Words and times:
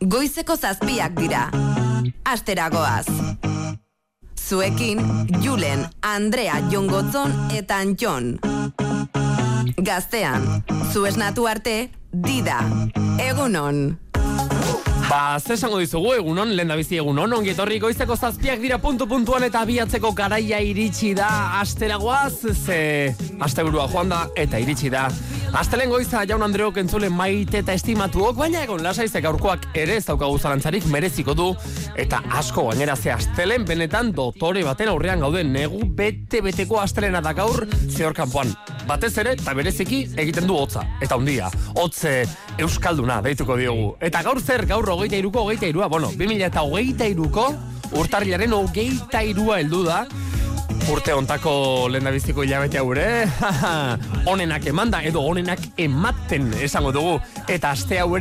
Goizeko 0.00 0.56
zazpiak 0.56 1.14
dira. 1.18 1.50
Asteragoaz. 2.24 3.06
Zuekin, 4.48 5.00
Julen, 5.42 5.86
Andrea, 6.02 6.60
Jongotzon 6.70 7.32
eta 7.56 7.80
Antxon. 7.82 8.36
Gaztean, 9.76 10.64
zu 10.92 11.06
esnatu 11.06 11.46
arte, 11.50 11.90
dida. 12.12 12.60
Egunon. 13.18 13.98
Ba, 15.06 15.38
ze 15.38 15.54
esango 15.54 15.78
dizugu 15.78 16.16
egunon, 16.16 16.50
lehen 16.58 16.72
bizi 16.78 16.96
egunon, 16.98 17.32
ongi 17.32 17.52
etorri 17.52 17.78
goizeko 17.78 18.16
zazpiak 18.16 18.58
dira 18.58 18.78
puntu 18.82 19.06
puntuan 19.06 19.44
eta 19.46 19.60
abiatzeko 19.62 20.10
garaia 20.18 20.58
iritsi 20.58 21.12
da 21.14 21.28
asteragoaz, 21.60 22.54
ze 22.54 23.14
asteburua 23.38 23.86
joan 23.92 24.10
da 24.10 24.24
eta 24.34 24.58
iritsi 24.58 24.90
da. 24.90 25.06
Astelen 25.56 25.88
goiza 25.88 26.20
jaun 26.28 26.42
Andreok 26.44 26.76
entzule 26.82 27.08
maite 27.08 27.62
eta 27.62 27.72
estimatuok, 27.72 28.34
baina 28.36 28.60
egon 28.66 28.82
lasaizek 28.84 29.24
aurkoak 29.24 29.62
ere 29.80 29.94
ez 29.96 30.02
daukagu 30.04 30.36
zarantzarik 30.36 30.84
mereziko 30.92 31.32
du, 31.32 31.46
eta 31.96 32.18
asko 32.36 32.66
gainera 32.66 32.92
ze 32.96 33.14
astelen 33.14 33.64
benetan 33.64 34.10
dotore 34.12 34.66
baten 34.66 34.90
aurrean 34.92 35.24
gauden 35.24 35.54
negu 35.54 35.80
bete-beteko 35.96 36.76
astelena 36.82 37.22
da 37.24 37.32
gaur 37.32 37.64
zehor 37.88 38.12
kanpoan. 38.12 38.52
Batez 38.84 39.14
ere, 39.22 39.32
eta 39.38 39.56
bereziki 39.56 40.02
egiten 40.20 40.44
du 40.44 40.58
hotza, 40.60 40.84
eta 41.00 41.16
hundia, 41.16 41.48
hotze 41.72 42.12
euskalduna 42.60 43.22
deituko 43.24 43.56
diogu. 43.56 43.94
Eta 44.04 44.20
gaur 44.28 44.42
zer, 44.44 44.66
gaur 44.68 44.92
hogeita 44.92 45.16
iruko, 45.16 45.46
hogeita 45.46 45.72
irua, 45.72 45.88
bueno, 45.88 46.12
2000 46.20 46.50
eta 46.52 46.68
hogeita 46.68 47.08
iruko, 47.08 47.48
urtarriaren 47.96 48.52
hogeita 48.52 49.24
irua 49.24 49.62
heldu 49.64 49.86
da, 49.88 50.04
urte 50.90 51.14
ontako 51.14 51.52
lendabiziko 51.90 52.44
hilabete 52.44 52.78
haure, 52.78 53.06
onenak 54.32 54.66
emanda 54.70 55.00
edo 55.06 55.22
onenak 55.26 55.62
ematen 55.82 56.52
esango 56.62 56.92
dugu. 56.94 57.16
Eta 57.48 57.72
aste 57.74 57.98
hau 57.98 58.14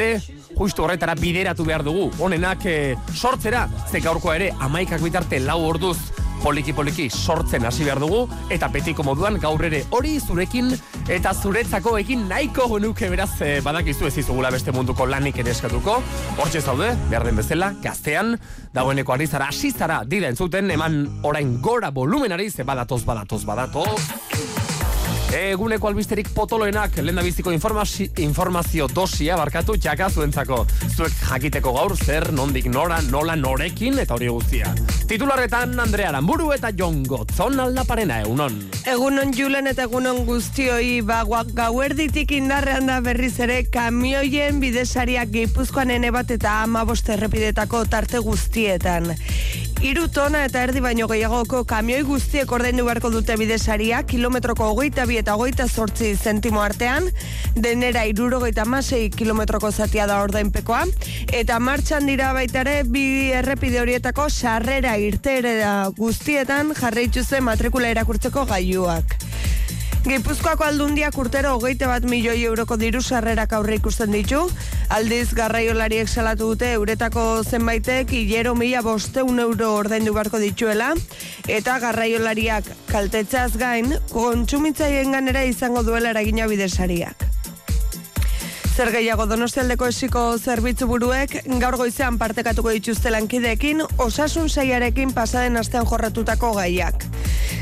justu 0.56 0.84
horretara 0.84 1.16
bideratu 1.16 1.66
behar 1.66 1.84
dugu. 1.84 2.10
Onenak 2.20 2.66
e, 2.66 2.96
sortzera, 3.14 3.68
ze 3.92 4.00
gaurkoa 4.00 4.36
ere, 4.36 4.52
amaikak 4.60 5.02
bitarte 5.02 5.40
lau 5.40 5.62
orduz 5.68 5.98
poliki-poliki 6.46 7.08
sortzen 7.10 7.66
hasi 7.66 7.86
behar 7.88 8.00
dugu, 8.04 8.26
eta 8.54 8.70
betiko 8.74 9.04
moduan 9.06 9.40
gaur 9.42 9.64
ere 9.66 9.82
hori 9.96 10.20
zurekin 10.20 10.70
eta 11.10 11.34
zuretzako 11.34 11.96
egin 11.98 12.28
nahiko 12.30 12.68
genuke 12.76 13.10
beraz 13.10 13.32
e, 13.42 13.50
badakizu 13.66 14.10
ez 14.12 14.18
izugula 14.22 14.54
beste 14.54 14.74
munduko 14.76 15.10
lanik 15.10 15.42
ere 15.42 15.56
eskatuko. 15.56 15.98
Hortxe 16.38 16.62
zaude, 16.62 16.92
behar 17.10 17.26
den 17.26 17.42
bezala, 17.42 17.74
gaztean, 17.82 18.36
dagoeneko 18.76 19.18
ari 19.18 19.28
zara, 19.28 19.50
hasi 19.50 19.74
zara, 19.74 20.04
dira 20.06 20.30
entzuten, 20.30 20.70
eman 20.78 21.02
orain 21.26 21.58
gora 21.66 21.90
volumenari, 21.96 22.52
ze 22.52 22.64
badatoz, 22.68 23.04
badatoz, 23.10 23.44
badatoz. 23.46 24.75
Eguneko 25.34 25.88
albisterik 25.90 26.30
potoloenak 26.36 27.00
lenda 27.02 27.24
biziko 27.26 27.52
informazio, 27.52 28.08
informazio 28.22 28.88
dosia 28.88 29.36
barkatu 29.40 29.76
txaka 29.82 30.10
zuentzako. 30.10 30.60
Zuek 30.96 31.16
jakiteko 31.30 31.74
gaur 31.74 31.96
zer, 31.98 32.30
nondik 32.32 32.68
nora, 32.72 33.02
nola 33.10 33.36
norekin 33.36 33.98
eta 34.00 34.16
hori 34.16 34.30
guztia. 34.30 34.74
Titularretan 35.10 35.80
Andrea 35.80 36.10
Aramburu 36.10 36.52
eta 36.56 36.72
Jon 36.78 37.04
Gotzon 37.04 37.60
aldaparena 37.60 38.22
egunon. 38.24 38.56
Egunon 38.90 39.34
Julen 39.38 39.68
eta 39.70 39.86
egunon 39.90 40.24
guztioi 40.30 41.02
baguak 41.06 41.52
gauerditik 41.58 42.32
indarrean 42.38 42.90
da 42.90 43.02
berriz 43.06 43.36
ere 43.44 43.64
kamioien 43.70 44.62
bidesariak 44.62 45.34
gipuzkoan 45.34 45.92
ene 45.98 46.14
bat 46.16 46.32
eta 46.32 46.62
ama 46.64 46.86
errepidetako 46.86 47.86
tarte 47.86 48.20
guztietan. 48.20 49.16
Iru 49.84 50.06
tona 50.08 50.46
eta 50.48 50.62
erdi 50.64 50.80
baino 50.80 51.06
gehiagoko 51.12 51.66
kamioi 51.68 52.04
guztiek 52.08 52.52
ordaindu 52.52 52.86
beharko 52.88 53.10
dute 53.12 53.36
bidesaria, 53.38 54.00
kilometroko 54.08 54.70
hogeita 54.72 55.04
bi 55.06 55.18
eta 55.20 55.36
hogeita 55.36 55.68
sortzi 55.68 56.14
zentimo 56.16 56.62
artean, 56.62 57.10
denera 57.56 58.06
iruro 58.06 58.40
masei 58.66 59.10
kilometroko 59.10 59.72
zatia 59.72 60.08
da 60.08 60.22
ordainpekoa, 60.24 60.86
eta 61.34 61.60
martxan 61.60 62.06
dira 62.06 62.34
baitare 62.34 62.84
bi 62.84 63.32
errepide 63.32 63.80
horietako 63.82 64.30
sarrera 64.30 64.98
irtere 64.98 65.62
guztietan 65.98 66.74
jarraitzu 66.74 67.24
zen 67.24 67.44
matrikula 67.44 67.90
erakurtzeko 67.90 68.46
gaiuak. 68.46 69.18
Gipuzkoako 70.06 70.62
aldundiak 70.68 71.16
urtero 71.18 71.56
hogeite 71.56 71.88
bat 71.90 72.04
milioi 72.06 72.44
euroko 72.46 72.76
diru 72.78 73.00
sarrerak 73.02 73.56
aurre 73.58 73.80
ikusten 73.80 74.12
ditu. 74.14 74.44
Aldiz 74.94 75.34
garraiolariek 75.34 76.12
salatu 76.12 76.52
dute 76.52 76.70
euretako 76.76 77.24
zenbaitek 77.42 78.14
hilero 78.14 78.54
mila 78.54 78.84
bosteun 78.86 79.42
euro 79.42 79.72
ordaindu 79.80 80.14
barko 80.14 80.38
dituela. 80.44 80.92
Eta 81.50 81.80
garraiolariak 81.82 82.70
kaltetzaz 82.92 83.56
gain, 83.58 83.98
kontsumitzaien 84.14 85.18
ganera 85.18 85.42
izango 85.50 85.82
duela 85.82 86.14
eragina 86.14 86.46
bidesariak. 86.54 87.26
Zer 88.76 88.90
gehiago 88.92 89.24
donostialdeko 89.24 89.88
esiko 89.88 90.22
zerbitzu 90.36 90.84
buruek 90.90 91.38
gaur 91.62 91.78
goizean 91.80 92.18
partekatuko 92.20 92.74
dituzte 92.76 93.14
lankideekin 93.14 93.80
osasun 94.04 94.50
saiarekin 94.52 95.14
pasaden 95.16 95.56
astean 95.56 95.88
jorratutako 95.88 96.50
gaiak. 96.58 97.06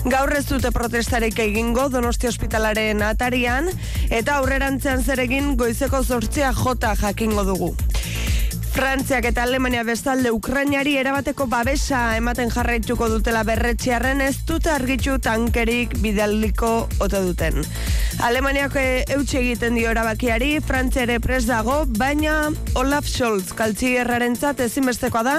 Gaur 0.10 0.34
ez 0.34 0.48
dute 0.50 0.72
protestarik 0.74 1.38
egingo 1.38 1.86
donosti 1.94 2.32
ospitalaren 2.32 3.06
atarian 3.06 3.70
eta 4.10 4.40
aurrerantzean 4.40 5.06
zer 5.06 5.22
egin 5.22 5.54
goizeko 5.56 6.02
zortzia 6.02 6.50
jota 6.64 6.96
jakingo 6.98 7.46
dugu. 7.46 7.70
Frantziak 8.74 9.28
eta 9.30 9.44
Alemania 9.46 9.84
bestalde 9.86 10.32
Ukrainari 10.34 10.96
erabateko 10.98 11.46
babesa 11.46 12.16
ematen 12.18 12.50
jarraituko 12.50 13.12
dutela 13.12 13.46
berretxiarren 13.46 14.26
ez 14.26 14.40
dute 14.50 14.74
argitxu 14.74 15.20
tankerik 15.22 15.94
bidaliko 16.02 16.74
ote 16.98 17.22
duten. 17.22 17.62
Alemaniak 18.22 18.76
eutxe 19.16 19.40
egiten 19.40 19.76
dio 19.76 19.90
erabakiari, 19.92 20.60
Frantzia 20.64 21.04
ere 21.08 21.20
pres 21.24 21.44
dago, 21.48 21.84
baina 21.98 22.52
Olaf 22.80 23.08
Scholz 23.10 23.54
kaltzi 23.58 23.96
erraren 23.98 24.36
zat 24.36 24.62
ezinbestekoa 24.64 25.24
da 25.26 25.36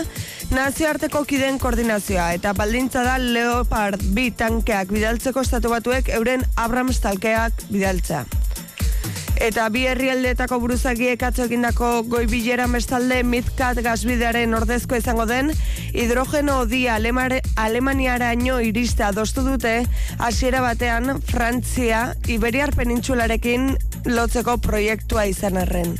nazioarteko 0.54 1.24
kiden 1.28 1.58
koordinazioa 1.62 2.32
eta 2.38 2.52
baldintza 2.58 3.04
da 3.06 3.18
Leopard 3.22 4.02
bi 4.16 4.30
tankeak 4.30 4.90
bidaltzeko 4.92 5.46
estatu 5.46 5.72
batuek 5.72 6.10
euren 6.18 6.44
Abrams 6.56 7.00
talkeak 7.04 7.68
bidaltza. 7.70 8.24
Eta 9.43 9.67
bi 9.69 9.83
herrialdetako 9.91 10.61
buruzagiek 10.62 11.22
atzo 11.27 11.45
egindako 11.49 11.89
goi 12.06 12.25
bilera 12.31 12.69
mestalde 12.71 13.22
Mizkat 13.27 13.81
gazbidearen 13.83 14.55
ordezko 14.55 14.97
izango 14.97 15.27
den 15.27 15.50
hidrogeno 15.93 16.65
di 16.71 16.87
Alemaniara 16.89 18.33
ino 18.33 18.61
irista 18.61 19.09
adostu 19.09 19.43
dute 19.43 19.75
hasiera 20.19 20.61
batean 20.62 21.21
Frantzia 21.21 22.15
Iberiar 22.28 22.75
penintxularekin 22.77 23.75
lotzeko 24.06 24.56
proiektua 24.59 25.27
izan 25.27 25.59
arren. 25.59 25.99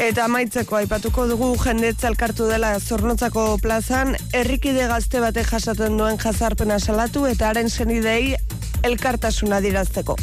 Eta 0.00 0.24
amaitzeko 0.24 0.78
aipatuko 0.80 1.26
dugu 1.28 1.52
jendetza 1.60 2.08
elkartu 2.08 2.48
dela 2.48 2.72
zornotzako 2.80 3.58
plazan, 3.62 4.16
herrikide 4.32 4.88
gazte 4.88 5.20
bate 5.20 5.44
jasaten 5.44 6.00
duen 6.00 6.18
jazarpena 6.18 6.80
salatu 6.80 7.26
eta 7.28 7.50
haren 7.50 7.68
zenidei 7.70 8.34
elkartasuna 8.82 9.60
dirazteko. 9.60 10.16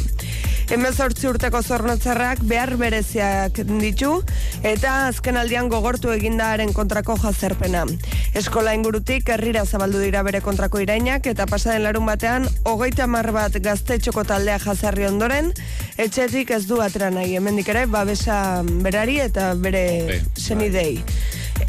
Hemen 0.70 0.94
urteko 1.26 1.62
zornotzarrak 1.66 2.44
behar 2.46 2.76
bereziak 2.78 3.56
ditu 3.66 4.10
eta 4.62 5.08
azken 5.08 5.36
aldian 5.36 5.66
gogortu 5.68 6.12
egindaaren 6.14 6.70
kontrako 6.72 7.16
jazerpena. 7.18 7.82
Eskola 8.38 8.76
ingurutik 8.78 9.28
herrira 9.34 9.64
zabaldu 9.66 9.98
dira 9.98 10.22
bere 10.22 10.40
kontrako 10.40 10.78
irainak 10.78 11.26
eta 11.26 11.48
pasaden 11.50 11.82
larun 11.82 12.06
batean 12.06 12.46
hogeita 12.62 13.08
mar 13.10 13.32
bat 13.34 13.58
gaztetxoko 13.58 14.22
taldea 14.22 14.60
jazarri 14.62 15.08
ondoren 15.10 15.50
etxetik 15.98 16.54
ez 16.54 16.62
du 16.70 16.78
atera 16.78 17.10
nahi. 17.10 17.34
Hemendik 17.34 17.74
ere 17.74 17.86
babesa 17.90 18.62
berari 18.62 19.18
eta 19.26 19.54
bere 19.58 19.84
bai, 20.06 20.22
senidei. 20.38 21.02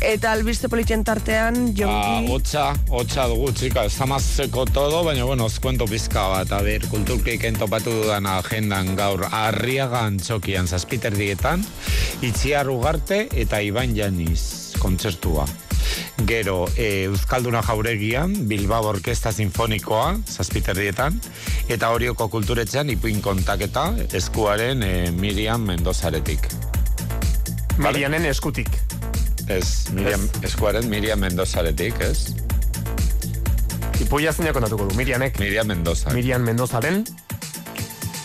Eta 0.02 0.32
albiste 0.34 0.66
politxen 0.66 1.04
tartean, 1.06 1.76
jongi... 1.78 2.26
Ah, 2.26 2.34
otxa, 2.34 2.64
otxa 2.90 3.28
dugu, 3.30 3.52
txika, 3.54 3.84
zamazeko 3.86 4.64
todo, 4.66 5.04
baina, 5.06 5.28
bueno, 5.30 5.46
os 5.46 5.60
cuento 5.62 5.86
pizka 5.86 6.24
bat, 6.32 6.50
a 6.58 6.64
ber, 6.66 6.88
kulturkik 6.90 7.44
entopatu 7.46 7.94
dudan 8.00 8.26
agendan 8.26 8.96
gaur, 8.98 9.28
arriagan 9.30 10.18
txokian 10.18 10.66
zazpiter 10.66 11.14
dietan, 11.14 11.62
itziar 12.26 12.72
ugarte 12.74 13.28
eta 13.44 13.62
iban 13.62 13.94
janiz 13.94 14.74
kontzertua. 14.82 15.46
Gero, 16.26 16.66
e, 16.74 17.06
Euskalduna 17.12 17.62
jauregian, 17.62 18.34
Bilbao 18.50 18.90
Orkesta 18.90 19.30
Sinfonikoa, 19.30 20.16
zazpiter 20.26 20.82
dietan, 20.82 21.22
eta 21.70 21.94
horioko 21.94 22.26
kulturetzean 22.34 22.90
ipuin 22.90 23.22
kontaketa, 23.22 23.92
eskuaren 24.18 24.82
e, 24.82 24.96
Miriam 25.14 25.62
Mendozaretik. 25.70 26.50
Mirianen 27.78 28.26
eskutik. 28.34 28.74
Ez, 29.52 29.92
Miriam, 29.92 30.22
eskuaren 30.48 30.88
Miriam 30.88 31.20
Mendozaretik, 31.20 32.00
ez? 32.06 32.32
Ipuia 34.00 34.32
zineko 34.32 34.64
natuko 34.64 34.88
du, 34.88 34.96
Mirianek. 34.96 35.40
Miriam 35.44 35.68
Mendoza. 35.68 36.14
Miriam 36.16 36.46
Mendozaren 36.48 37.04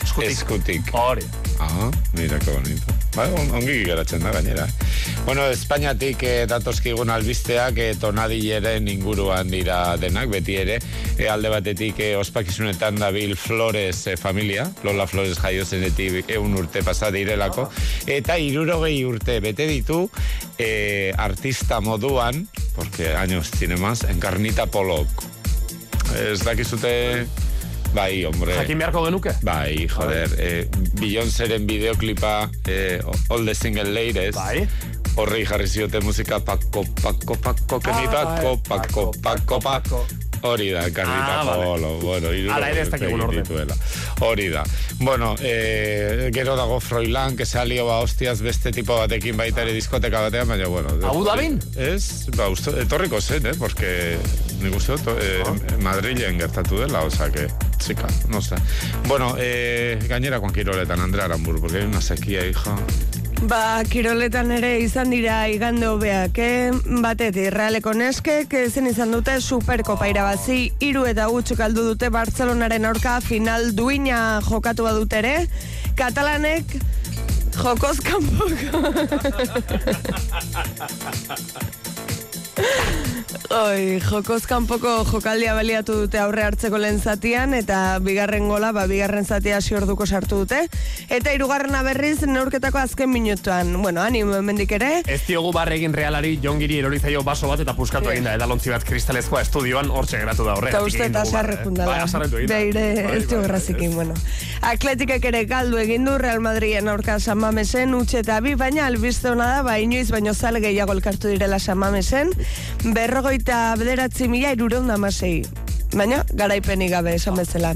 eskutik. 0.02 0.30
Eskutik. 0.30 0.92
Hore. 0.92 1.22
Ah, 1.58 1.90
mira, 2.12 2.38
que 2.38 2.50
bonito. 2.50 3.05
Ba, 3.16 3.24
on- 3.32 3.48
ongi 3.56 3.78
geratzen 3.86 4.20
da 4.20 4.30
gainera. 4.34 4.66
Bueno, 5.24 5.46
Espainiatik 5.48 6.20
eh, 6.22 6.44
datozkigun 6.46 7.08
albisteak 7.10 7.78
eh, 7.80 7.94
tonadileren 7.98 8.86
inguruan 8.92 9.48
dira 9.50 9.96
denak, 9.96 10.28
beti 10.30 10.58
ere. 10.60 10.76
Eh, 11.16 11.30
alde 11.32 11.48
batetik 11.48 11.98
eh, 12.04 12.12
ospakizunetan 12.20 13.00
dabil 13.00 13.32
Flores 13.40 14.02
eh, 14.06 14.18
familia, 14.20 14.68
Lola 14.84 15.06
Flores 15.08 15.38
jaio 15.40 15.64
eun 16.28 16.54
urte 16.60 16.82
pasa 16.84 17.10
direlako, 17.10 17.70
eta 18.06 18.36
irurogei 18.38 19.02
urte 19.04 19.40
bete 19.40 19.66
ditu 19.66 20.10
eh, 20.58 21.12
artista 21.16 21.80
moduan, 21.80 22.46
porque 22.74 23.14
años 23.16 23.50
tiene 23.50 23.76
más, 23.76 24.04
Encarnita 24.04 24.66
Polok. 24.66 25.08
Ez 26.20 26.44
dakizute... 26.44 27.26
Bai, 27.94 28.24
hombre. 28.24 28.54
Jakin 28.54 28.78
beharko 28.78 29.04
genuke? 29.06 29.32
Bai, 29.42 29.86
joder, 29.88 30.28
eh, 30.38 30.68
Beyoncéren 31.00 31.66
videoklipa 31.68 32.50
eh, 32.68 33.00
All 33.30 33.44
the 33.46 33.54
Single 33.54 33.90
Ladies. 33.94 34.34
Bai. 34.36 34.66
Horri 35.16 35.46
jarri 35.48 35.66
ziote 35.66 36.00
musika 36.04 36.40
pako, 36.44 36.84
pako, 37.02 37.36
pako, 37.40 37.80
kemi 37.80 38.04
Ah, 38.08 38.12
pako, 38.12 38.56
bai. 38.68 38.78
pako, 38.78 39.10
pako, 39.22 39.60
pako. 39.60 40.06
Hori 40.42 40.68
da, 40.70 40.82
karrita 40.92 41.40
Ah, 41.40 41.44
vale. 41.44 41.64
polo, 41.64 41.88
bueno, 42.02 42.28
hiru 42.30 42.50
Hala 42.52 42.68
ere 42.70 42.82
ez 42.82 42.90
dakigun 42.92 43.20
orden. 43.24 43.42
dituela. 43.42 43.74
Hori 44.20 44.50
da. 44.50 44.62
Bueno, 45.00 45.34
eh, 45.40 46.28
gero 46.32 46.54
dago 46.56 46.78
Froilán, 46.78 47.36
que 47.36 47.46
salio 47.46 47.86
ba 47.86 47.96
hostiaz 48.04 48.42
beste 48.42 48.70
tipo 48.70 48.94
batekin 48.98 49.36
baita 49.36 49.62
ere 49.62 49.72
diskoteka 49.72 50.20
batean, 50.20 50.46
baina 50.48 50.68
bueno. 50.68 50.90
Abu 51.08 51.24
Dhabin? 51.24 51.58
Ez, 51.76 52.26
ba, 52.36 52.48
uste, 52.50 52.70
etorriko 52.82 53.20
zen, 53.20 53.46
eh, 53.46 53.54
porque 53.58 54.18
nik 54.62 54.74
uste 54.76 54.92
dut, 54.96 55.08
eh, 55.20 55.42
Ah. 55.46 55.54
Madrilen 55.82 56.38
gertatu 56.38 56.78
dela, 56.78 57.02
o 57.02 57.10
sea 57.10 57.30
que, 57.30 57.48
chica, 57.78 58.06
no 58.28 58.40
sé. 58.40 58.56
Bueno, 59.06 59.34
eh, 59.38 59.98
gainera 60.08 60.40
con 60.40 60.52
Kiroletan, 60.52 61.00
Andrea 61.00 61.26
Aramburu, 61.26 61.60
porque 61.60 61.78
hay 61.78 61.84
una 61.84 62.00
sequía, 62.00 62.46
hija. 62.46 62.76
Ba, 63.42 63.84
kiroletan 63.84 64.50
ere 64.50 64.80
izan 64.80 65.10
dira 65.10 65.46
igande 65.52 65.86
hobeak, 65.86 66.38
eh? 66.38 66.70
Batetik, 67.02 67.50
realeko 67.52 67.92
neskek 67.92 68.48
zen 68.72 68.86
izan 68.88 69.12
dute 69.12 69.42
superkopa 69.44 70.08
irabazi, 70.08 70.72
hiru 70.80 71.04
eta 71.04 71.26
gutxuk 71.28 71.60
aldu 71.60 71.84
dute 71.90 72.08
Bartzelonaren 72.08 72.88
aurka 72.88 73.20
final 73.20 73.74
duina 73.76 74.40
jokatu 74.48 74.84
badut 74.88 75.12
ere, 75.12 75.46
katalanek 75.96 76.64
jokoz 77.60 78.00
Oi, 83.56 84.00
jokoz 84.02 84.42
kanpoko 84.50 84.90
jokaldia 85.06 85.52
baliatu 85.54 85.94
dute 86.02 86.18
aurre 86.18 86.42
hartzeko 86.44 86.80
lehen 86.82 86.98
zatian, 86.98 87.54
eta 87.54 87.98
bigarren 88.02 88.48
gola, 88.50 88.72
ba, 88.74 88.86
bigarren 88.90 89.24
zatia 89.24 89.60
hasi 89.60 89.76
orduko 89.78 90.06
sartu 90.06 90.40
dute. 90.42 90.58
Eta 91.08 91.32
hirugarrena 91.32 91.82
berriz 91.86 92.26
neurketako 92.26 92.80
azken 92.80 93.12
minutuan. 93.12 93.70
Bueno, 93.82 94.02
animo 94.02 94.34
hemendik 94.34 94.72
ere, 94.76 94.90
Ez 95.06 95.20
diogu 95.28 95.52
barregin 95.54 95.94
realari 95.94 96.34
jongiri 96.42 96.80
erori 96.80 96.98
zaio 96.98 97.22
baso 97.22 97.48
bat 97.48 97.62
eta 97.62 97.76
puskatu 97.76 98.10
egin 98.10 98.26
da 98.26 98.34
edalontzi 98.34 98.72
bat 98.74 98.84
kristalezkoa 98.84 99.44
estudioan 99.46 99.90
hortxe 99.90 100.18
geratu 100.18 100.44
da 100.44 100.56
horre. 100.58 100.72
Eta 100.74 100.82
uste 100.82 101.06
eta 101.06 101.24
sarre 101.24 101.60
jundala. 101.62 102.02
Da. 102.06 102.26
Beire, 102.50 102.86
ez 103.16 103.24
du 103.30 103.38
errazikin, 103.40 103.94
bueno. 103.94 104.14
Atletikek 104.66 105.24
ere 105.30 105.44
galdu 105.46 105.78
egin 105.78 106.04
du 106.04 106.18
Real 106.18 106.42
Madriden 106.42 106.88
aurka 106.88 107.20
San 107.20 107.38
Mamesen, 107.38 107.94
utxe 107.94 108.24
eta 108.24 108.40
bi, 108.40 108.56
baina 108.58 108.86
albiste 108.90 109.30
hona 109.30 109.48
da, 109.54 109.62
ba, 109.62 109.78
inoiz 109.78 110.10
baino 110.10 110.34
zale 110.34 110.60
gehiago 110.64 110.96
elkartu 110.96 111.30
direla 111.30 111.60
San 111.62 111.78
Mamesen, 111.78 112.34
berrogeita 112.84 113.76
bederatzi 113.78 114.28
mila 114.28 114.52
irureun 114.56 114.88
damasei. 114.88 115.65
Baina, 115.96 116.18
garaipenik 116.36 116.90
gabe 116.92 117.14
esan 117.16 117.38
bezala. 117.40 117.72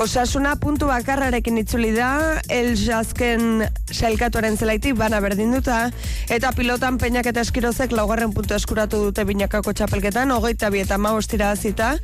Osasuna 0.00 0.54
puntu 0.56 0.88
bakarrarekin 0.88 1.58
itzuli 1.60 1.90
da, 1.92 2.40
el 2.48 2.72
jazken 2.80 3.66
sailkatuaren 3.92 4.56
zelaitik 4.56 4.96
bana 4.96 5.20
berdinduta, 5.20 5.90
eta 6.32 6.52
pilotan 6.56 6.96
peinak 6.98 7.28
eta 7.28 7.44
eskirozek 7.44 7.92
laugarren 7.92 8.32
puntu 8.32 8.56
eskuratu 8.56 9.02
dute 9.08 9.26
binakako 9.28 9.76
txapelketan, 9.76 10.32
hogeita 10.32 10.72
bi 10.72 10.80
eta 10.80 10.96
maostira 10.96 11.50
azita, 11.52 11.96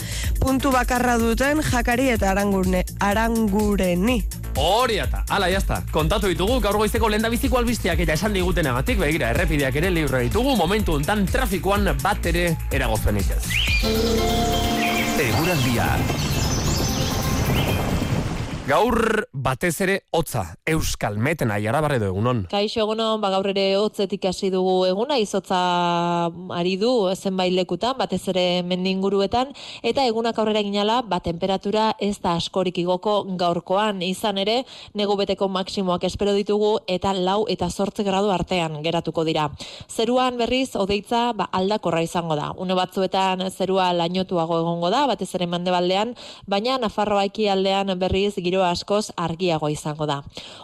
puntu 0.42 0.74
bakarra 0.74 1.16
duten 1.22 1.64
jakari 1.64 2.10
eta 2.12 2.34
arangurne, 2.34 2.84
arangureni. 3.00 4.20
Hori 4.60 5.00
eta, 5.02 5.24
ala, 5.34 5.48
jazta. 5.50 5.80
Kontatu 5.90 6.28
ditugu, 6.30 6.60
gaur 6.62 6.76
goizeko 6.78 7.08
lehen 7.10 7.24
biziko 7.32 7.58
albisteak 7.58 8.04
eta 8.04 8.14
esan 8.14 8.36
diguten 8.36 8.68
agatik, 8.70 9.00
begira, 9.00 9.32
errepideak 9.34 9.80
ere 9.80 9.90
libre 9.90 10.22
ditugu, 10.28 10.54
momentu 10.60 10.94
hontan 11.00 11.24
trafikoan 11.26 11.88
bat 12.04 12.30
ere 12.30 12.50
eragozpenik 12.70 13.32
ez. 15.18 15.34
Eguraldia. 15.34 16.33
Gaur 18.64 19.26
batez 19.36 19.74
ere 19.84 19.94
hotza, 20.16 20.42
euskal 20.72 21.18
meten 21.20 21.50
aiara 21.52 21.82
barredo 21.84 22.06
egunon. 22.08 22.38
Kaixo 22.48 22.80
egunon, 22.80 23.18
ba 23.20 23.28
gaur 23.34 23.44
ere 23.50 23.64
hotzetik 23.76 24.22
hasi 24.24 24.48
dugu 24.48 24.86
eguna, 24.88 25.18
izotza 25.20 25.58
ari 26.56 26.78
du 26.80 26.92
zenbait 27.12 27.52
lekutan, 27.52 27.92
batez 27.98 28.22
ere 28.32 28.62
mendinguruetan, 28.64 29.50
eta 29.84 30.06
egunak 30.08 30.40
aurrera 30.40 30.62
ginala, 30.64 31.02
ba 31.04 31.18
temperatura 31.20 31.90
ez 32.00 32.14
da 32.24 32.38
askorik 32.40 32.80
igoko 32.80 33.18
gaurkoan, 33.36 34.00
izan 34.00 34.40
ere, 34.40 34.56
negu 34.96 35.18
beteko 35.20 35.50
maksimoak 35.52 36.08
espero 36.08 36.32
ditugu, 36.32 36.78
eta 36.88 37.12
lau 37.12 37.44
eta 37.52 37.68
zortze 37.68 38.00
gradu 38.08 38.32
artean 38.32 38.80
geratuko 38.80 39.26
dira. 39.28 39.50
Zeruan 39.92 40.40
berriz, 40.40 40.70
odeitza, 40.72 41.34
ba 41.36 41.50
aldakorra 41.52 42.00
izango 42.00 42.40
da. 42.40 42.48
Une 42.56 42.72
batzuetan 42.80 43.44
zerua 43.50 43.92
lainotuago 43.92 44.62
egongo 44.64 44.88
da, 44.88 45.04
batez 45.12 45.34
ere 45.36 45.52
mandebaldean, 45.52 46.16
baina 46.48 46.80
Nafarroa 46.80 47.28
aldean 47.28 47.92
berriz 48.00 48.32
giro 48.54 48.62
askoz 48.62 49.10
argiago 49.18 49.68
izango 49.68 50.06
da. 50.06 50.20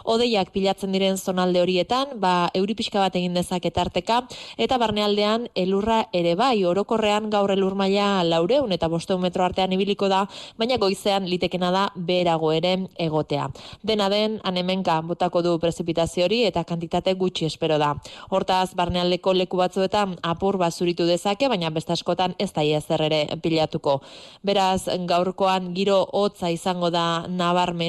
Odeiak 0.07 0.53
pilatzen 0.55 0.93
diren 0.95 1.17
zonalde 1.17 1.59
horietan, 1.59 2.15
ba 2.23 2.49
euri 2.55 2.75
pixka 2.79 3.01
bat 3.03 3.15
egin 3.19 3.35
dezake 3.35 3.71
tarteka 3.75 4.21
eta 4.57 4.77
barnealdean 4.79 5.49
elurra 5.59 6.05
ere 6.15 6.37
bai 6.39 6.63
orokorrean 6.63 7.27
gaur 7.33 7.51
elur 7.51 7.75
maila 7.75 8.23
laureun 8.23 8.71
eta 8.71 8.87
bosteun 8.87 9.19
metro 9.21 9.43
artean 9.43 9.73
ibiliko 9.75 10.07
da, 10.07 10.21
baina 10.57 10.77
goizean 10.79 11.27
litekena 11.27 11.71
da 11.75 11.83
beherago 11.95 12.53
ere 12.55 12.77
egotea. 12.95 13.49
Dena 13.83 14.07
den, 14.09 14.39
anemenka 14.47 15.01
botako 15.01 15.41
du 15.43 15.57
prezipitazio 15.59 16.29
hori 16.29 16.45
eta 16.47 16.63
kantitate 16.63 17.13
gutxi 17.19 17.49
espero 17.49 17.77
da. 17.81 17.91
Hortaz, 18.29 18.71
barnealdeko 18.79 19.33
leku 19.35 19.59
batzuetan 19.59 20.15
apur 20.23 20.57
bat 20.61 20.71
zuritu 20.71 21.09
dezake, 21.09 21.49
baina 21.51 21.73
beste 21.75 21.91
askotan 21.91 22.37
ez 22.39 22.53
da 22.55 22.63
ere 23.03 23.25
pilatuko. 23.43 23.99
Beraz, 24.47 24.87
gaurkoan 25.09 25.73
giro 25.75 26.05
hotza 26.13 26.49
izango 26.53 26.89
da 26.89 27.25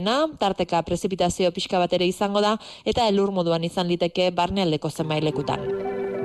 nabarmena, 0.00 0.38
tarteka 0.38 0.82
prezipitazio 0.82 1.52
pixka 1.52 1.78
bat 1.78 1.92
ere 1.92 2.06
izango 2.06 2.40
da, 2.40 2.56
eta 2.84 3.06
elur 3.08 3.30
moduan 3.32 3.64
izan 3.64 3.88
liteke 3.88 4.30
barnealdeko 4.30 4.90
zenbait 4.90 5.22
lekutan. 5.22 5.60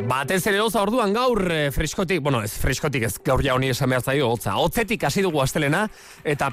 Batez 0.07 0.45
ere 0.47 0.61
hotza 0.61 0.81
orduan 0.81 1.13
gaur 1.13 1.51
eh, 1.51 1.71
freskotik, 1.71 2.21
bueno, 2.21 2.41
ez 2.43 2.53
freskotik 2.53 3.03
ez 3.03 3.17
gaur 3.19 3.43
ja 3.43 3.55
honi 3.55 3.69
esan 3.69 3.89
behar 3.89 4.03
zaio 4.03 4.29
hotza. 4.29 4.55
Hotzetik 4.55 5.03
hasi 5.03 5.21
dugu 5.21 5.41
astelena 5.41 5.87
eta 6.23 6.51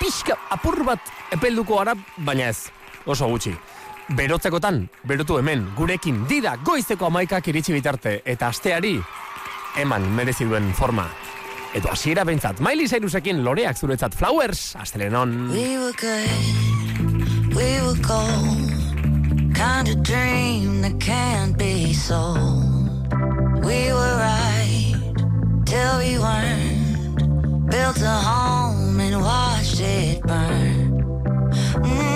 pixka 0.00 0.38
apur 0.50 0.84
bat 0.84 1.00
epelduko 1.32 1.76
gara, 1.76 1.94
baina 2.16 2.48
ez, 2.48 2.70
oso 3.04 3.28
gutxi. 3.28 3.52
Berotzekotan, 4.16 4.86
berotu 5.04 5.36
hemen, 5.38 5.66
gurekin 5.76 6.24
dida 6.30 6.56
goizeko 6.64 7.10
amaikak 7.10 7.48
iritsi 7.48 7.74
bitarte 7.74 8.20
eta 8.24 8.48
asteari 8.48 8.96
eman 9.82 10.08
merezi 10.14 10.46
duen 10.46 10.72
forma. 10.72 11.10
Edo 11.76 11.90
hasiera 11.92 12.24
bentzat, 12.24 12.60
Miley 12.64 12.86
Cyrusekin 12.88 13.42
loreak 13.44 13.76
zuretzat 13.76 14.14
flowers, 14.16 14.74
astelenon. 14.80 15.50
We 15.52 15.76
were 15.76 15.92
good, 15.92 17.52
we 17.52 17.68
were 17.84 18.00
gold. 18.00 18.72
Kind 19.52 19.88
of 19.88 20.02
dream 20.02 20.80
that 20.80 20.98
can't 21.00 21.58
be 21.58 21.92
sold. 21.92 23.12
We 23.62 23.92
were 23.92 24.16
right 24.16 24.96
till 25.66 25.98
we 25.98 26.16
weren't. 26.18 27.70
Built 27.70 28.00
a 28.00 28.18
home 28.24 28.98
and 28.98 29.20
watched 29.20 29.80
it 29.80 30.22
burn. 30.22 30.96
Mm, 31.84 32.15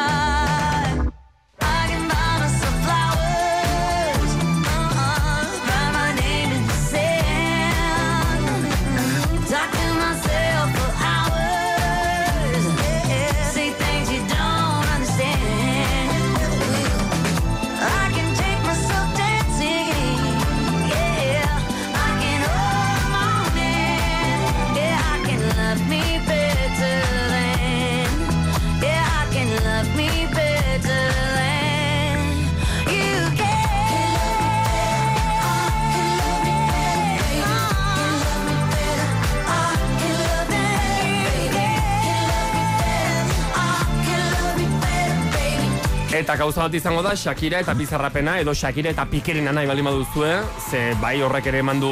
Eta 46.21 46.35
gauza 46.37 46.61
bat 46.61 46.75
izango 46.77 47.01
da 47.01 47.15
Shakira 47.17 47.63
eta 47.63 47.73
bizarrapena 47.73 48.35
edo 48.43 48.53
Shakira 48.53 48.91
eta 48.91 49.07
Pikerina 49.09 49.49
nahi 49.55 49.65
bali 49.65 49.81
maduzue, 49.81 50.35
ze 50.69 50.81
bai 51.01 51.15
horrek 51.25 51.47
ere 51.49 51.63
emandu 51.63 51.89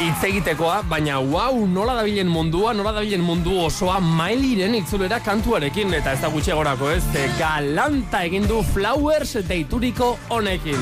hitz 0.00 0.24
egitekoa, 0.24 0.78
baina 0.88 1.18
wow, 1.20 1.58
nola 1.68 1.98
dabilen 1.98 2.30
mundua, 2.32 2.72
nola 2.72 2.94
dabilen 2.96 3.20
mundu 3.20 3.58
osoa 3.66 3.98
mailiren 4.00 4.78
itzulera 4.80 5.20
kantuarekin, 5.20 5.92
eta 6.00 6.16
ez 6.16 6.22
da 6.24 6.32
gutxegorako 6.32 6.90
ez, 6.94 7.02
ze 7.12 7.28
galanta 7.36 8.24
egin 8.24 8.48
du 8.48 8.62
Flowers 8.72 9.36
deituriko 9.44 10.14
honekin. 10.32 10.80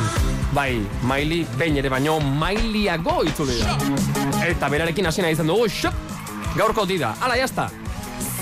Bai, 0.55 0.79
maili, 1.09 1.43
behin 1.59 1.83
ere 1.83 1.91
baino, 1.91 2.21
mailiago 2.23 3.19
itzulera. 3.27 3.75
Eta 4.47 4.71
berarekin 4.71 5.11
hasi 5.11 5.27
nahi 5.27 5.35
izan 5.35 5.51
dugu, 5.51 5.67
xup, 5.83 6.19
gaurko 6.55 6.87
dida, 6.87 7.17
ala, 7.19 7.41
jazta. 7.43 7.73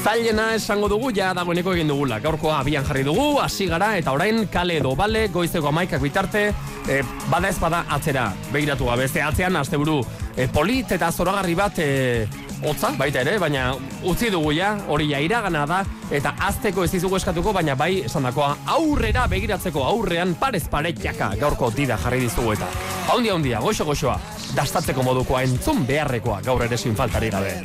Zailena 0.00 0.54
esango 0.56 0.88
dugu, 0.88 1.10
ja 1.12 1.34
dagoeneko 1.36 1.74
egin 1.76 1.90
dugula. 1.92 2.16
Gaurkoa 2.24 2.62
abian 2.62 2.86
jarri 2.88 3.02
dugu, 3.04 3.34
hasi 3.42 3.66
gara, 3.68 3.90
eta 4.00 4.14
orain 4.16 4.46
kale 4.48 4.78
edo 4.80 4.94
bale, 4.96 5.26
goizeko 5.28 5.68
amaikak 5.68 6.00
bitarte, 6.00 6.46
e, 6.88 7.02
bada 7.28 7.50
ez 7.50 7.58
bada 7.60 7.82
atzera, 7.96 8.30
begiratu 8.52 8.88
gabe, 8.88 9.04
ez 9.04 9.16
atzean, 9.20 9.58
asteburu 9.60 9.98
e, 10.36 10.46
polit 10.48 10.96
eta 10.96 11.12
zoragarri 11.12 11.54
bat, 11.58 11.82
e, 11.84 12.24
hotza, 12.64 12.94
baita 12.96 13.20
ere, 13.20 13.36
baina 13.42 13.74
utzi 14.08 14.32
dugu 14.32 14.54
ja, 14.56 14.72
hori 14.88 15.10
ja 15.12 15.20
iragana 15.20 15.66
da, 15.68 15.82
eta 16.10 16.32
azteko 16.48 16.88
ez 16.88 16.94
dizugu 16.96 17.20
eskatuko, 17.20 17.52
baina 17.52 17.76
bai 17.76 18.06
esandakoa 18.06 18.54
aurrera 18.78 19.26
begiratzeko 19.28 19.84
aurrean 19.84 20.32
parez 20.40 20.64
pare 20.72 20.94
jaka 20.96 21.34
gaurko 21.40 21.68
dida 21.76 22.00
jarri 22.00 22.24
dizugu 22.24 22.56
eta. 22.56 22.72
Haundia, 23.12 23.36
haundia, 23.36 23.60
goxo 23.60 23.84
goxoa, 23.84 24.16
dastatzeko 24.56 25.04
modukoa 25.04 25.44
entzun 25.44 25.84
beharrekoa 25.84 26.40
gaur 26.48 26.64
ere 26.64 26.80
sin 26.80 26.96
faltari 26.96 27.28
gabe. 27.36 27.58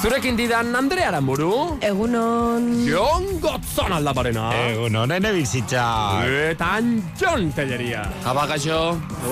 Zurekin 0.00 0.32
didan 0.32 0.72
Andrea 0.72 1.10
Aramburu, 1.12 1.76
Egunon... 1.84 2.70
Jon 2.88 3.26
Gotzon 3.42 3.92
aldaparena, 3.92 4.46
Egun 4.70 4.96
honen 4.96 5.26
bizitza. 5.36 5.84
eta 6.24 6.70
Jon 7.20 7.50
Telleria. 7.52 8.06
Abakaixo, 8.24 8.78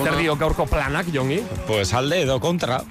Zer 0.03 0.13
dio 0.21 0.35
gaurko 0.37 0.67
planak, 0.69 1.09
Jongi? 1.09 1.41
Pues 1.65 1.89
alde 1.97 2.21
edo 2.21 2.37
kontra. 2.39 2.83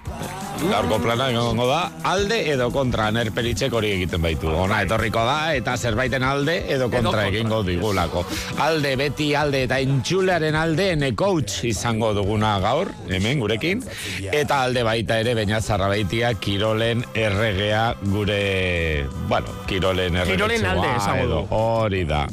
Gaurko 0.59 0.97
plana 0.99 1.29
egongo 1.31 1.69
da, 1.69 1.85
alde 2.11 2.37
edo 2.51 2.67
kontra, 2.75 3.07
nerperitzek 3.15 3.73
hori 3.79 3.93
egiten 3.95 4.21
baitu. 4.25 4.49
Ona 4.51 4.81
etorriko 4.83 5.23
da, 5.23 5.55
eta 5.55 5.77
zerbaiten 5.79 6.25
alde 6.27 6.57
edo 6.75 6.89
kontra 6.91 7.29
egingo 7.31 7.61
digulako. 7.63 8.25
Alde, 8.65 8.97
beti 8.99 9.29
alde, 9.39 9.63
eta 9.69 9.79
intxulearen 9.85 10.59
alde, 10.59 10.89
coach 11.19 11.63
izango 11.69 12.11
duguna 12.17 12.57
gaur, 12.65 12.91
hemen 13.07 13.39
gurekin. 13.45 13.85
Eta 14.35 14.65
alde 14.67 14.83
baita 14.87 15.21
ere, 15.23 15.37
baina 15.39 15.61
zarrabaitia, 15.63 16.33
kirolen 16.43 17.05
erregea 17.15 17.85
gure, 18.11 19.07
bueno, 19.31 19.55
kirolen 19.71 20.19
errege 20.19 20.37
Kirolen 20.37 20.67
alde 20.67 21.29
du. 21.31 21.45
Hori 21.55 22.03
da. 22.09 22.25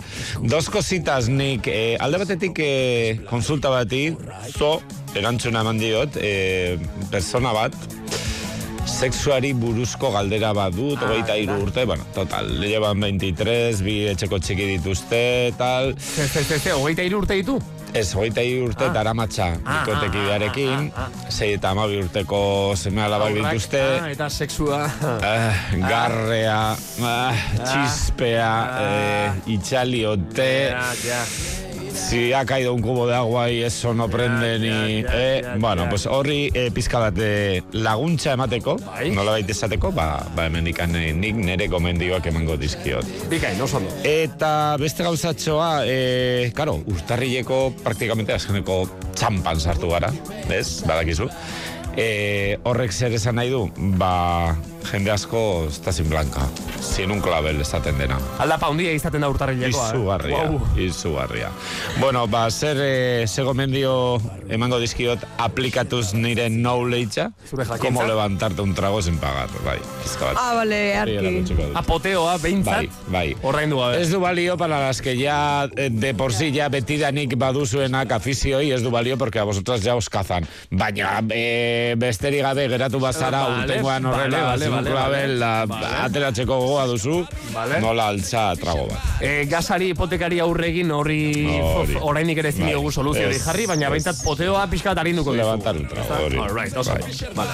Dos 0.42 0.66
cositas 0.74 1.30
nik, 1.30 1.70
eh, 1.70 1.94
alde 2.02 2.24
batetik 2.26 2.58
eh, 2.66 3.22
konsulta 3.30 3.70
bati, 3.70 4.08
zo, 4.58 4.80
erantzuna 5.16 5.62
eman 5.62 5.78
diot, 5.80 6.18
eh, 6.20 6.80
persona 7.14 7.54
bat, 7.56 7.78
sexuari 8.86 9.54
buruzko 9.58 10.12
galdera 10.14 10.52
bat 10.56 10.74
dut, 10.76 11.02
hogeita 11.02 11.36
hiru 11.40 11.58
urte, 11.66 11.86
bueno, 11.90 12.06
total, 12.16 12.52
llevan 12.62 13.00
23, 13.02 13.82
bi 13.86 13.96
etxeko 14.12 14.40
txiki 14.40 14.68
dituzte, 14.76 15.22
tal, 15.58 15.96
Ze, 16.00 16.28
ze, 16.28 16.44
ze, 16.44 16.60
ze, 16.60 16.72
hogeita 16.76 17.02
hiru 17.06 17.24
urte 17.24 17.36
ditu? 17.42 17.58
ez, 17.96 18.10
hogeita 18.14 18.42
urte 18.66 18.86
Ah. 18.90 18.94
daramatza 18.94 19.46
Ah, 19.64 19.84
bikotekidearekin, 19.86 20.92
ah, 20.96 21.08
ah, 21.08 21.30
sei 21.32 21.54
eta 21.56 21.70
amabi 21.72 21.98
urteko 22.04 22.74
seme 22.76 23.02
alabak 23.02 23.34
dituzte, 23.34 23.82
ah, 24.02 24.10
eta 24.12 24.30
sexua. 24.30 24.82
Eh, 25.24 25.80
garrea, 25.90 26.76
ah, 27.02 27.34
txispea, 27.64 28.52
eh, 28.82 29.32
itxaliote, 29.56 30.52
Ja, 30.72 30.92
ja. 31.08 31.22
Si 31.96 32.34
ha 32.34 32.46
caído 32.46 32.74
un 32.74 32.82
cubo 32.82 33.08
de 33.08 33.16
agua 33.16 33.50
y 33.50 33.64
eso 33.64 33.94
no 33.94 34.10
prende 34.10 34.60
ni... 34.60 35.04
eh, 35.08 35.44
bueno, 35.58 35.88
pues 35.90 36.06
horri 36.06 36.52
eh, 36.54 36.70
pizka 36.74 37.00
bat 37.00 37.16
eh, 37.18 37.64
laguntza 37.72 38.34
emateko, 38.34 38.76
Bai. 38.84 39.12
nola 39.12 39.32
baita 39.38 39.54
esateko, 39.56 39.92
ba, 39.96 40.26
ba 40.36 40.46
hemen 40.48 40.68
eh, 40.68 41.14
nik 41.14 41.36
nere 41.36 41.68
gomendioak 41.68 42.26
emango 42.28 42.58
dizkiot. 42.58 43.06
Bikain, 43.32 43.60
oso 43.62 43.78
ondo. 43.78 43.90
Eta 44.04 44.76
beste 44.80 45.04
gauzatxoa, 45.08 45.86
eh, 45.88 46.52
karo, 46.56 46.82
urtarrileko 46.86 47.74
praktikamente 47.84 48.34
azkeneko 48.36 48.84
txampan 49.16 49.60
sartu 49.60 49.90
gara, 49.90 50.12
bez, 50.50 50.84
badakizu. 50.86 51.30
Eh, 51.96 52.58
horrek 52.68 52.92
zer 52.92 53.14
esan 53.16 53.40
nahi 53.40 53.50
du, 53.54 53.70
ba, 53.96 54.56
jende 54.86 55.12
asko 55.12 55.66
está 55.70 55.92
sin 55.92 56.10
blanca, 56.10 56.42
sin 56.82 57.12
un 57.12 57.22
clavel 57.22 57.60
esaten 57.62 57.98
dena. 57.98 58.18
Aldapa 58.40 58.68
handia 58.68 58.92
izaten 58.94 59.22
da 59.22 59.30
urtarrilekoa. 59.30 59.90
eh? 59.90 59.96
Izugarria, 59.96 60.44
Wow. 60.46 60.62
izugarria. 60.78 61.50
Bueno, 62.00 62.28
ba, 62.28 62.50
zer, 62.52 62.78
eh, 62.80 63.26
ze 63.28 63.42
gomendio 63.44 64.22
emango 64.50 64.80
dizkiot 64.80 65.20
aplikatuz 65.38 66.14
nire 66.14 66.50
knowledge 66.50 67.28
Zure 67.50 67.66
jakintza. 67.66 67.78
como 67.78 68.04
levantarte 68.04 68.62
un 68.62 68.74
trago 68.76 69.02
sin 69.02 69.18
pagar, 69.18 69.50
bai, 69.66 69.80
bat. 70.20 70.36
Ah, 70.38 70.54
bale, 70.56 71.00
Hori 71.02 71.18
arki. 71.18 71.44
Apoteoa, 71.74 72.38
behintzat. 72.38 72.76
Bai, 72.76 72.90
bai. 73.08 73.36
Gabe. 73.76 74.02
Ez 74.02 74.10
du 74.12 74.20
balio 74.20 74.58
para 74.58 74.80
las 74.80 75.02
que 75.02 75.18
ya 75.18 75.68
eh, 75.76 75.90
de 75.92 76.14
por 76.14 76.32
sí 76.34 76.52
ya 76.52 76.70
betidanik 76.70 77.36
baduzuenak 77.38 78.12
afizioi, 78.12 78.72
ez 78.72 78.82
du 78.84 78.92
balio 78.92 79.18
porque 79.18 79.40
a 79.40 79.44
vosotras 79.44 79.82
ya 79.82 79.96
os 79.96 80.10
cazan. 80.10 80.46
Baina 80.70 81.24
eh, 81.30 81.96
besterik 81.98 82.42
gabe 82.42 82.68
geratu 82.70 83.00
bazara 83.00 83.44
Vale, 83.48 83.64
urtengoan 83.64 84.04
vale, 84.04 84.16
horrela 84.16 84.38
vale, 84.38 84.46
vale, 84.48 84.66
klabel, 84.66 84.75
vale. 84.84 85.38
da, 85.40 85.66
Vale. 85.66 85.86
ateratzeko 86.06 86.58
gogoa 86.60 86.86
duzu, 86.88 87.26
Vale. 87.54 87.80
nola 87.82 88.08
altza 88.08 88.56
trago 88.56 88.88
bat. 88.88 89.22
E, 89.22 89.46
gasari 89.46 89.90
hipotekari 89.94 90.40
aurregin 90.40 90.92
horri 90.92 91.46
of, 91.62 91.90
orainik 92.02 92.38
ere 92.38 92.50
ezin 92.50 92.66
Bai. 92.66 92.74
diogu 92.74 92.92
soluzio 92.92 93.28
hori 93.28 93.40
jarri, 93.40 93.66
baina 93.68 93.88
ez. 93.88 93.92
baintat 93.92 94.24
poteoa 94.24 94.68
pixka 94.68 94.90
bat 94.94 95.00
arinduko 95.06 95.32
dizu. 95.34 95.44
Levantar 95.44 95.76
un 95.76 95.88
trago, 95.88 96.26
hori. 96.26 96.38
Alright, 96.38 96.78
oso. 96.78 96.92
Bai. 96.92 97.16
Vale. 97.36 97.52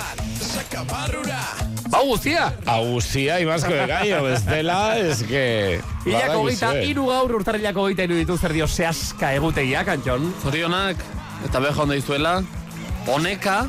Bau 1.92 2.06
guztia! 2.08 2.54
Aguzia, 2.66 3.40
imazko 3.44 3.74
de 3.74 3.86
gaio, 3.86 4.24
bestela, 4.24 4.98
ez 4.98 5.24
que... 5.28 5.82
Ilako 6.06 6.46
badakizue. 6.46 6.86
iru 6.88 7.08
gaur 7.12 7.34
urtarrilako 7.36 7.84
hogeita 7.84 8.06
iru 8.08 8.16
ditu 8.16 8.38
zer 8.38 8.54
dio 8.56 8.68
zehaska 8.68 9.34
egutegiak, 9.36 9.88
Antxon. 9.98 10.30
Zorionak, 10.42 11.04
eta 11.46 11.60
beha 11.60 11.84
onda 11.84 11.98
izuela, 12.00 12.38
oneka 13.12 13.66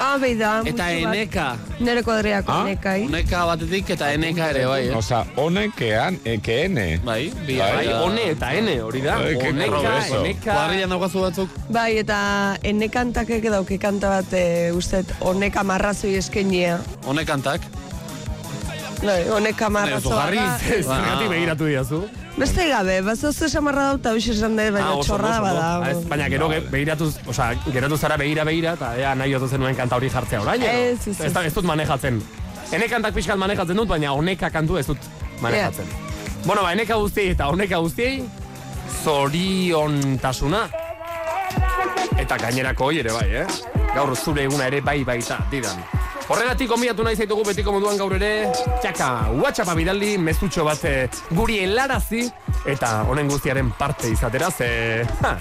Ah, 0.00 0.18
behi 0.18 0.34
da. 0.38 0.62
eta 0.66 0.90
eneka. 0.92 1.56
Nere 1.80 2.02
kodreako 2.02 2.52
Ah? 2.52 2.64
nekai. 2.64 3.04
Oneka 3.06 3.44
batetik 3.46 3.90
eta 3.90 4.12
eneka 4.12 4.48
ere, 4.50 4.64
bai, 4.66 4.88
eh? 4.88 4.96
Osa, 4.96 5.24
honekean, 5.36 6.18
ekeene. 6.24 7.00
Bai, 7.04 7.32
bi 7.46 7.58
Bai, 7.58 7.70
Bai, 7.76 7.92
one 8.02 8.30
eta 8.30 8.52
ene, 8.54 8.80
hori 8.82 9.00
da. 9.00 9.16
Ai, 9.18 9.36
que 9.38 9.48
Oneka, 9.48 9.70
progreso. 9.70 10.20
eneka... 10.24 10.52
Kuadrilan 10.54 10.90
daukazu 10.90 11.20
batzuk? 11.20 11.50
Bai, 11.70 11.98
eta 11.98 12.56
ene 12.62 12.88
kantakek 12.88 13.42
dauke 13.50 13.78
kanta 13.78 14.08
bat, 14.18 14.32
e, 14.32 14.72
ustet, 14.72 15.06
honek 15.20 15.56
amarrazoi 15.56 16.14
eskenia. 16.16 16.78
Honekantak. 17.06 17.60
Bai, 19.02 19.28
honek 19.34 19.60
amarrazo 19.66 20.10
Zugarri, 20.10 20.38
bada. 20.38 20.58
zergatik 20.62 21.28
begiratu 21.32 21.66
diazu. 21.66 22.02
Beste 22.38 22.68
gabe, 22.70 23.00
bazozu 23.02 23.44
esamarra 23.48 23.88
dau, 23.88 23.96
eta 23.98 24.12
hoxe 24.14 24.30
esan 24.32 24.54
dut, 24.56 24.68
baina 24.72 24.86
Ah, 24.88 24.94
oso, 24.94 25.08
txorra 25.08 25.28
oso, 25.28 25.34
oso. 25.34 25.42
bada. 25.42 25.64
Ah, 25.82 25.90
ez, 25.90 26.04
Baina 26.08 26.28
gero 26.30 26.48
ge- 26.48 26.60
begiratu, 26.70 27.08
osea, 27.28 27.48
geratu 27.74 27.96
zara 27.98 28.16
begira 28.16 28.44
begira, 28.44 28.72
eta 28.78 28.92
ea 28.96 29.14
nahi 29.14 29.34
otu 29.34 29.48
zenuen 29.48 29.74
kanta 29.76 29.96
hori 29.96 30.08
jartzea 30.08 30.40
orain. 30.40 30.62
Ez, 30.62 31.06
ez, 31.08 31.20
ez. 31.20 31.36
ez 31.36 31.54
dut 31.54 31.64
manejatzen. 31.64 32.22
Ene 32.72 32.88
kantak 32.88 33.12
pixkat 33.14 33.36
manejatzen 33.36 33.76
dut, 33.76 33.88
baina 33.88 34.12
honeka 34.12 34.50
kantu 34.50 34.78
ez 34.78 34.86
dut 34.86 34.98
manejatzen. 35.40 35.84
Bueno, 36.46 36.62
ba, 36.62 36.72
eneka 36.72 36.94
guztiei 36.94 37.30
eta 37.34 37.48
honeka 37.48 37.76
guztiei, 37.78 38.22
zoriontasuna. 39.02 40.68
Eta 42.18 42.36
gainerako 42.38 42.84
hoi 42.84 42.98
ere 43.02 43.12
bai, 43.12 43.28
eh? 43.34 43.46
Gaur 43.94 44.14
zure 44.16 44.44
eguna 44.44 44.66
ere 44.70 44.80
bai 44.80 45.02
baita, 45.04 45.40
didan. 45.50 45.82
Horregatik 46.30 46.70
onbiatu 46.70 47.02
nahi 47.02 47.16
zaitugu 47.18 47.44
betiko 47.48 47.72
moduan 47.74 47.98
gaur 47.98 48.14
ere, 48.14 48.30
txaka, 48.82 49.08
whatsappa 49.40 49.74
bidaldi, 49.74 50.14
mezutxo 50.22 50.64
bat 50.66 50.84
eh, 50.86 51.08
guri 51.34 51.58
helarazi, 51.64 52.22
eta 52.68 52.92
honen 53.10 53.30
guztiaren 53.30 53.72
parte 53.78 54.12
izatera, 54.12 54.50
ze, 54.50 54.68
ha, 55.24 55.32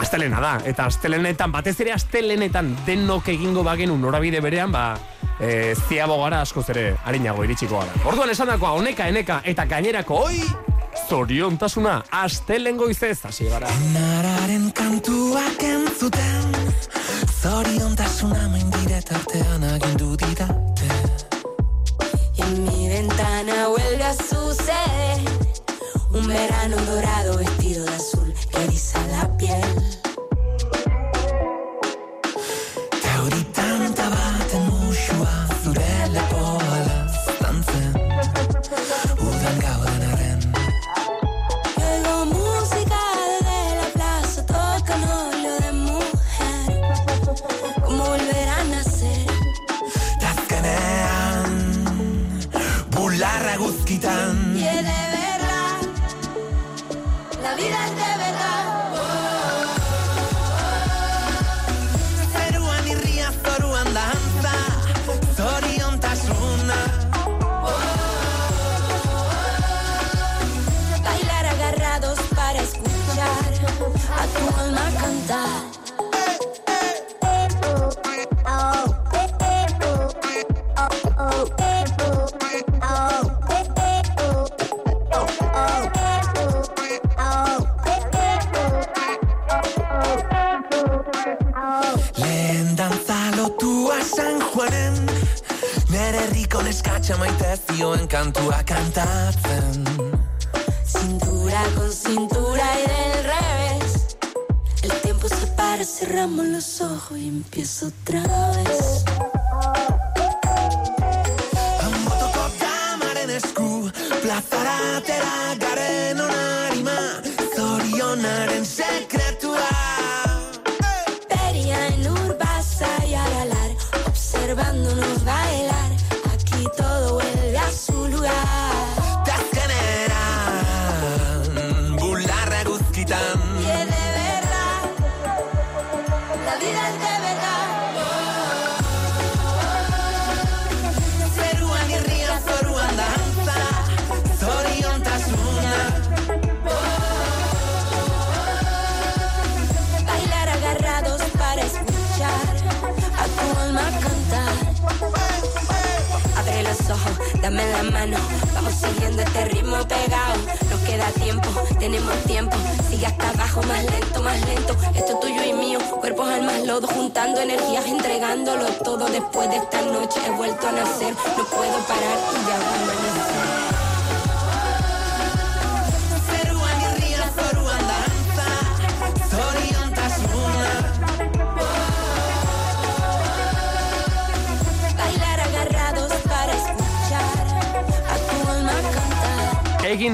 astelena 0.00 0.40
da, 0.40 0.54
eta 0.64 0.88
astelenetan, 0.88 1.52
batez 1.52 1.76
ere 1.84 1.92
astelenetan 1.94 2.72
denok 2.86 3.28
egingo 3.34 3.64
bagenu 3.66 3.98
norabide 4.00 4.40
berean, 4.44 4.72
ba, 4.72 4.94
e, 5.38 5.74
ziabo 5.88 6.18
gara 6.22 6.40
askoz 6.46 6.68
ere 6.74 6.86
harinago 7.04 7.44
iritsiko 7.44 7.82
gara. 7.82 8.04
Orduan 8.08 8.32
esandakoa, 8.32 8.74
honeka, 8.80 9.08
eneka, 9.12 9.40
eta 9.44 9.68
gainerako, 9.70 10.24
oi, 10.30 10.40
zoriontasuna, 11.08 12.00
astelen 12.24 12.80
goizez, 12.80 13.18
hasi 13.28 13.50
gara. 13.52 13.70
Nararen 13.92 14.70
kantuak 14.72 15.68
entzuten 15.68 17.03
Zoriontasuna 17.44 18.48
maindire 18.48 19.02
tartean 19.02 19.64
agindu 19.64 20.16
didate. 20.16 20.88
Y 22.38 22.40
en 22.40 22.64
mi 22.64 22.88
ventana 22.88 23.68
vuelve 23.68 24.02
a 24.02 24.14
suceder 24.14 25.20
Un 26.10 26.26
verano 26.26 26.76
dorado 26.86 27.36
vestido 27.36 27.84
de 27.84 27.94
azul 27.94 28.23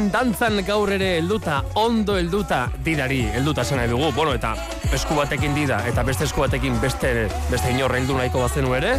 Egin 0.00 0.14
dantzan 0.14 0.62
gaur 0.64 0.88
ere 0.94 1.08
helduta, 1.18 1.58
ondo 1.76 2.14
helduta 2.16 2.62
didari, 2.80 3.18
helduta 3.36 3.60
esan 3.66 3.82
nahi 3.82 3.90
dugu. 3.90 4.06
Bueno, 4.16 4.32
eta 4.32 4.54
esku 4.96 5.12
batekin 5.12 5.52
dida, 5.52 5.82
eta 5.90 6.00
beste 6.08 6.24
esku 6.24 6.40
batekin 6.40 6.78
beste, 6.80 7.10
beste 7.50 7.74
inor 7.74 7.92
heldu 7.98 8.16
nahiko 8.16 8.40
bazenu 8.40 8.72
ere, 8.78 8.94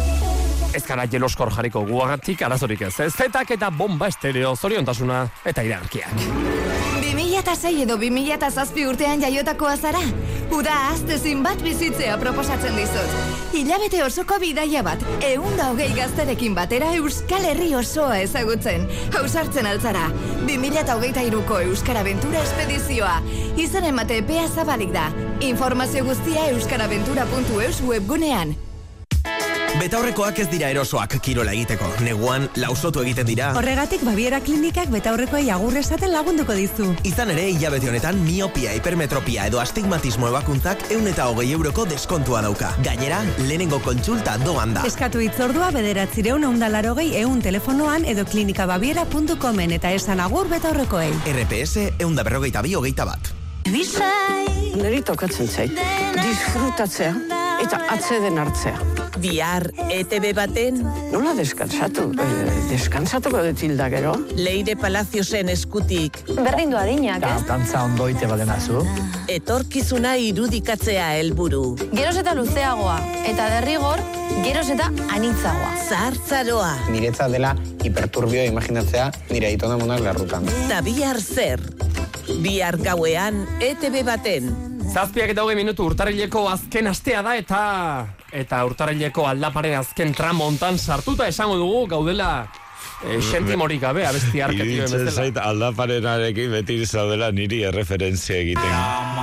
ez 0.70 0.84
gara 0.86 1.08
jeloskor 1.10 1.50
jarriko 1.56 1.82
guagatik 1.88 2.44
arazorik 2.46 2.86
ez. 2.86 2.92
Zetak 3.10 3.50
eta 3.56 3.72
bomba 3.74 4.06
estereo, 4.14 4.54
zoriontasuna 4.54 5.24
eta 5.42 5.66
iragarkiak. 5.66 6.14
2006 7.02 7.82
edo 7.82 7.98
2007 7.98 8.86
urtean 8.92 9.26
jaiotakoa 9.26 9.74
zara? 9.76 10.06
Uda 10.52 10.72
aztezin 10.90 11.40
bat 11.44 11.62
bizitzea 11.64 12.18
proposatzen 12.20 12.74
dizut. 12.76 13.12
Hilabete 13.56 14.02
osoko 14.04 14.36
bidaia 14.42 14.82
bat, 14.84 15.00
eun 15.24 15.54
da 15.56 15.70
hogei 15.72 15.88
gazterekin 15.96 16.52
batera 16.56 16.90
Euskal 16.98 17.46
Herri 17.48 17.70
osoa 17.78 18.18
ezagutzen. 18.20 18.84
Hausartzen 19.16 19.68
altzara, 19.70 20.10
2008 20.44 21.24
iruko 21.30 21.62
Euskara 21.70 22.02
Ventura 22.04 22.42
Espedizioa. 22.44 23.14
Izan 23.56 23.88
emate 23.88 24.20
epea 24.20 24.44
zabalik 24.50 24.92
da. 24.92 25.08
Informazio 25.40 26.04
guztia 26.10 26.50
euskaraventura.eus 26.52 27.80
webgunean. 27.88 28.54
Betaurrekoak 29.82 30.36
ez 30.38 30.44
dira 30.46 30.68
erosoak 30.70 31.16
kirola 31.26 31.50
egiteko. 31.56 31.88
Neguan 32.06 32.44
lausotu 32.62 33.00
egiten 33.02 33.26
dira. 33.26 33.48
Horregatik 33.58 34.04
Baviera 34.06 34.38
Klinikak 34.44 34.92
betaurrekoei 34.94 35.48
agur 35.50 35.74
esaten 35.80 36.12
lagunduko 36.12 36.54
dizu. 36.54 36.86
Izan 37.08 37.32
ere, 37.34 37.48
hilabete 37.50 37.90
honetan 37.90 38.20
miopia, 38.22 38.76
hipermetropia 38.78 39.48
edo 39.50 39.58
astigmatismo 39.58 40.30
ebakuntzak 40.30 40.86
eun 40.94 41.10
eta 41.10 41.26
hogei 41.32 41.48
euroko 41.56 41.88
deskontua 41.90 42.44
dauka. 42.46 42.70
Gainera, 42.86 43.24
lehenengo 43.40 43.82
kontsulta 43.82 44.36
doan 44.44 44.76
da. 44.78 44.86
Eskatu 44.86 45.24
itzordua 45.26 45.72
bederatzireun 45.74 46.46
ondalarogei 46.52 47.16
eun 47.24 47.42
telefonoan 47.42 48.06
edo 48.06 48.22
klinikabaviera.comen 48.22 49.78
eta 49.80 49.90
esan 49.98 50.22
agur 50.22 50.46
betaurrekoei. 50.52 51.10
RPS 51.34 51.88
eun 51.98 52.14
da 52.14 52.22
berrogeita 52.22 52.62
bi 52.62 52.78
hogeita 52.78 53.08
bat. 53.10 53.34
Neri 53.66 55.02
tokatzen 55.02 55.50
zait, 55.50 55.86
disfrutatzea 56.22 57.16
eta 57.66 57.88
atzeden 57.98 58.38
hartzea. 58.38 59.01
Bihar 59.20 59.68
ETV 59.92 60.32
baten 60.34 60.78
Nola 61.12 61.34
deskansatu? 61.36 62.08
Eh, 62.16 62.52
deskansatuko 62.70 63.42
dut 63.44 63.60
hilda 63.62 63.88
gero? 63.92 64.14
Leire 64.38 64.74
Palaziosen 64.80 65.50
eskutik 65.52 66.16
Berdin 66.38 66.72
du 66.72 66.78
adinak, 66.80 67.22
ez? 67.28 67.42
Dantza 67.48 67.82
ondoite 67.84 68.26
badenazu. 68.30 68.80
etorkizuna 69.32 70.16
irudikatzea 70.20 71.12
helburu. 71.18 71.76
Geroz 71.92 72.16
eta 72.20 72.34
luzeagoa, 72.36 72.96
eta 73.28 73.46
derrigor, 73.54 74.00
geroz 74.44 74.66
eta 74.74 74.88
anitzagoa. 75.14 75.70
Zartzaroa, 75.88 76.72
Niretzat 76.92 77.30
dela 77.32 77.54
hiperturbio 77.84 78.44
imaginatzea 78.48 79.10
nire 79.30 79.46
aitona 79.52 79.76
monak 79.80 80.00
larrutan. 80.04 80.48
eta 80.66 80.80
bihar 80.82 81.20
zer. 81.20 81.60
Bihar 82.42 82.76
gauean 82.78 83.46
ETV 83.60 84.02
baten. 84.04 84.50
Zazpiak 84.92 85.30
eta 85.32 85.42
hogei 85.44 85.56
minutu 85.56 85.84
urtarrileko 85.86 86.48
azken 86.50 86.86
astea 86.90 87.22
da 87.22 87.36
eta 87.36 87.62
eta 88.32 88.64
urtarrileko 88.64 89.26
aldaparen 89.28 89.78
azken 89.82 90.14
tramo 90.16 90.46
hontan 90.48 90.78
sartuta 90.78 91.26
esango 91.28 91.56
dugu 91.60 91.86
gaudela 91.86 92.46
e, 93.04 93.18
sentimorik 93.20 93.80
gabe 93.82 94.06
abesti 94.06 94.40
arketioen 94.46 94.88
bezala. 94.90 95.10
zait 95.10 95.36
aldaparenarekin 95.36 96.50
beti 96.56 96.78
zaudela 96.86 97.28
niri 97.32 97.62
erreferentzia 97.68 98.36
egiten. 98.40 98.74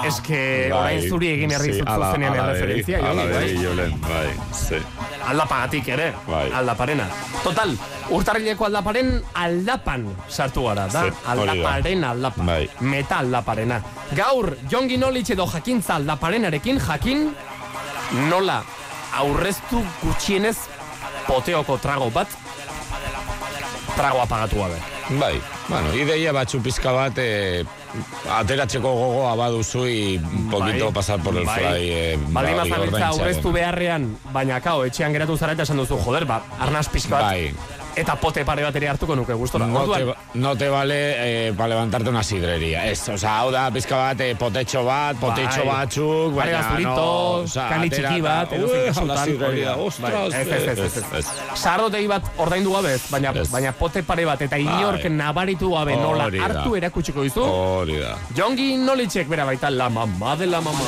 Ez 0.08 0.20
que 0.22 0.42
orain 0.74 1.02
zuri 1.10 1.32
egin 1.34 1.52
herri 1.58 1.74
Sí, 1.74 1.82
zuzenean 1.82 2.36
erreferentzia, 2.44 3.00
ala 3.10 3.26
bai? 3.34 3.50
Jolen, 3.64 3.96
bai, 4.06 4.28
sí. 4.54 4.78
Aldapagatik 5.30 5.88
ere, 5.94 6.14
Bai. 6.28 6.46
aldaparena. 6.56 7.06
Total, 7.44 7.74
urtarrileko 8.16 8.66
aldaparen 8.70 9.12
aldapan 9.34 10.06
sartu 10.30 10.64
gara, 10.70 10.88
da? 10.88 11.04
Sí, 11.10 11.16
aldaparen 11.34 12.04
aldapa. 12.14 12.44
Bai. 12.48 12.64
Meta 12.82 13.20
aldaparena. 13.26 13.82
Gaur, 14.16 14.54
Jongi 14.72 14.98
Nolich 14.98 15.30
edo 15.36 15.46
jakintza 15.48 15.96
aldaparenarekin 16.00 16.80
jakin 16.80 17.30
nola 18.30 18.64
aurreztu 19.18 19.82
gutxienez 20.04 20.58
poteoko 21.28 21.78
trago 21.78 22.10
bat 22.14 22.28
trago 23.96 24.22
apagatu 24.22 24.56
gabe. 24.62 24.78
Bai, 25.20 25.42
bueno, 25.68 25.92
ideia 25.98 26.32
batzu 26.32 26.60
pizka 26.62 26.92
bat 26.94 27.18
eh, 27.18 27.66
ateratzeko 28.30 28.92
gogoa 28.94 29.32
baduzu 29.36 29.86
i 29.90 30.20
poquito 30.52 30.92
pasar 30.94 31.20
por 31.20 31.36
el 31.36 31.46
Bai. 31.46 31.58
fly 31.58 31.90
eh, 31.90 32.18
Baldin 32.30 32.56
ba, 32.56 32.64
bazabiltza 32.64 32.78
ordaintzearen. 32.78 33.20
aurreztu 33.20 33.52
beharrean, 33.52 34.06
baina 34.32 34.62
kao, 34.62 34.86
etxean 34.86 35.12
geratu 35.18 35.36
zara 35.38 35.58
eta 35.58 35.66
esan 35.66 35.82
duzu, 35.82 35.98
joder, 36.06 36.26
ba, 36.30 36.44
arnaz 36.62 36.88
pixka 36.94 37.16
bat, 37.18 37.26
Bai. 37.26 37.54
Eta 38.00 38.16
pote 38.20 38.46
pare 38.48 38.64
bat 38.64 38.76
ere 38.80 38.90
hartuko 38.92 39.16
nuke 39.16 39.36
gustora. 39.38 39.68
No 39.68 39.84
te, 39.84 40.02
Orduan, 40.02 40.28
no 40.34 40.56
te 40.58 40.70
vale 40.70 40.98
eh, 41.18 41.54
para 41.54 41.70
levantarte 41.70 42.10
una 42.10 42.24
sidrería. 42.24 42.86
Ez, 42.88 43.08
o 43.10 43.18
sea, 43.18 43.40
hau 43.40 43.52
da 43.52 43.70
pizka 43.72 43.98
bat 43.98 44.22
eh, 44.24 44.36
potetxo 44.40 44.84
bat, 44.86 45.20
potetxo 45.20 45.66
Bai. 45.66 45.76
batzuk, 45.76 46.36
baina 46.36 46.62
no, 46.84 47.06
o 47.44 47.48
sea, 47.48 47.68
kani 47.70 47.90
txiki 47.92 48.22
bat, 48.24 48.54
edo 48.56 48.70
zein 48.70 49.08
la 49.08 49.76
ostras, 49.76 50.34
ez, 50.34 50.48
ez, 50.48 50.98
ez, 51.20 52.08
bat 52.10 52.32
ordaindu 52.38 52.74
gabe 52.74 52.96
baina, 53.10 53.34
baina 53.52 53.74
pote 53.78 54.04
pare 54.04 54.26
bat 54.26 54.42
eta 54.48 54.58
inork 54.58 55.04
Bai. 55.04 55.14
nabaritu 55.20 55.74
gabe 55.74 55.96
nola 56.00 56.30
hartu 56.46 56.76
erakutsiko 56.80 57.28
dizu. 57.28 57.44
Hori 57.44 58.00
da. 58.00 58.16
Jongi 58.38 58.76
Nolitzek 58.78 59.28
bera 59.30 59.46
baita 59.46 59.70
la 59.70 59.90
mamá 59.90 60.36
de 60.36 60.48
la 60.48 60.62
mamá. 60.62 60.86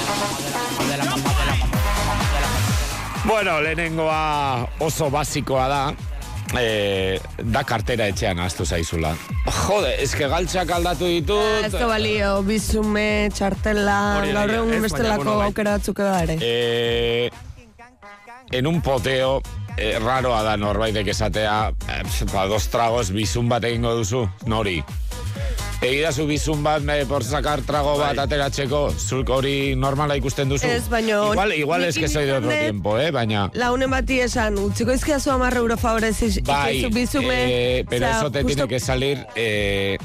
Bueno, 3.23 3.61
lehenengoa 3.61 4.67
oso 4.79 5.09
basikoa 5.13 5.67
da, 5.69 5.81
eh, 6.59 7.19
da 7.43 7.63
kartera 7.63 8.07
etxean 8.11 8.39
astu 8.43 8.65
zaizula. 8.65 9.13
Jode, 9.45 9.93
eske 10.03 10.27
galtzak 10.31 10.71
aldatu 10.75 11.07
ditut. 11.09 11.67
Ez 11.67 11.71
da 11.73 11.87
balio, 11.89 12.33
bizume, 12.47 13.29
txartela, 13.35 13.99
gaur 14.31 14.55
egun 14.57 14.75
ez, 14.75 14.81
bestelako 14.87 15.37
aukera 15.47 15.77
batzuk 15.77 16.03
da 16.03 16.17
ere. 16.25 16.37
Eh, 16.41 17.29
en 18.51 18.67
un 18.67 18.81
poteo, 18.83 19.41
eh, 19.77 19.95
raroa 19.99 20.41
da 20.43 20.57
norbaitek 20.57 21.13
esatea, 21.13 21.71
eh, 21.87 22.03
ba, 22.33 22.47
dos 22.47 22.67
tragos 22.67 23.11
bizun 23.15 23.49
bat 23.49 23.63
egingo 23.63 23.95
duzu, 24.01 24.27
nori. 24.45 24.81
Egidazu 25.81 26.27
bizun 26.29 26.61
bat, 26.63 26.83
eh, 26.93 27.05
por 27.09 27.23
sacar 27.25 27.61
trago 27.65 27.95
bat 27.97 28.19
ateratzeko, 28.21 28.91
zuk 29.01 29.29
hori 29.33 29.73
normala 29.75 30.13
ikusten 30.19 30.47
duzu. 30.49 30.67
Ez, 30.69 30.87
baino, 30.89 31.31
Igual, 31.33 31.53
igual 31.57 31.83
es 31.85 31.97
que 31.97 32.07
soy 32.07 32.25
de 32.25 32.33
otro 32.33 32.49
tiempo, 32.49 32.99
eh, 32.99 33.09
baina... 33.09 33.49
Launen 33.55 33.89
bati 33.89 34.19
esan, 34.21 34.59
utziko 34.61 34.93
izkiazu 34.93 35.31
amarre 35.31 35.57
euro 35.57 35.77
favorez 35.77 36.19
Bai, 36.45 36.77
ikizu 36.77 36.93
bizume. 36.93 37.39
eh, 37.79 37.85
pero 37.89 38.05
osea, 38.05 38.17
eso 38.19 38.31
te 38.31 38.43
justo- 38.43 38.55
tiene 38.55 38.67
que 38.69 38.79
salir 38.79 39.25
eh, 39.35 39.97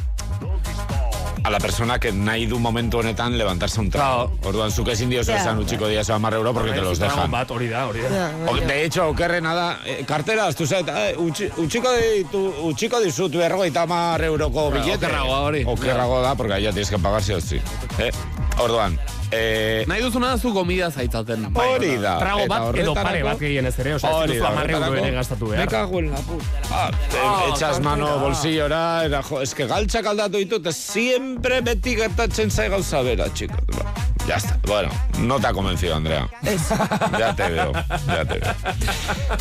a 1.46 1.50
la 1.50 1.58
persona 1.60 1.98
que 2.00 2.10
nahi 2.10 2.46
du 2.46 2.58
momentu 2.58 2.98
honetan 2.98 3.36
levantarse 3.38 3.78
un 3.80 3.88
trago. 3.88 4.32
Orduan, 4.42 4.70
zuk 4.72 4.88
ezin 4.88 5.08
diozu 5.10 5.30
Ja. 5.30 5.38
esan 5.38 5.58
utxiko 5.62 5.86
diazo 5.86 6.14
amar 6.14 6.34
euro 6.34 6.52
porque 6.52 6.72
te 6.72 6.80
los 6.80 6.98
dejan. 6.98 7.30
Bat, 7.30 7.50
hori 7.52 7.68
da, 7.68 7.86
hori 7.86 8.00
da. 8.00 8.08
Ja, 8.10 8.30
O, 8.50 8.56
de 8.56 8.84
hecho, 8.84 9.06
okerrena 9.08 9.54
da, 9.54 9.78
eh, 9.84 10.04
karteraz, 10.04 10.56
tu 10.56 10.66
zait, 10.66 10.88
eh, 10.88 11.14
utxi, 11.16 11.48
utxiko, 11.56 11.88
ditu, 11.92 12.42
utxiko 12.64 13.00
dizut 13.00 13.32
berrogeita 13.36 13.82
amar 13.82 14.24
euroko 14.24 14.70
billete. 14.72 15.06
okerragoa 15.06 15.40
hori. 15.40 15.62
Okerrago 15.66 16.20
da, 16.22 16.34
porque 16.34 16.60
ya 16.60 16.72
tienes 16.72 16.90
que 16.90 16.98
pagar 16.98 17.22
si 17.22 17.32
hosti. 17.32 17.60
Eh? 17.98 18.10
Orduan, 18.58 18.98
eh, 19.30 19.84
Nahi 19.88 20.02
duzuna 20.02 20.28
da 20.28 20.38
zu 20.38 20.52
gomida 20.52 20.90
zaitzaten. 20.90 21.46
hori 21.54 21.96
da. 21.98 22.18
Trago 22.18 22.40
Eta 22.40 22.58
bat 22.60 22.76
edo 22.76 22.94
pare 22.94 23.22
bat 23.22 23.38
gehienez 23.38 23.78
ere, 23.78 23.94
osea, 23.94 24.10
ez 24.24 24.30
duzu 24.30 24.44
amarre 24.46 24.72
euro 24.72 24.84
horretarako, 24.86 25.06
ere 25.06 25.14
gastatu 25.16 25.44
Me 25.46 25.56
behar. 25.56 25.68
cago 25.68 25.98
en 25.98 26.10
la 26.10 26.16
puta. 26.18 26.44
Ah, 26.70 26.90
Ah, 27.22 27.44
echas 27.54 27.80
mano 27.80 28.18
bolsillora, 28.18 29.04
era, 29.04 29.22
jo, 29.22 29.40
es 29.42 29.54
que 29.54 29.66
galtzak 29.66 30.06
aldatu 30.06 30.38
ditut, 30.38 30.66
ez 30.66 30.76
siempre 30.76 31.60
beti 31.60 31.96
gertatzen 31.96 32.50
zai 32.50 32.68
gauza 32.68 33.02
bera, 33.02 33.32
chicos. 33.32 33.58
Ba, 33.76 33.94
Ya 34.26 34.36
está. 34.36 34.58
Bueno, 34.66 34.88
no 35.20 35.38
te 35.38 35.46
ha 35.46 35.52
convencido, 35.52 35.94
Andrea. 35.94 36.28
ya 37.18 37.32
te 37.36 37.48
veo, 37.48 37.72
ya 38.08 38.24
te 38.24 38.38
veo. 38.40 38.54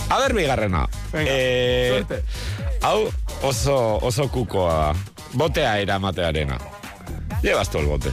A 0.09 0.19
ver, 0.19 0.33
bigarrena. 0.35 0.87
Venga, 1.11 1.31
Eh, 1.33 1.89
suerte. 2.05 2.23
Hau 2.83 3.09
oso, 3.41 3.97
oso 4.01 4.29
kukoa. 4.29 4.93
Botea 5.33 5.79
eramatearena. 5.79 6.59
Llevas 7.41 7.67
todo 7.71 7.81
el 7.81 7.87
bote. 7.87 8.11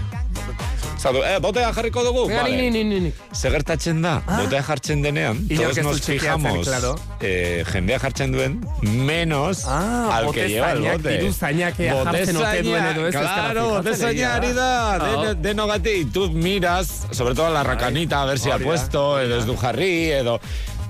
Zatu, 0.98 1.18
eh, 1.24 1.38
botea 1.42 1.72
jarriko 1.74 2.04
dugu? 2.04 2.26
Venga, 2.28 2.42
Vale. 2.42 2.56
ni, 2.56 2.70
ni, 2.70 2.84
ni, 2.84 3.00
ni. 3.00 3.12
Ze 3.34 3.50
gertatzen 3.50 4.02
da, 4.02 4.20
botea 4.26 4.62
jartzen 4.62 5.02
denean, 5.02 5.48
todos 5.48 5.78
nos 5.82 6.00
fijamos 6.00 6.68
claro. 6.68 6.94
eh, 7.20 7.64
jendea 7.72 7.98
jartzen 7.98 8.30
duen, 8.32 8.60
menos 8.82 9.64
Ah, 9.66 10.10
al 10.18 10.30
que 10.32 10.46
lleva 10.48 10.72
el 10.72 10.82
bote. 10.82 11.18
diruzainak 11.18 11.80
ea 11.80 12.04
jartzen 12.04 12.36
ote 12.36 12.62
duen 12.62 12.84
edo 12.86 13.06
ez, 13.08 13.14
Claro, 13.16 13.50
fijatzen 13.50 13.72
botezaina 13.82 14.10
egia. 14.12 14.34
ari 14.36 14.52
da, 14.52 14.94
Ah. 14.94 15.24
de, 15.26 15.34
de 15.34 15.54
nogati, 15.54 15.90
y 15.90 16.04
tú 16.04 16.30
miras, 16.30 17.06
sobre 17.10 17.34
todo 17.34 17.50
la 17.50 17.64
racanita, 17.64 18.22
a 18.22 18.26
ver 18.26 18.38
si 18.38 18.50
ha 18.50 18.58
puesto, 18.58 19.18
edo 19.20 19.38
ez 19.38 19.46
du 19.46 19.56
jarri, 19.56 20.10
edo... 20.12 20.40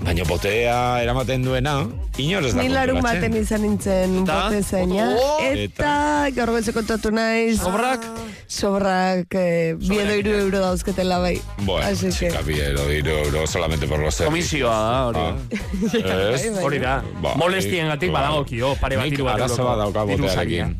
Baina 0.03 0.23
botea 0.27 0.99
eramaten 1.01 1.45
duena, 1.47 1.73
inor 2.19 2.43
ez 2.43 2.51
da 2.53 2.61
Ni 2.61 2.67
larun 2.73 2.97
kontrolatzen. 2.99 3.21
baten 3.31 3.37
izan 3.41 3.61
nintzen 3.63 4.15
Eta? 4.23 4.35
bote 4.49 4.59
zaina. 4.63 5.05
Oh, 5.15 5.37
Eta 5.47 5.91
gaur 6.35 6.49
goize 6.51 6.73
kontatu 6.75 7.11
naiz. 7.15 7.61
Sobrak? 7.61 8.03
Sobrak, 8.51 9.31
eh, 9.39 9.75
bi 9.79 9.99
edo 10.03 10.17
iru 10.19 10.33
euro 10.41 10.59
dauzketela 10.59 11.19
bai. 11.23 11.37
Bueno, 11.63 11.87
Así 11.87 12.07
que- 12.11 12.27
chica, 12.27 12.41
biero, 12.41 12.83
euro, 12.89 13.47
solamente 13.47 13.87
por 13.87 13.99
los 13.99 14.13
servicios. 14.15 14.69
Komisioa 14.69 14.75
da, 14.75 15.05
hori. 15.07 15.19
Ah. 15.19 16.33
Ez? 16.35 16.51
Hori 16.61 16.79
da. 16.79 17.01
Ba, 17.21 17.35
Molestiengatik 17.35 18.09
nik- 18.09 18.13
badagokio, 18.13 18.75
pare 18.81 18.97
bat 18.97 19.07
hiru 19.07 19.23
bat 19.23 19.35
arazo 19.35 19.63
bat 19.63 19.77
dauka 19.77 20.03
botearekin. 20.03 20.75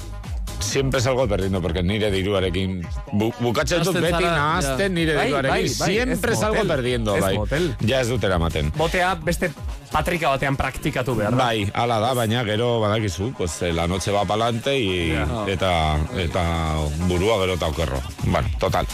Siempre 0.64 1.02
salgo 1.02 1.28
perdiendo, 1.28 1.62
porque 1.62 1.84
nire 1.84 2.10
diruarekin... 2.12 2.82
Bu, 3.12 3.32
bukatzen 3.40 3.84
dut 3.84 4.00
beti 4.02 4.24
nahazten 4.24 4.94
nire 4.96 5.16
Bai, 5.16 5.26
diruarekin. 5.28 5.52
bai, 5.54 5.76
bai, 5.80 5.92
Siempre 5.92 6.36
salgo 6.36 6.56
motel, 6.56 6.68
perdiendo, 6.72 7.18
bai. 7.20 7.36
motel. 7.38 7.68
Ja 7.86 8.00
ez 8.02 8.08
dut 8.10 8.24
eramaten. 8.24 8.72
Botea 8.78 9.14
beste 9.22 9.52
patrika 9.94 10.34
batean 10.34 10.58
praktikatu 10.58 11.16
behar. 11.16 11.36
da. 11.36 11.46
Bai, 11.46 11.68
ala 11.74 12.00
da, 12.02 12.14
baina 12.18 12.44
gero 12.48 12.80
badakizu, 12.82 13.32
pues, 13.38 13.62
eh, 13.62 13.72
la 13.74 13.88
noche 13.88 14.12
va 14.12 14.26
palante 14.26 14.78
y, 14.80 15.14
eta, 15.48 15.98
eta 16.18 16.44
burua 17.08 17.40
gero 17.42 17.54
eta 17.60 17.68
okerro. 17.68 18.02
Bueno, 18.26 18.50
total. 18.60 18.88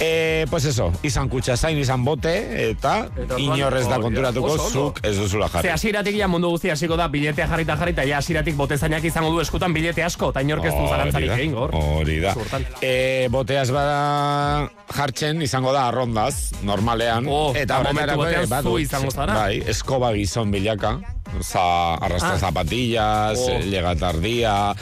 Eh, 0.00 0.46
pues 0.50 0.64
eso, 0.64 0.92
izan 1.02 1.28
kutsa 1.28 1.56
zain, 1.56 1.78
izan 1.78 2.04
bote, 2.04 2.70
eta, 2.70 3.08
orduan, 3.16 3.42
inorrez 3.42 3.86
da 3.88 4.00
konturatuko 4.00 4.56
zuk 4.58 5.00
ez 5.04 5.16
duzula 5.18 5.48
jarri. 5.52 5.68
Ze 5.68 5.74
hasieratik 5.74 6.16
ja 6.18 6.28
mundu 6.28 6.50
guztia 6.54 6.72
hasiko 6.76 6.96
da 6.96 7.08
biletea 7.12 7.48
jarrita 7.50 7.76
jarrita 7.76 8.06
ja 8.08 8.18
hasieratik 8.18 8.56
botezainak 8.56 9.04
izango 9.04 9.30
du 9.34 9.40
eskutan 9.42 9.74
bilete 9.76 10.04
asko 10.04 10.30
eta 10.32 10.42
inork 10.46 10.64
ez 10.70 10.74
du 10.74 10.86
da, 10.86 11.36
egin 11.36 11.54
gor. 11.56 11.74
Hori 11.76 12.18
da. 12.22 12.34
E, 12.80 13.28
boteaz 13.32 13.68
bada 13.74 14.68
jartzen 14.96 15.42
izango 15.42 15.72
da 15.74 15.86
arrondaz, 15.90 16.52
normalean. 16.66 17.26
Oh, 17.28 17.52
eta 17.56 17.82
momentu 17.84 18.18
batean 18.22 18.62
zu 18.62 18.78
izango 18.82 19.10
zara. 19.10 19.34
Bai, 19.34 19.60
eskoba 19.66 20.12
gizon 20.16 20.45
bilaka. 20.50 21.00
Oza, 21.38 21.94
arrastra 21.94 22.34
Ah. 22.34 22.38
zapatillas, 22.38 23.38
Oh. 23.38 23.50
eh, 23.50 23.62
llega 23.64 23.94
tardia. 23.96 24.74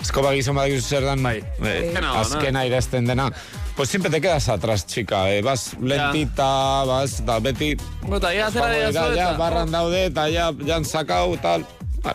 Eskoba 0.00 0.32
gizon 0.32 0.54
badakizu 0.56 0.88
zer 0.88 1.04
dan, 1.04 1.22
bai. 1.22 1.42
Azkena, 1.60 2.12
azkena 2.20 2.64
irezten 2.66 3.06
dena. 3.06 3.30
Pues 3.76 3.90
siempre 3.90 4.10
te 4.10 4.20
quedas 4.20 4.48
atrás, 4.48 4.86
chica. 4.86 5.30
Eh, 5.30 5.40
vas 5.42 5.76
lentita, 5.80 6.84
vas, 6.84 7.24
da, 7.24 7.38
beti... 7.38 7.76
Bota, 8.02 8.30
dira, 8.30 8.50
ja, 8.50 8.88
eta... 8.88 9.32
barran 9.38 9.70
daude, 9.70 10.06
eta 10.06 10.28
ja, 10.28 10.52
ja 10.66 10.76
han 10.76 10.84
sakau, 10.84 11.36
tal... 11.38 11.64
Ba, 12.02 12.14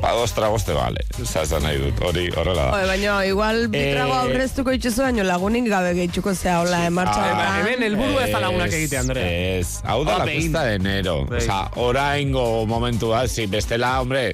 ba, 0.00 0.12
dos 0.12 0.32
tragos 0.32 0.64
te 0.64 0.72
vale. 0.72 1.00
Osa, 1.22 1.42
esan 1.42 1.62
nahi 1.62 1.78
dut, 1.82 2.02
hori, 2.04 2.28
horrela 2.36 2.68
da. 2.68 2.76
Oe, 2.76 2.86
baina 2.86 3.16
igual 3.26 3.68
bi 3.72 3.78
Eh, 3.78 3.94
trago 3.96 4.14
aurreztuko 4.14 4.72
itxuzu 4.76 5.02
baino 5.02 5.24
lagunik 5.26 5.66
gabe 5.70 5.94
gehituko 5.98 6.34
zea 6.34 6.60
hola 6.60 6.84
emartxa 6.86 7.24
Ah, 7.32 7.58
hemen 7.60 7.82
helburua 7.82 8.26
ez 8.26 8.32
da 8.32 8.40
lagunak 8.40 8.72
egitea, 8.72 9.00
Andrea. 9.00 9.58
Ez, 9.58 9.80
hau 9.84 10.04
da 10.04 10.16
Ah, 10.16 10.18
la 10.24 10.30
cuesta 10.32 10.64
de 10.64 10.74
enero. 10.74 11.24
Behin. 11.26 11.42
Osa, 11.50 11.70
oraingo 11.76 12.66
momentua, 12.66 13.26
si 13.28 13.46
bestela, 13.46 14.00
hombre, 14.00 14.32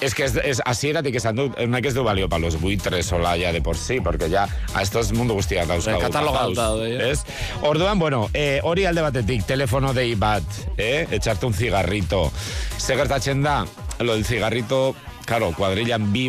Es 0.00 0.14
que 0.16 0.24
es, 0.24 0.34
es 0.34 0.60
hasieratik 0.64 1.14
esan 1.14 1.36
dut, 1.36 1.52
honek 1.60 1.84
ez 1.86 1.92
du 1.94 2.02
balio 2.02 2.26
pa 2.28 2.38
los 2.40 2.56
buitres 2.60 3.06
sola 3.06 3.36
ya 3.36 3.52
de 3.52 3.60
por 3.62 3.76
sí, 3.76 4.00
porque 4.00 4.28
ya 4.30 4.48
a 4.74 4.82
estos 4.82 5.12
mundu 5.12 5.34
guztiak 5.34 5.68
dauzkagu. 5.68 6.00
Katalogatuta 6.00 6.48
papaus, 6.48 6.56
daude, 6.56 6.96
ja. 6.98 7.08
Ez? 7.12 7.20
Orduan, 7.62 8.00
bueno, 8.00 8.28
eh, 8.34 8.58
hori 8.64 8.84
alde 8.88 9.02
batetik, 9.04 9.44
telefono 9.46 9.92
dei 9.94 10.16
bat, 10.16 10.42
eh? 10.76 11.06
echarte 11.10 11.46
un 11.46 11.54
cigarrito. 11.54 12.32
Ze 12.80 12.96
gertatzen 12.96 13.42
da, 13.44 13.60
lo 14.02 14.14
del 14.14 14.24
cigarrito, 14.24 14.94
claro, 15.24 15.52
cuadrillan 15.56 16.12
bi 16.12 16.28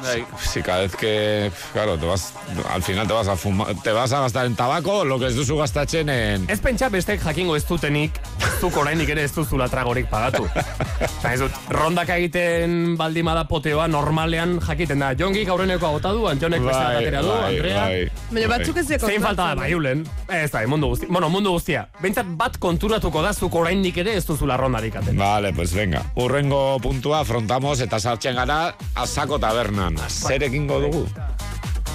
basarete, 0.00 0.26
si 0.38 0.62
cada 0.62 0.80
vez 0.80 0.96
que, 0.96 1.50
claro, 1.72 1.98
te 1.98 2.06
vas, 2.06 2.34
al 2.72 2.82
final 2.82 3.06
te 3.06 3.12
vas 3.12 3.28
a 3.28 3.36
fumar, 3.36 3.74
te 3.82 3.92
vas 3.92 4.12
a 4.12 4.20
gastar 4.20 4.46
en 4.46 4.54
tabaco, 4.54 5.04
lo 5.04 5.18
que 5.18 5.26
ez 5.26 5.34
duzu 5.34 5.56
gastatzen 5.56 6.08
en... 6.08 6.50
Ez 6.50 6.60
pentsa 6.60 6.88
bestek 6.88 7.20
jakingo 7.22 7.56
ez 7.56 7.64
dutenik, 7.66 8.18
zuk 8.60 8.76
orainik 8.76 9.08
ere 9.08 9.24
ez 9.24 9.32
duzula 9.34 9.68
tragorik 9.68 10.08
pagatu. 10.10 10.46
Eta 11.20 11.32
ez 11.32 11.40
dut, 11.40 11.56
rondak 11.72 12.12
egiten 12.16 12.96
baldimada 12.98 13.44
poteoa 13.48 13.86
normalean 13.88 14.58
jakiten 14.64 15.02
da. 15.04 15.12
Jongi 15.18 15.44
gaurreneko 15.48 15.90
agota 15.90 16.12
du, 16.16 16.26
Antonek 16.30 16.64
beste 16.64 16.82
bat 16.82 17.00
atera 17.00 17.22
du, 17.24 17.32
bai, 17.32 17.54
Andrea. 17.56 17.84
bai. 17.84 18.26
Baina 18.30 18.52
batzuk 18.54 18.80
ez 18.80 18.86
dira 18.88 19.00
Zein 19.06 19.22
falta 19.22 19.50
da, 19.50 19.54
kontatzen, 19.54 19.62
bai, 19.62 19.74
ulen. 19.74 20.04
Ez 20.40 20.50
da, 20.52 20.64
mundu 20.70 20.92
guztia. 20.92 21.10
Bueno, 21.10 21.30
mundu 21.32 21.54
guztia. 21.56 21.86
Bentsat 22.00 22.30
bat 22.40 22.58
konturatuko 22.62 23.24
da, 23.24 23.34
zuk 23.34 23.54
oraindik 23.60 24.00
ere 24.04 24.16
ez 24.18 24.24
duzula 24.28 24.56
rondarik 24.60 24.96
aten. 25.00 25.18
Vale, 25.18 25.52
pues 25.56 25.72
venga. 25.74 26.04
Urrengo 26.20 26.78
puntua 26.82 27.20
afrontamos 27.24 27.80
eta 27.80 28.00
sartzen 28.00 28.38
gara 28.38 28.60
azako 28.94 29.40
tabernan. 29.42 29.89
Zer 30.08 30.42
egingo 30.42 30.80
dugu? 30.80 31.06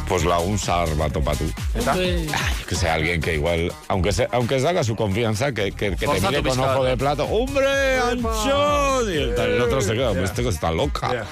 Pues 0.07 0.23
lagun 0.23 0.59
zahar 0.59 0.91
bat 0.99 1.11
topatu. 1.11 1.47
Eta? 1.73 1.93
Ay, 1.93 2.27
que 2.69 2.75
sea 2.75 2.93
alguien 2.93 3.19
que 3.19 3.33
igual, 3.33 3.71
aunque, 3.87 4.11
se, 4.13 4.27
aunque 4.31 4.59
saca 4.59 4.83
su 4.83 4.95
confianza, 4.95 5.51
que, 5.51 5.71
que, 5.71 5.95
que 5.95 6.07
te 6.07 6.21
mire 6.21 6.43
con 6.43 6.59
ojo 6.59 6.83
de 6.83 6.95
plato. 6.95 7.25
¡Hombre, 7.25 7.97
Ancho! 7.97 9.09
Y 9.09 9.17
el, 9.17 9.29
el 9.33 9.61
otro 9.61 9.81
se 9.81 9.93
queda, 9.93 10.11
este 10.23 10.47
está 10.47 10.71
loca. 10.71 11.25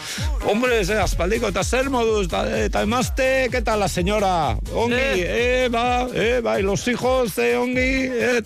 Hombre, 0.48 0.84
ze, 0.86 0.98
aspaldiko, 0.98 1.50
eta 1.50 1.64
zer 1.64 1.92
moduz, 1.92 2.26
eta, 2.26 2.66
eta 2.66 2.82
emazte, 2.82 3.48
¿qué 3.52 3.62
tal 3.62 3.80
la 3.80 3.88
señora? 3.88 4.58
Ongi, 4.74 4.96
eh, 4.98 5.70
ba, 5.72 6.08
eh, 6.12 6.42
bai, 6.44 6.64
los 6.64 6.88
hijos, 6.88 7.38
eh, 7.38 7.56
ongi, 7.56 8.10
eh, 8.10 8.42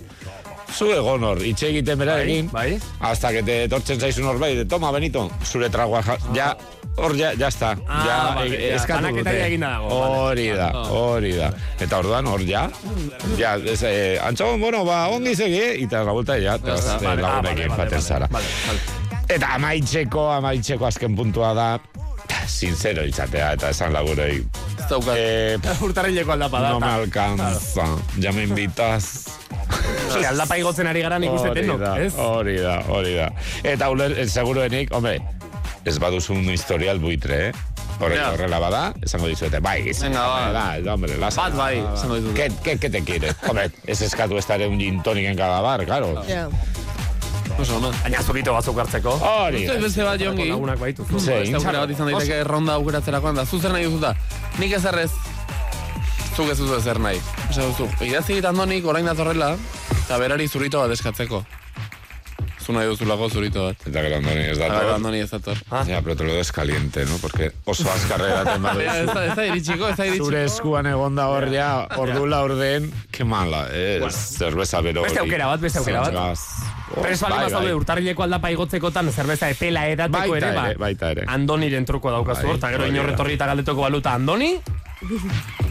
Zu 0.68 0.90
egon 0.92 1.24
hor, 1.24 1.40
itxe 1.48 1.70
egiten 1.70 1.96
berarekin, 1.98 2.50
bai, 2.52 2.74
hasta 3.00 3.32
que 3.32 3.42
te 3.42 3.70
tortzen 3.72 4.02
zaizun 4.04 4.26
horbait, 4.28 4.58
de, 4.60 4.66
toma, 4.68 4.92
Benito, 4.92 5.30
zure 5.48 5.70
tragoa, 5.72 6.02
ja, 6.04 6.18
ja, 6.36 6.50
hor, 6.98 7.16
ja, 7.16 7.32
está. 7.48 7.72
Ah, 7.88 8.04
ja, 8.06 8.18
vale, 8.36 8.56
e- 8.58 8.74
eskatu 8.76 9.12
dute. 9.16 9.34
eginda 9.48 9.70
dago, 9.76 9.90
Hori 9.94 10.48
da, 10.58 10.70
hori 10.90 11.32
da. 11.38 11.52
Eta 11.80 12.00
orduan, 12.02 12.28
hor, 12.28 12.42
ja, 12.48 12.68
ja, 13.38 13.56
ez, 13.58 13.84
eh, 13.84 14.20
antxo, 14.24 14.58
bueno, 14.58 14.84
ba, 14.86 15.08
ongi 15.14 15.36
segi, 15.38 15.84
eta 15.86 16.04
la 16.04 16.12
vuelta, 16.12 16.38
ja, 16.42 16.56
eh, 16.56 16.62
vale, 17.02 17.08
ah, 17.12 17.16
lagunekin 17.22 17.70
vale, 17.70 17.90
vale, 17.92 18.02
zara. 18.02 18.28
vale, 18.32 18.46
vale. 18.68 18.80
Eta 19.30 19.54
amaitzeko, 19.56 20.30
amaitzeko 20.40 20.86
azken 20.88 21.16
puntua 21.16 21.54
da, 21.54 21.70
sincero 22.48 23.04
izatea, 23.06 23.54
eta 23.58 23.70
esan 23.76 23.92
laburei. 23.94 24.42
Eh, 25.18 25.58
Urtarrileko 25.86 26.32
aldapa 26.32 26.62
da. 26.64 26.70
no 26.72 26.80
me 26.80 26.88
eta- 26.88 26.96
alcanza, 27.04 27.88
ja 28.24 28.32
me 28.32 28.44
invitas. 28.48 29.28
Hori, 30.14 30.24
aldapa 30.26 30.56
igotzen 30.58 30.88
ari 30.88 31.02
gara 31.04 31.18
nik 31.20 31.32
uste 31.34 31.50
Hori 31.52 31.62
tenok, 31.62 31.80
da, 31.82 31.92
ez? 32.00 32.14
hori 32.16 32.56
da, 32.64 32.78
hori 32.88 33.14
da. 33.20 33.28
Eta 33.68 33.90
uler, 33.92 34.16
eh, 34.20 34.26
seguruenik, 34.32 34.94
hombre, 34.96 35.20
ez 35.88 35.98
baduzu 36.00 36.34
un 36.34 36.50
historial 36.52 37.00
buitre, 37.00 37.50
eh? 37.50 37.54
Horre, 38.00 38.16
Ja. 38.20 38.32
horrela 38.32 38.60
bada, 38.60 38.94
esango 39.02 39.26
dizuete, 39.28 39.60
bai, 39.60 39.82
Venga, 40.02 40.22
ba. 40.54 40.80
da, 40.80 40.94
hombre, 40.94 41.18
lasa. 41.18 41.48
Bat 41.48 41.56
bai, 41.58 41.78
esango 41.96 42.16
dizute. 42.20 42.34
¿Qué, 42.36 42.52
qué, 42.64 42.78
¿Qué 42.78 42.90
te 42.92 43.04
quieres? 43.04 43.36
Hombre, 43.48 43.72
ez 43.88 44.02
eskatu 44.02 44.38
estar 44.38 44.62
un 44.68 44.78
gin 44.80 45.02
tonic 45.02 45.26
en 45.26 45.38
cada 45.38 45.62
bar, 45.62 45.84
claro. 45.86 46.22
Ja. 46.28 46.48
Oso, 47.58 47.80
no? 47.80 47.90
Baina 48.04 48.22
zurito 48.22 48.54
batzuk 48.54 48.78
hartzeko. 48.78 49.16
Hori 49.18 49.64
Uste 49.66 49.74
da. 49.80 49.82
beste 49.82 50.04
bat 50.04 50.20
jongi. 50.22 50.46
Lagunak 50.50 50.78
baituzu. 50.80 51.20
Ze, 51.20 51.40
Beste 51.40 51.56
aukera 51.58 51.80
bat 51.80 51.90
izan 51.90 52.12
daiteke 52.12 52.44
ronda 52.44 52.74
aukeratzerakoan 52.78 53.36
da. 53.36 53.46
Zu 53.50 53.58
zer 53.60 53.72
nahi 53.74 53.86
duzuta? 53.88 54.14
Nik 54.60 54.74
ezerrez. 54.78 55.10
Zuk 56.36 56.52
ez 56.52 56.58
duzu 56.60 56.76
ezer 56.78 57.00
nahi. 57.02 57.18
Esa 57.50 57.64
duzu, 57.66 57.88
idazi 58.06 58.34
egit 58.36 58.46
andonik 58.46 58.86
orain 58.86 59.06
datorrela, 59.10 59.56
eta 60.06 60.20
berari 60.22 60.46
zurito 60.48 60.84
bat 60.84 60.92
eskatzeko. 60.94 61.42
Zu 62.68 62.74
nahi 62.76 62.88
duzulako 62.92 63.30
zurito 63.32 63.62
bat. 63.64 63.84
Eta 63.88 64.02
gero 64.04 64.18
andoni 64.20 64.42
ez 64.44 64.58
Eta 64.58 64.66
gero 64.68 64.76
dator. 64.76 64.96
andoni 64.98 65.20
ez 65.24 65.30
dator. 65.32 65.58
Ja, 65.88 66.02
pero 66.04 66.16
te 66.20 66.26
lo 66.28 66.34
des 66.36 66.52
caliente, 66.52 67.06
¿no? 67.06 67.16
Porque 67.22 67.54
oso 67.64 67.90
azkarrera 67.96 68.44
Ja, 68.44 68.98
Ez 69.00 69.08
da, 69.08 69.26
ez 69.26 69.36
da 69.38 69.46
iritsiko, 69.46 69.88
ez 69.88 69.96
da 69.96 70.06
iritsiko. 70.06 70.26
Zure 70.26 70.44
eskuan 70.50 70.86
egon 70.92 71.16
da 71.16 71.30
hor 71.32 71.48
ja, 71.54 71.88
ordula 71.96 72.42
orden, 72.44 72.92
que 73.10 73.24
mala, 73.24 73.70
eh? 73.72 74.02
Zerbeza 74.12 74.82
bero 74.82 75.04
Beste 75.08 75.22
hori. 75.22 75.30
aukera 75.30 75.48
bat, 75.48 75.62
beste 75.64 75.80
aukera 75.80 76.02
bat. 76.02 76.38
Oh, 76.98 77.02
Prez 77.02 77.20
bali 77.22 77.36
bai, 77.36 77.44
bazaude 77.48 77.68
bai. 77.72 77.74
urtarrileko 77.80 78.24
aldapa 78.24 78.52
igotzekotan 78.52 79.12
zerbeza 79.12 79.50
epela 79.52 79.88
edateko 79.92 80.32
Baita 80.32 80.38
ere, 80.38 80.52
ba, 80.56 80.68
ere, 80.70 80.78
baita 80.80 81.12
ere. 81.12 81.26
Andoniren 81.28 81.86
truko 81.86 82.12
daukazu 82.12 82.44
Bai, 82.44 82.50
hor, 82.52 82.58
eta 82.62 82.70
gero 82.76 82.88
inorretorri 82.88 83.34
eta 83.36 83.46
galdetuko 83.48 83.82
baluta 83.88 84.14
Andoni, 84.16 84.54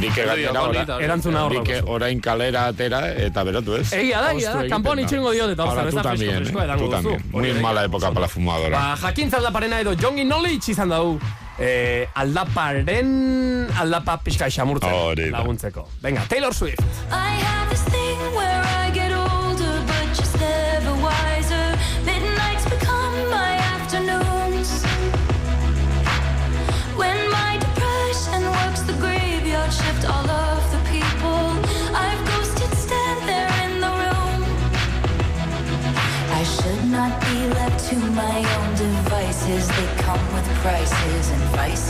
Dike 0.00 0.24
gainera 0.24 0.62
hori. 0.62 0.78
erantzuna 1.04 1.44
hor 1.44 1.52
Dike 1.52 1.82
orain 1.86 2.20
kalera 2.20 2.66
atera 2.70 3.00
eta 3.12 3.42
berotu 3.44 3.76
ez. 3.76 3.92
Egia 3.92 4.20
da, 4.22 4.32
egia 4.32 4.54
da, 4.54 4.68
kanpoan 4.68 4.96
da. 4.96 5.02
itxoingo 5.04 5.32
diot 5.32 5.50
eta 5.52 5.62
hor 5.64 5.78
Ahora 5.78 5.82
fresko, 5.90 6.62
edango 6.64 6.84
tú 6.84 6.90
duzu. 6.90 7.02
también. 7.02 7.22
Hori 7.32 7.52
Muy 7.52 7.60
mala 7.62 7.84
época 7.84 8.08
para 8.08 8.20
la 8.20 8.28
fumadora. 8.28 8.78
Ba, 8.78 8.96
jakintza 8.96 9.36
aldaparena 9.36 9.80
edo 9.80 9.94
jongi 9.94 10.24
knowledge 10.24 10.72
izan 10.72 10.88
dugu. 10.88 11.20
Eh, 11.58 12.08
aldaparen 12.14 13.68
aldapa 13.78 14.16
pixka 14.24 14.48
xamurtzen 14.50 14.90
da. 14.90 15.38
laguntzeko. 15.38 15.86
Venga, 16.00 16.24
Taylor 16.28 16.54
Swift. 16.54 16.80
I 17.10 17.36
have 17.44 17.68
this 17.70 17.82
thing 17.92 18.01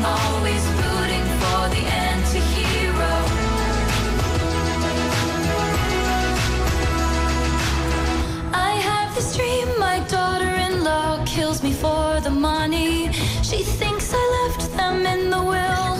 Always 0.00 0.64
rooting 0.80 1.26
for 1.40 1.68
the 1.74 1.82
anti-hero. 2.08 3.14
I 8.54 8.72
have 8.88 9.14
this 9.14 9.36
dream, 9.36 9.68
my 9.78 10.00
daughter-in-law 10.08 11.24
kills 11.26 11.62
me 11.62 11.72
for 11.72 12.20
the 12.20 12.30
money. 12.30 13.12
She 13.42 13.62
thinks 13.62 14.12
I 14.14 14.24
left 14.38 14.76
them 14.76 15.04
in 15.04 15.30
the 15.30 15.42
will. 15.52 15.96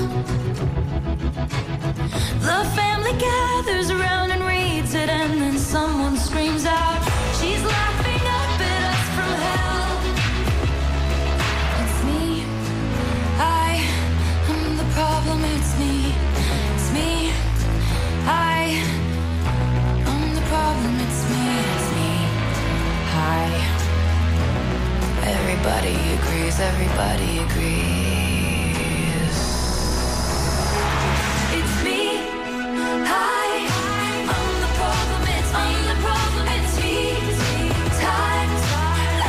The 2.49 2.61
family 2.79 3.15
gathers 3.19 3.91
around 3.91 4.31
and 4.31 4.43
reads 4.45 4.95
it, 4.95 5.09
and 5.09 5.41
then 5.41 5.59
someone 5.59 6.17
screams 6.17 6.65
out, 6.65 7.03
She's 7.39 7.63
laughing 7.63 8.02
Everybody 25.65 25.95
agrees. 26.19 26.59
Everybody 26.59 27.39
agrees. 27.39 29.37
It's 31.55 31.77
me. 31.87 32.19
Hi. 33.07 33.63
I'm 34.27 34.55
the 34.59 34.71
problem. 34.75 35.23
It's 35.23 35.53
me. 35.55 35.71
the 35.87 35.99
problem. 36.03 36.47
It's 36.59 36.75
me. 36.83 37.15
Times. 37.95 38.63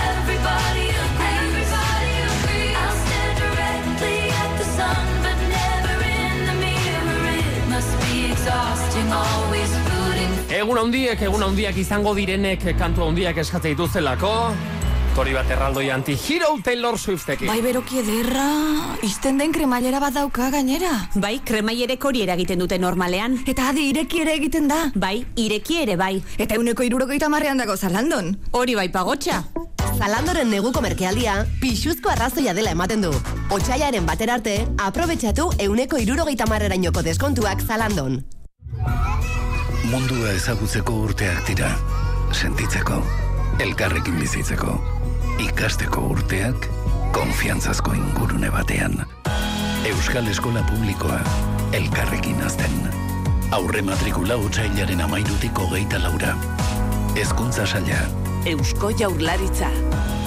Everybody 0.10 0.89
agrees. 1.06 1.69
Everybody 1.69 2.13
agrees. 2.26 2.82
I'll 2.82 2.98
stare 3.06 3.36
directly 3.38 4.17
at 4.34 4.52
the 4.58 4.67
sun, 4.74 5.06
but 5.22 5.38
never 5.54 5.96
in 6.02 6.38
the 6.50 6.56
mirror. 6.65 7.30
It 7.46 7.62
must 7.69 7.93
be 8.10 8.34
exhausting. 8.34 9.06
Always 9.13 9.69
rooting 9.86 10.34
Egun 10.50 10.82
handiek, 10.82 11.22
egun 11.30 11.46
handiak 11.46 11.78
izango 11.78 12.17
direnek 12.17 12.74
kantu 12.74 13.06
handiak 13.06 13.38
eskatzen 13.38 13.78
dituztelako. 13.78 14.34
Tori 15.13 15.30
bat 15.30 15.45
erraldoi 15.54 15.91
anti-hero 15.93 16.56
Taylor 16.65 16.97
Swiftekin. 16.97 17.45
Bai 17.45 17.60
beroki 17.62 17.99
ederra, 18.02 18.47
izten 19.06 19.38
den 19.38 19.52
kremailera 19.54 19.99
bat 20.02 20.15
dauka 20.15 20.47
gainera. 20.49 20.89
Bai, 21.21 21.36
kremaierek 21.45 22.02
hori 22.10 22.23
eragiten 22.26 22.58
dute 22.63 22.80
normalean. 22.82 23.36
Eta 23.45 23.67
adi 23.69 23.86
ireki 23.91 24.23
ere 24.23 24.34
egiten 24.39 24.65
da. 24.71 24.80
Bai, 24.95 25.19
ireki 25.38 25.78
ere 25.84 25.97
bai. 26.02 26.15
Eta 26.41 26.58
euneko 26.58 26.82
irurogeita 26.88 27.30
marrean 27.30 27.62
dago 27.62 27.76
zalandon. 27.78 28.34
Hori 28.58 28.73
bai 28.80 28.88
pagotxa. 28.89 29.43
Zalandoren 29.93 30.49
neguko 30.49 30.82
merkealdia 30.82 31.43
pixuzko 31.62 32.10
arrazoia 32.10 32.58
dela 32.58 32.73
ematen 32.73 33.06
du. 33.06 33.13
Otsailaren 33.54 34.10
batera 34.10 34.39
arte, 34.39 34.58
aprobetxatu 34.82 35.52
euneko 35.67 36.02
irurogeita 36.02 36.49
marrerainoko 36.49 37.06
deskontuak 37.06 37.62
Zalandon. 37.62 38.23
Mundua 39.93 40.34
ezagutzeko 40.34 40.97
urteak 41.06 41.45
dira. 41.54 41.69
Sentitzeko, 42.34 42.97
elkarrekin 43.62 44.17
bizitzeko. 44.17 44.82
Ikasteko 45.41 46.02
urteak, 46.13 46.67
konfiantzazko 47.15 47.96
ingurune 47.98 48.52
batean. 48.54 49.00
Euskal 49.89 50.28
Eskola 50.30 50.62
Publikoa, 50.67 51.17
elkarrekin 51.74 52.38
azten. 52.46 52.76
Aurre 53.54 53.82
matrikula 53.82 54.38
otsailaren 54.38 55.02
amairutik 55.02 55.58
hogeita 55.58 55.98
laura. 56.04 56.36
Hezkuntza 57.17 57.65
saila, 57.65 58.04
Eusko 58.46 58.91
Jaurlaritza. 59.00 59.72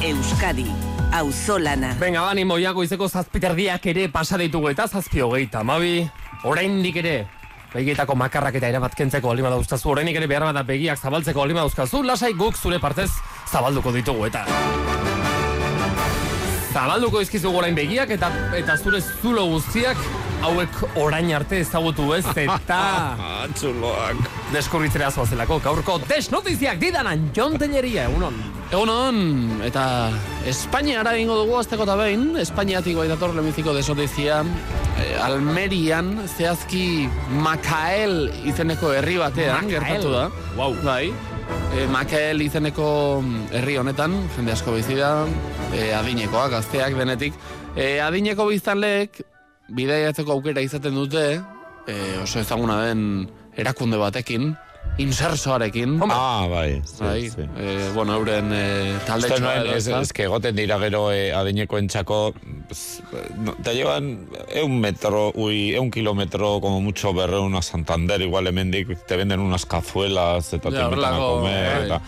Euskadi. 0.02 0.66
Auzolana. 1.14 1.94
Venga, 2.00 2.24
bani 2.26 2.44
moiago 2.44 2.82
izeko 2.82 3.06
zazpiterdiak 3.08 3.86
ere 3.86 4.08
pasa 4.10 4.38
ditugu 4.42 4.72
eta 4.72 4.88
zazpi 4.88 5.22
hogeita. 5.22 5.62
Mabi, 5.62 6.00
oraindik 6.44 6.98
ere, 7.04 7.16
begietako 7.72 8.18
makarrak 8.18 8.58
eta 8.58 8.74
erabat 8.74 8.98
kentzeko 8.98 9.30
alima 9.30 9.54
dauzkazu, 9.54 9.92
oraindik 9.94 10.18
ere 10.18 10.26
behar 10.26 10.48
bat 10.50 10.66
begiak 10.66 10.98
zabaltzeko 10.98 11.46
alima 11.46 11.62
dauzkazu, 11.62 12.02
lasai 12.02 12.34
guk 12.34 12.58
zure 12.58 12.82
partez 12.82 13.12
zabalduko 13.50 13.92
ditugu 13.94 14.26
eta... 14.28 14.44
Zabalduko 16.76 17.22
izkizugu 17.24 17.56
orain 17.62 17.76
begiak 17.76 18.10
eta 18.12 18.28
eta 18.58 18.76
zure 18.76 19.00
zulo 19.00 19.46
guztiak 19.54 20.00
hauek 20.44 20.74
orain 21.00 21.30
arte 21.34 21.60
ezagutu 21.62 22.10
ez 22.16 22.24
eta... 22.46 22.80
Txuloak. 23.56 24.18
Deskurritzera 24.52 25.08
zoazelako, 25.10 25.58
gaurko 25.64 25.96
desnotiziak 26.04 26.80
didanan 26.82 27.30
Jon 27.36 27.56
Telleria, 27.60 28.06
egunon. 28.10 28.36
Egunon, 28.66 29.22
eta 29.66 29.86
Espainiara 30.46 31.14
ingo 31.18 31.38
dugu 31.40 31.56
azteko 31.60 31.86
eta 31.86 31.96
behin, 31.98 32.28
Espainiatik 32.42 32.98
bai 32.98 33.08
dator 33.10 33.32
lemiziko 33.36 33.74
desotizia, 33.76 34.42
eh, 35.00 35.14
Almerian, 35.24 36.12
zehazki 36.28 37.06
Makael 37.40 38.28
izeneko 38.44 38.92
herri 38.92 39.16
batean, 39.22 39.64
Makael? 39.64 39.78
gertatu 39.78 40.12
da. 40.12 40.28
Wow. 40.58 40.76
Bai. 40.84 41.35
E, 41.76 41.86
Makael 41.92 42.40
izeneko 42.40 42.88
herri 43.54 43.76
honetan, 43.76 44.14
jende 44.36 44.54
asko 44.54 44.74
bizi 44.76 44.96
da, 44.98 45.26
e, 45.74 45.90
adinekoak, 45.94 46.50
gazteak 46.56 46.96
denetik. 46.98 47.36
E, 47.76 47.98
adineko 48.00 48.48
biztanleek, 48.48 49.20
bidaiatzeko 49.76 50.36
aukera 50.36 50.64
izaten 50.64 50.96
dute, 50.96 51.26
e, 51.86 51.96
oso 52.22 52.40
ezaguna 52.40 52.80
den 52.86 53.26
erakunde 53.56 54.00
batekin, 54.00 54.54
insersoarekin. 54.98 56.00
Ah, 56.10 56.46
bai. 56.48 56.82
Bai, 57.00 57.30
eh, 57.58 57.90
bueno, 57.94 58.14
euren 58.14 58.50
eh, 58.52 58.96
talde 59.06 59.28
Uste 59.28 59.40
nuen, 59.40 59.66
ez, 59.74 59.86
ez 59.88 60.12
que 60.12 60.24
egoten 60.24 60.56
dira 60.56 60.78
gero 60.78 61.10
eh, 61.12 61.32
adineko 61.36 61.78
entxako, 61.78 62.34
pues, 62.68 63.02
no, 63.36 63.54
te 63.62 63.74
llevan 63.74 64.26
un 64.62 64.80
metro, 64.80 65.32
uy, 65.34 65.76
un 65.78 65.90
kilómetro, 65.90 66.60
como 66.60 66.80
mucho 66.80 67.12
berreun 67.12 67.54
a 67.56 67.62
Santander, 67.62 68.20
igual 68.22 68.46
hemendik, 68.46 68.96
te 69.06 69.16
venden 69.16 69.40
unas 69.40 69.66
cazuelas, 69.66 70.52
eta 70.52 70.70
te 70.70 70.76
Ja, 70.76 70.88
invitan 70.88 71.14
a 71.14 71.18
comer, 71.18 71.74
bai. 71.76 71.84
eta... 71.86 72.00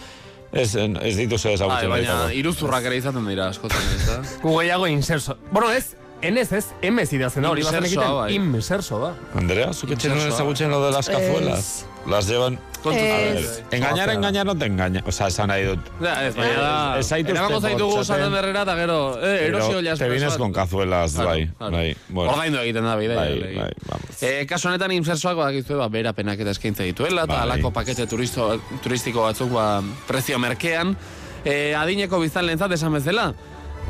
Ez, 0.50 0.74
ez 0.76 1.16
dituzu 1.18 1.50
Bai, 1.50 1.54
ezagutzen 1.58 1.90
baina 1.92 2.14
iruzurrak 2.32 2.86
ere 2.88 2.96
izaten 2.96 3.26
dira 3.28 3.50
askotan, 3.52 3.82
ez 3.98 4.06
da? 4.08 4.14
Gu 4.42 4.54
gehiago 4.56 4.86
inserso. 4.88 5.34
Bueno, 5.52 5.68
ez, 5.76 5.90
enez 6.24 6.46
ez, 6.56 6.70
emez 6.80 7.12
idazten 7.12 7.44
da, 7.44 7.50
hori 7.52 7.66
bazen 7.66 7.84
egiten, 7.84 8.14
bai. 8.16 8.30
inserso 8.34 8.96
da. 9.02 9.10
Andrea, 9.36 9.74
¿su 9.74 9.86
que 9.86 9.92
no 9.94 10.00
Insersoa. 10.14 10.28
ezagutzen 10.32 10.70
lo 10.70 10.80
de 10.86 10.92
las 10.92 11.06
cazuelas? 11.06 11.84
Las 12.08 12.26
llevan... 12.26 12.58
Ver, 12.84 13.36
Ez. 13.36 13.62
engañar, 13.72 14.08
engañar 14.10 14.46
no 14.46 14.56
te 14.56 14.64
engaña. 14.66 15.02
O 15.04 15.10
sea, 15.12 15.26
esan 15.26 15.48
nahi 15.48 15.64
dut. 15.64 15.80
Ja, 16.00 16.12
ez, 16.28 16.34
baina 16.36 16.60
da, 16.62 16.98
Ez 17.00 17.08
zaituzte 17.10 17.32
eramango 17.34 17.58
zaitugu 17.60 17.88
bortxaten, 17.90 18.22
Santanderrera 18.22 18.62
eta 18.62 18.76
gero, 18.78 18.98
eh, 19.20 19.46
erosio 19.48 19.68
pero 19.74 19.82
jasper. 19.88 20.06
Te 20.06 20.12
vienes 20.14 20.36
con 20.38 20.52
cazuelas, 20.52 21.12
Claro, 21.14 21.28
bai, 21.28 21.50
claro. 21.58 21.72
bai. 21.76 21.96
Bueno. 22.08 22.32
Ordaindu 22.32 22.60
egiten 22.62 22.84
da 22.86 22.94
bidea. 22.96 23.16
Bai, 23.18 23.40
bai, 23.56 23.72
vamos. 23.90 24.22
Eh, 24.22 24.46
kasu 24.48 24.68
honetan 24.70 24.94
insersoak 24.94 25.36
badakizue 25.36 25.76
ba, 25.76 25.88
berapenak 25.88 26.38
eta 26.46 26.54
eskaintza 26.54 26.86
dituela, 26.86 27.24
eta 27.26 27.34
Bai. 27.34 27.42
alako 27.48 27.72
pakete 27.74 28.06
turisto, 28.06 28.46
turistiko 28.86 29.26
batzuk 29.26 29.50
ba, 29.52 29.82
prezio 30.06 30.38
merkean. 30.38 30.96
Eh, 31.44 31.74
adineko 31.76 32.20
biztan 32.22 32.46
lehentzat 32.46 32.72
esan 32.78 32.92
bezala. 32.94 33.32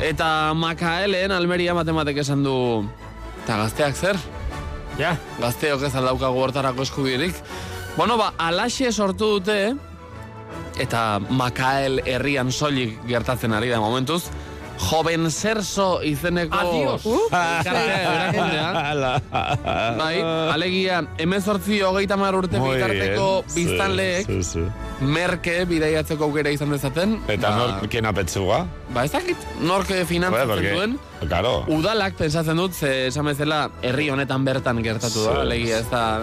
Eta 0.01 0.55
Makaelen 0.57 1.31
Almeria 1.31 1.75
matematek 1.77 2.25
esan 2.25 2.43
du, 2.43 2.57
eta 3.45 3.61
gazteak 3.67 3.95
zer? 4.01 4.17
Ja. 4.99 5.13
Gazteok 5.43 5.83
ez 5.85 5.95
aldaukagu 5.95 6.41
hortarako 6.41 6.83
eskubirik. 6.89 7.37
Bueno, 7.97 8.17
ba, 8.17 8.33
alaxe 8.39 8.93
sortu 8.93 9.39
dute, 9.39 9.75
eta 10.79 11.19
Makael 11.31 12.03
herrian 12.07 12.53
soilik 12.53 12.95
gertatzen 13.09 13.53
ari 13.53 13.73
da 13.73 13.81
momentuz, 13.83 14.29
Joven 14.79 15.31
Serso 15.31 16.01
izeneko 16.03 16.57
Adios. 16.57 17.03
erakundea. 17.35 19.21
Bai, 19.99 20.21
alegia, 20.53 21.03
emezortzi 21.19 21.81
hogeita 21.83 22.17
mar 22.17 22.37
urte 22.39 22.61
Muy 22.63 22.77
bitarteko 22.77 23.45
biztanleek 23.55 24.27
sí, 24.31 24.43
sí. 24.47 24.63
merke 25.03 25.65
bidaiatzeko 25.69 26.29
aukera 26.31 26.55
izan 26.55 26.71
dezaten. 26.75 27.19
Eta 27.27 27.51
ba, 27.51 27.57
nor, 27.59 27.89
kien 27.91 28.07
apetzuga? 28.07 28.65
Ba, 28.95 29.05
ez 29.05 29.13
dakit, 29.13 29.37
norke 29.61 30.05
finantzatzen 30.07 30.49
porque- 30.49 30.73
duen. 30.73 30.99
Claro. 31.29 31.65
Udalak 31.69 32.15
pensatzen 32.17 32.57
dut, 32.57 32.73
ze 32.73 33.09
esan 33.09 33.27
bezala, 33.27 33.71
herri 33.83 34.09
honetan 34.11 34.45
bertan 34.45 34.83
gertatu 34.83 35.25
da, 35.25 35.33
Sí. 35.35 35.41
alegia 35.41 35.79
ez 35.81 35.91
da 35.91 36.21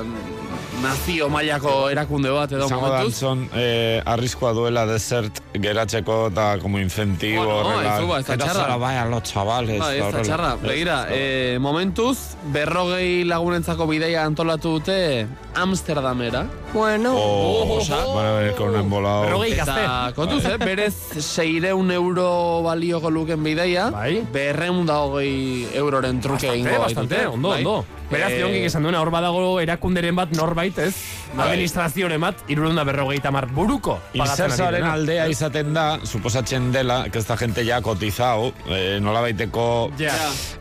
nazio 0.81 1.29
mailako 1.29 1.89
erakunde 1.89 2.29
bat 2.29 2.51
edo 2.51 2.65
Izango 2.65 2.87
momentuz. 2.87 3.13
dantzon, 3.21 3.49
eh, 3.55 4.01
arriskoa 4.05 4.51
duela 4.53 4.85
desert 4.85 5.39
geratzeko 5.53 6.27
eta 6.27 6.57
como 6.61 6.79
incentivo 6.79 7.45
Bueno, 7.45 7.59
horrela. 7.75 7.95
aizu 7.95 8.07
ba, 8.07 8.19
ez 8.19 8.25
da 8.25 8.33
Eta 8.33 8.45
txarra. 8.45 8.59
zara, 8.61 8.77
bai, 8.77 8.97
a 8.97 9.05
los 9.05 9.23
chavales. 9.23 9.79
Ba, 9.79 9.95
ez 9.95 10.11
da 10.13 10.21
txarra. 10.21 10.55
Begira, 10.55 11.07
e, 11.11 11.57
momentuz, 11.59 12.17
berrogei 12.51 13.23
lagunentzako 13.25 13.87
bideia 13.87 14.25
antolatu 14.25 14.79
dute 14.79 15.27
Amsterdamera. 15.55 16.45
Bueno. 16.73 17.13
O, 17.15 17.79
van 18.15 18.25
a 18.25 18.31
venir 18.33 18.53
con 18.55 18.69
un 18.69 18.75
embolado. 18.79 19.21
Berrogei 19.23 19.55
gazte. 19.55 19.71
Eta 19.81 20.11
kontuz, 20.15 20.45
eh, 20.45 20.57
berez 20.57 20.93
seireun 21.23 21.91
euro 21.91 22.61
balioko 22.63 23.09
luken 23.09 23.43
bideia, 23.43 23.89
bai. 23.89 24.21
berreun 24.31 24.85
da 24.85 24.99
hogei 24.99 25.67
euroren 25.73 26.19
truke 26.21 26.47
Bastante, 26.47 26.53
egingo 26.59 26.81
bastante, 26.83 27.15
baitute, 27.15 27.33
ondo, 27.35 27.49
bai. 27.49 27.59
ondo. 27.65 27.85
Beraz, 28.05 28.31
Eh, 28.31 28.41
eh, 28.45 28.65
esan 28.67 28.83
duena, 28.83 28.99
hor 29.01 29.09
badago 29.09 29.59
erakunderen 29.59 30.15
bat 30.15 30.29
norbait, 30.35 30.77
ez? 30.77 30.93
Bai. 31.35 31.47
Administrazioen 31.47 32.21
bat, 32.21 32.35
irurunda 32.47 32.83
berrogeita 32.83 33.31
mar 33.31 33.47
buruko. 33.47 33.97
Insersoaren 34.13 34.83
aldea 34.85 35.27
izaten 35.27 35.73
da, 35.73 35.99
suposatzen 36.05 36.71
dela, 36.71 37.07
que 37.11 37.17
esta 37.17 37.35
gente 37.35 37.65
ya 37.65 37.81
cotizado, 37.81 38.53
eh, 38.69 38.99
nola 39.01 39.21
baiteko 39.21 39.89
Ja. 39.97 40.13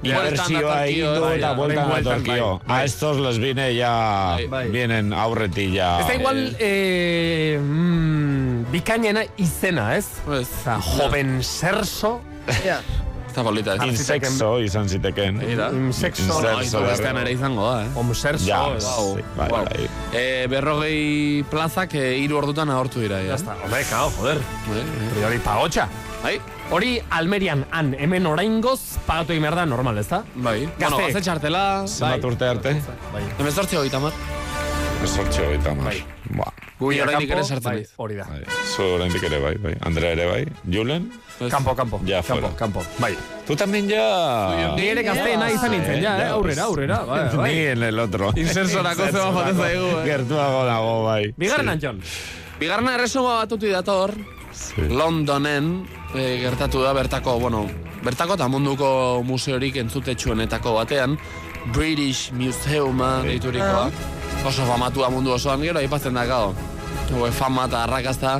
inversioa 0.02 0.86
egin 0.86 1.04
du 1.14 1.20
bai, 1.20 1.38
eta 1.38 1.48
bai, 1.52 1.56
vueltan 1.56 1.88
bueltan, 1.90 2.12
atorkio. 2.14 2.60
bai, 2.66 2.80
A 2.80 2.84
estos 2.84 3.18
les 3.18 3.38
viene 3.38 3.74
ya, 3.74 4.38
Bai. 4.48 4.70
Vienen 4.84 5.12
aurreti 5.16 5.70
ya. 5.74 6.00
Ez 6.00 6.06
da 6.08 6.14
igual, 6.18 6.56
eh, 6.58 7.58
mm, 7.60 8.66
bikainena 8.72 9.22
izena, 9.40 9.94
ez? 9.96 10.06
Ez. 10.26 10.28
Oza, 10.42 10.78
joven 10.80 11.42
serso. 11.42 12.20
Ez 12.46 13.34
da 13.34 13.42
polita, 13.42 13.74
ez. 13.74 13.82
Insexo 13.88 14.58
izan 14.62 14.88
ziteken. 14.88 15.40
Insexo. 15.86 16.40
No, 16.42 16.60
izu 16.62 16.82
bestean 16.84 17.16
ere 17.22 17.32
izango 17.32 17.64
da, 17.70 17.84
eh. 17.84 17.88
Homserso. 17.96 18.44
Ja, 18.46 18.60
ez. 18.76 18.84
sí, 18.84 19.22
bai, 19.36 19.48
Wow. 19.50 19.64
bai. 19.64 19.88
Eh, 20.12 20.46
berrogei 20.50 21.44
plazak 21.50 21.94
eh, 21.94 22.18
hiru 22.20 22.38
ordutan 22.38 22.70
agortu 22.70 23.00
dira, 23.00 23.20
Ya 23.22 23.32
ja. 23.32 23.34
está, 23.40 23.56
hombre, 23.64 23.82
cao, 23.90 24.10
joder. 24.18 24.38
Bai, 24.68 24.82
bai. 24.84 25.08
Priori 25.16 25.38
pagotxa. 25.38 25.88
Bai, 26.22 26.40
Hori 26.70 26.98
Almerian 27.10 27.66
han, 27.70 27.90
hemen 28.00 28.24
oraingoz 28.26 28.80
pagatu 29.06 29.32
egin 29.34 29.42
behar 29.44 29.54
da 29.54 29.66
normal, 29.66 29.98
ez 29.98 30.06
da? 30.08 30.22
bai. 30.34 30.60
Bueno, 30.64 30.96
Gazte. 30.96 31.02
gazte 31.02 31.20
txartela, 31.20 31.64
Zenbat 31.86 32.24
urte 32.24 32.46
arte? 32.48 32.72
Bai. 33.12 33.22
emezortzi 33.38 33.76
hogeita 33.76 34.00
mar. 34.00 34.12
Esortxo 35.04 35.44
eta 35.52 35.74
mar. 35.76 35.92
Bai. 35.92 35.98
Ba. 36.32 36.46
Gu 36.78 36.88
Mira, 36.88 37.04
oraindik 37.04 37.32
ere 37.34 37.42
sartzen 37.44 37.64
bai, 37.66 37.74
naiz. 37.82 37.90
Hori 38.00 38.14
da. 38.16 38.24
Bai. 38.24 38.40
Zu 38.72 38.86
oraindik 38.96 39.26
ere 39.28 39.40
bai, 39.42 39.52
bai. 39.60 39.74
Andrea 39.84 40.12
ere 40.16 40.24
bai. 40.30 40.44
Julen? 40.72 41.10
Kampo, 41.52 41.74
kampo. 41.76 42.00
Ja, 42.08 42.22
kampo, 42.22 42.48
fuera. 42.48 42.50
kampo. 42.56 42.84
Bai. 43.02 43.12
Tú 43.46 43.54
también 43.54 43.88
ya... 43.88 44.72
Ni 44.78 44.88
ere 44.88 45.02
gazteena 45.04 45.50
izan 45.52 45.74
nintzen, 45.76 46.00
ja, 46.02 46.14
eh? 46.22 46.30
Aurrera, 46.32 46.64
aurrera. 46.70 47.02
Bai, 47.04 47.36
bai. 47.36 47.50
Ni 47.52 47.60
en 47.74 47.82
el 47.90 47.98
otro. 48.00 48.32
Insersorako 48.34 49.10
zeba 49.10 49.28
joaten 49.30 49.60
zaigu, 49.60 49.90
eh. 49.98 50.04
Gertuago 50.08 50.64
dago, 50.70 50.96
bai. 51.04 51.34
Bigarren 51.36 51.74
Antxon. 51.74 52.00
Bigarna 52.58 52.96
erresuma 52.96 53.36
batuti 53.42 53.68
dator, 53.74 54.14
Sí. 54.54 54.86
Londonen 54.88 55.82
eh, 56.14 56.38
gertatu 56.38 56.80
da 56.80 56.92
bertako, 56.94 57.40
bueno, 57.42 57.64
bertako 58.06 58.36
eta 58.38 58.46
munduko 58.48 58.88
museorik 59.26 59.80
entzutetsuenetako 59.82 60.76
batean, 60.78 61.18
British 61.74 62.30
Museuma 62.32 63.16
deiturikoa. 63.26 63.90
Oso 64.44 64.64
famatua 64.68 65.08
mundu 65.10 65.32
osoan, 65.32 65.62
gero 65.64 65.80
aipatzen 65.80 66.14
da, 66.14 66.26
gau. 66.28 66.52
Hau, 67.14 67.28
fama 67.32 67.64
eta 67.68 67.84
arrakazta 67.86 68.38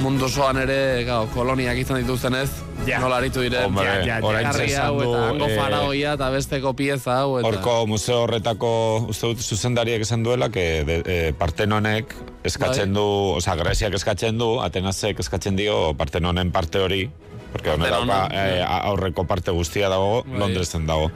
mundu 0.00 0.26
osoan 0.26 0.58
ere, 0.62 1.04
gau, 1.08 1.22
koloniak 1.34 1.78
izan 1.80 2.00
dituztenez, 2.02 2.48
Ja. 2.86 2.98
nola 3.00 3.18
aritu 3.20 3.42
diren. 3.44 3.66
Hombre, 3.68 3.84
Ja, 3.84 3.94
ja, 3.94 4.18
ja. 4.20 4.84
hau 4.86 5.00
eta 5.02 5.24
hango 5.28 5.46
eh, 5.48 5.56
faraoia 5.56 6.14
eta 6.16 6.30
besteko 6.32 6.72
pieza 6.76 7.18
hau 7.20 7.38
eta... 7.38 7.48
Horko 7.48 7.86
museo 7.86 8.22
horretako, 8.24 8.70
uste 9.12 9.26
dut 9.32 9.40
zuzendariak 9.44 10.00
esan 10.00 10.22
duela, 10.24 10.48
que 10.48 10.84
de, 10.84 11.02
eh, 11.04 11.32
Partenonek 11.36 12.14
eskatzen 12.44 12.92
Bai. 12.94 13.00
du, 13.02 13.08
oza, 13.36 13.54
Greziak 13.60 13.94
eskatzen 14.00 14.38
du, 14.40 14.60
Atenasek 14.64 15.20
eskatzen 15.20 15.56
dio 15.56 15.92
Partenonen 15.94 16.52
parte 16.52 16.80
hori, 16.80 17.10
porque 17.52 17.70
honen 17.70 17.90
Partenona, 17.90 18.28
dauka 18.28 18.48
eh, 18.48 18.64
aurreko 18.64 19.26
parte 19.26 19.50
guztia 19.50 19.88
dago, 19.92 20.22
Bai. 20.24 20.38
Londresen 20.38 20.86
dago. 20.86 21.10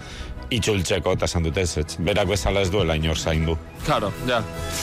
Itxultzeko 0.51 1.13
eta 1.13 1.25
esan 1.25 1.43
dute 1.43 1.61
ez, 1.63 1.77
ez. 1.79 1.97
Berak 1.99 2.29
bezala 2.29 2.61
ez 2.61 2.71
duela 2.71 2.97
inor 2.97 3.17
zaindu. 3.19 3.57
Claro, 3.85 4.13
ja. 4.29 4.43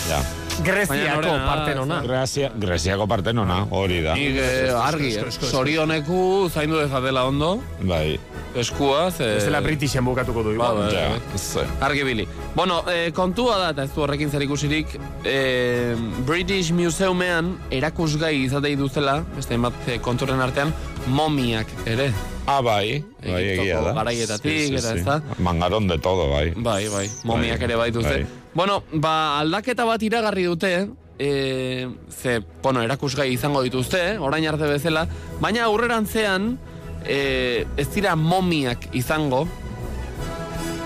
Ja. 0.10 0.22
Greziako 0.62 1.22
norena, 1.22 1.46
partenona. 1.48 2.02
Grazia, 2.04 2.52
Greziako 2.60 3.08
Partenona, 3.08 3.62
hori 3.72 4.02
da. 4.04 4.14
Nik 4.20 4.36
eh, 4.36 4.74
argi, 4.76 5.14
eh. 5.18 5.30
Zorioneku 5.48 6.50
zaindu 6.54 6.78
dezatela 6.82 7.24
ondo, 7.26 7.54
Bai, 7.88 8.20
eskua, 8.60 9.10
ze... 9.12 9.38
Ez 9.38 9.46
dela 9.48 9.62
Britishen 9.64 10.06
bukatuko 10.06 10.44
du, 10.44 10.58
Ba, 10.60 10.74
igual. 10.74 10.78
ba, 10.78 10.90
ja, 10.92 11.38
ze. 11.40 11.64
Argi 11.80 12.04
bili. 12.04 12.28
Bueno, 12.54 12.84
eh, 12.92 13.12
kontua 13.16 13.58
da, 13.58 13.70
eta 13.72 13.88
ez 13.88 13.94
du 13.96 14.04
horrekin 14.04 14.30
zer 14.30 14.44
ikusirik, 14.44 14.98
eh, 15.24 15.96
British 16.28 16.76
Museumean 16.76 17.56
erakusgai 17.72 18.36
izatei 18.44 18.76
duzela, 18.76 19.22
beste 19.38 19.56
hainbat 19.56 19.88
eh, 19.88 20.02
konturen 20.04 20.44
artean, 20.44 20.76
momiak 21.08 21.68
ere. 21.86 22.12
Ah, 22.46 22.62
bai, 22.62 23.04
bai, 23.24 23.44
egia 23.54 23.82
da. 23.82 23.94
garaietatik, 23.94 24.78
eta 24.80 24.94
ez 24.98 25.06
da? 25.06 25.22
Mangaron 25.40 25.88
de 25.88 25.98
todo, 26.00 26.30
bai. 26.32 26.54
Bai, 26.56 26.88
bai, 26.90 27.08
momiak 27.24 27.60
Bai, 27.60 27.70
ere 27.70 27.76
baituzte. 27.76 28.14
bai. 28.24 28.26
Bueno, 28.54 28.84
ba, 28.94 29.40
aldaketa 29.40 29.86
bat 29.86 30.02
iragarri 30.04 30.44
dute, 30.44 30.90
e, 31.20 31.88
ze, 32.10 32.42
bueno, 32.64 32.82
erakusgai 32.82 33.30
izango 33.32 33.62
dituzte, 33.62 34.18
orain 34.20 34.48
arte 34.50 34.68
bezala, 34.68 35.06
baina 35.40 35.64
aurrerantzean, 35.66 36.58
e, 37.06 37.66
ez 37.78 37.88
dira 37.94 38.16
momiak 38.16 38.90
izango, 38.98 39.48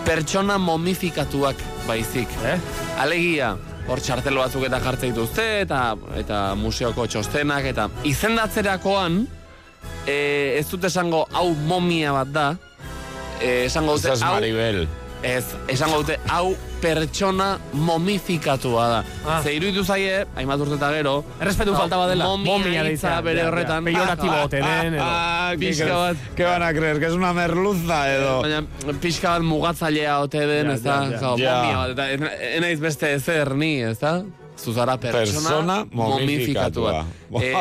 pertsona 0.06 0.58
momifikatuak 0.62 1.56
baizik. 1.88 2.30
Eh? 2.46 2.58
Alegia, 3.02 3.56
hor 3.88 4.02
txartel 4.02 4.38
batzuk 4.38 4.66
eta 4.68 4.80
jartze 4.84 5.10
dituzte, 5.10 5.46
eta, 5.64 5.96
eta 6.18 6.42
museoko 6.60 7.08
txostenak, 7.08 7.66
eta 7.72 7.90
izendatzerakoan, 8.04 9.24
e, 10.08 10.58
ez 10.60 10.68
dute 10.70 10.88
esango 10.88 11.28
hau 11.34 11.50
momia 11.68 12.12
bat 12.14 12.28
da, 12.28 12.48
e, 13.42 13.66
esango 13.66 13.98
dute 13.98 14.14
hau... 14.22 14.36
Maribel. 14.38 14.88
Ez, 15.26 15.46
esango 15.74 16.04
dute, 16.04 16.20
hau 16.30 16.52
pertsona 16.84 17.56
momifikatua 17.74 18.84
da. 18.92 18.98
Ah. 19.26 19.40
Ze 19.42 19.56
iruditu 19.56 19.82
zaie, 19.84 20.20
hainbat 20.38 20.62
urte 20.62 20.76
eta 20.78 20.92
gero, 20.94 21.16
Errespetu 21.42 21.74
hau, 21.74 21.80
falta 21.80 21.98
badela. 21.98 22.28
Momia, 22.38 22.84
deitzea, 22.86 23.22
bere 23.26 23.42
ja. 23.42 23.48
horretan. 23.50 23.88
Peyoratibo 23.90 24.36
ote 24.44 24.62
den, 24.62 24.94
edo. 25.00 25.04
Ah, 25.08 25.56
Pixka 25.58 25.86
¿qué- 25.88 25.92
bat. 25.98 26.18
¿Qué 26.36 26.44
van 26.46 26.62
a 26.64 26.72
creer? 26.74 27.00
¿Que 27.00 27.08
es 27.08 27.14
una 27.18 27.34
merluza 27.34 28.04
edo? 28.14 28.42
Baina 28.44 28.62
pixka 29.02 29.32
bat 29.32 29.42
mugatzailea 29.42 30.20
ote 30.20 30.46
den, 30.46 30.70
ez 30.76 30.84
da? 30.84 31.00
Momia 31.10 31.78
bat, 31.78 31.96
eta 31.96 32.10
ez- 32.12 32.22
ez 32.52 32.62
naiz 32.62 32.80
beste 32.80 33.14
ezer 33.16 33.56
ni, 33.56 33.80
ez 33.82 33.98
da? 34.00 34.20
Zuzara 34.58 34.98
pertsona, 34.98 35.26
Persona 35.50 35.86
momifikatua. 35.92 37.06
Eh, 37.42 37.52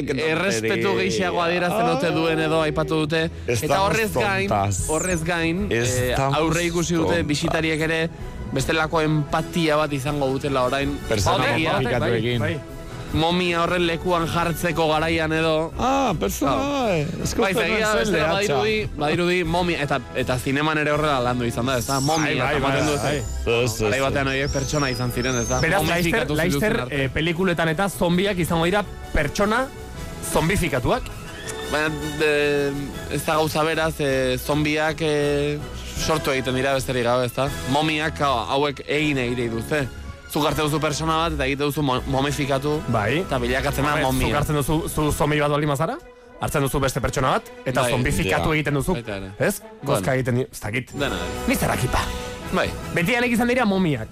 Qué 0.00 0.06
tontería. 0.06 0.32
errespetu 0.32 0.94
gehiago 0.96 1.42
adierazten 1.42 1.86
ote 1.92 2.10
duen 2.10 2.40
edo 2.40 2.62
aipatu 2.62 3.02
dute. 3.04 3.30
Eta 3.46 3.82
horrez 3.82 4.12
gain, 4.14 4.48
tontas. 4.48 4.84
horrez 4.88 5.22
gain, 5.24 5.66
eh, 5.70 5.82
Estamos 6.10 6.38
aurre 6.38 6.64
ikusi 6.64 6.94
dute 6.94 7.08
tontas. 7.20 7.26
bisitariek 7.26 7.80
ere 7.80 8.00
bestelako 8.52 9.00
empatia 9.02 9.76
bat 9.76 9.92
izango 9.92 10.26
dutela 10.32 10.64
orain. 10.64 10.96
Persona 11.08 11.44
Alegia, 11.44 11.72
momifikatuekin. 11.74 12.42
Bai, 13.12 13.20
momia 13.20 13.62
horren 13.62 13.86
lekuan 13.86 14.26
jartzeko 14.28 14.88
garaian 14.90 15.32
edo. 15.32 15.72
Ah, 15.78 16.12
persona, 16.18 16.96
eh. 16.96 17.06
Bai, 17.36 17.54
zegia, 17.54 17.78
es 17.78 17.92
el 17.92 17.98
bestela 17.98 18.10
de 18.12 18.22
hacha. 18.24 18.32
badirudi, 18.54 18.90
badirudi 18.96 19.44
momia, 19.44 19.82
eta, 19.82 20.00
eta 20.14 20.38
zineman 20.38 20.78
ere 20.78 20.92
horrela 20.92 21.20
landu 21.20 21.44
izan 21.44 21.66
da, 21.66 21.78
ez 21.78 21.86
da? 21.86 22.00
Momia, 22.00 22.44
bai, 22.44 22.60
bai, 22.60 22.72
bai, 22.82 22.96
bai. 23.02 23.64
Ez. 23.64 24.00
batean 24.02 24.28
horiek 24.28 24.50
pertsona 24.52 24.90
izan 24.90 25.12
ziren, 25.12 25.36
ez 25.40 25.48
da? 25.48 25.60
Beraz, 25.60 25.82
Laister, 25.82 25.94
Momifikatu 25.96 26.34
Laister 26.36 26.60
zituzten 26.60 26.80
arte. 26.82 27.04
eh, 27.04 27.08
pelikuletan 27.12 27.68
eta 27.68 27.88
zombiak 27.88 28.38
izango 28.38 28.64
dira 28.64 28.84
pertsona 29.12 29.66
zombifikatuak. 30.32 31.02
Baina 31.70 31.88
ez 33.10 33.24
da 33.26 33.34
gauza 33.34 33.62
beraz, 33.66 33.94
e, 34.00 34.36
zombiak 34.38 35.00
e, 35.02 35.58
sortu 36.06 36.30
egiten 36.30 36.54
dira 36.54 36.74
besterik 36.74 37.02
gabe, 37.04 37.26
ez 37.26 37.32
da? 37.34 37.48
Momiak 37.74 38.20
hau- 38.20 38.44
hauek 38.54 38.82
egin 38.86 39.18
egite 39.18 39.48
dituzte. 39.48 39.88
Zuk 40.32 40.44
hartzen 40.44 40.64
duzu 40.66 40.80
persona 40.80 41.16
bat 41.22 41.32
eta 41.36 41.46
egite 41.46 41.62
duzu 41.64 41.82
mo- 41.82 42.02
momifikatu 42.06 42.80
Bai. 42.88 43.20
eta 43.22 43.38
bilakatzen 43.38 43.84
da 43.84 43.94
Zuk 43.94 44.02
momia. 44.02 44.36
hartzen 44.36 44.56
duzu 44.56 44.88
zu 44.88 45.12
zombi 45.12 45.38
bat 45.40 45.50
bali 45.50 45.66
mazara, 45.66 45.96
hartzen 46.40 46.62
duzu 46.62 46.80
beste 46.80 47.00
pertsona 47.00 47.30
bat, 47.38 47.50
eta 47.64 47.82
Bai, 47.82 47.90
zombifikatu 47.92 48.48
ja. 48.50 48.54
egiten 48.54 48.74
duzu. 48.74 48.96
Ez? 49.38 49.60
Bueno. 49.60 49.82
Gozka 49.84 50.14
egiten, 50.14 50.38
ez 50.50 50.60
dakit. 50.60 50.92
Dena, 50.92 51.16
Nizarakipa. 51.48 52.00
bai. 52.52 52.70
Beti 52.94 53.12
izan 53.32 53.48
dira 53.48 53.64
momiak. 53.64 54.08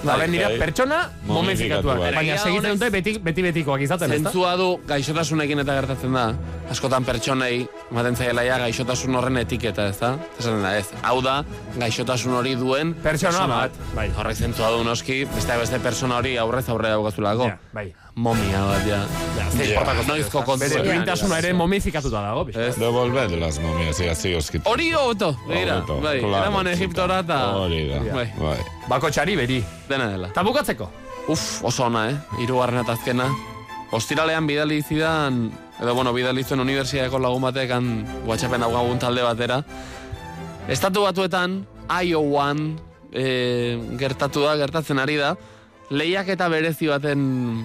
Bai, 0.00 0.16
Bai, 0.16 0.28
dira 0.32 0.48
bai. 0.48 0.58
pertsona 0.58 0.98
momifikatuak. 1.28 1.98
Momifikatuak. 1.98 2.14
Baina 2.16 2.36
segitzen 2.40 2.72
dute 2.78 2.88
beti, 2.94 3.12
beti 3.20 3.42
betikoak 3.44 3.82
izaten, 3.84 4.14
ez 4.14 4.22
da? 4.22 4.30
Zentzua 4.30 4.54
du 4.56 4.68
gaixotasunekin 4.88 5.60
eta 5.60 5.76
gertatzen 5.76 6.16
da. 6.16 6.24
Askotan 6.72 7.04
pertsonei, 7.04 7.66
ematen 7.90 8.16
zaiela 8.16 8.44
ja 8.46 8.56
gaixotasun 8.62 9.18
horren 9.20 9.36
etiketa, 9.42 9.90
ez 9.92 9.98
da? 10.00 10.14
Esaten 10.38 10.62
da, 10.64 10.72
ez. 10.78 10.86
Hau 11.04 11.18
da, 11.20 11.40
gaixotasun 11.76 12.32
hori 12.38 12.54
duen 12.56 12.94
Pertsona 13.04 13.44
bat, 13.50 13.76
bai. 13.96 14.08
Horrek 14.16 14.40
zentzua 14.40 14.70
du 14.72 14.84
noski, 14.88 15.24
beste 15.34 15.58
beste 15.60 15.82
pertsona 15.84 16.22
hori 16.22 16.36
aurrez 16.40 16.68
aurre 16.72 16.94
daukazulako. 16.96 17.50
Ja, 17.52 17.58
bai. 17.76 17.90
Momia 18.20 18.60
bat, 18.68 18.82
ja. 18.84 18.98
ze 19.48 19.70
importako 19.70 20.02
Noizko 20.04 20.42
kontu. 20.44 20.66
Bere 20.68 21.38
ere 21.38 21.52
momifikatuta 21.56 22.20
dago, 22.20 22.44
pixka. 22.44 22.66
Ez. 22.66 22.76
Devolved 22.76 23.38
las 23.40 23.58
momias 23.60 24.00
os 24.36 24.50
quito. 24.50 24.68
Hori 24.68 24.90
begira. 25.48 25.78
Hobeto, 25.78 26.00
Bai, 26.00 26.18
eraman. 26.18 26.66
Egiptora 26.66 27.20
eta... 27.20 27.38
Hori 27.56 27.88
da, 27.88 28.00
Bai, 28.12 28.26
bai. 28.36 28.58
Bako 28.88 29.10
txari 29.10 29.36
beri. 29.36 29.64
dena 29.88 30.10
dela. 30.10 30.28
Eta 30.28 30.42
bukatzeko. 30.42 30.90
Uf, 31.28 31.64
oso 31.64 31.84
ona, 31.86 32.10
eh? 32.10 32.16
Hirugarrena 32.42 32.82
eta 32.82 32.92
azkena. 32.92 33.30
Ostiralean 33.90 34.46
bidali 34.46 34.82
zidan, 34.82 35.50
edo 35.80 35.94
bueno, 35.94 36.12
bidali 36.12 36.44
zuen 36.44 36.60
unibertsiadeko 36.60 37.18
lagun 37.18 37.42
batekan 37.48 38.06
WhatsAppen 38.26 38.60
daukagun 38.60 38.98
talde 38.98 39.22
batera. 39.22 39.62
Estatu 40.68 41.02
batuetan, 41.08 41.62
Iowan, 41.88 42.78
e, 43.12 43.78
gertatu 43.98 44.44
da, 44.44 44.56
gertatzen 44.60 45.00
ari 45.02 45.16
da, 45.16 45.34
lehiak 45.90 46.28
eta 46.28 46.48
berezi 46.52 46.86
baten 46.86 47.64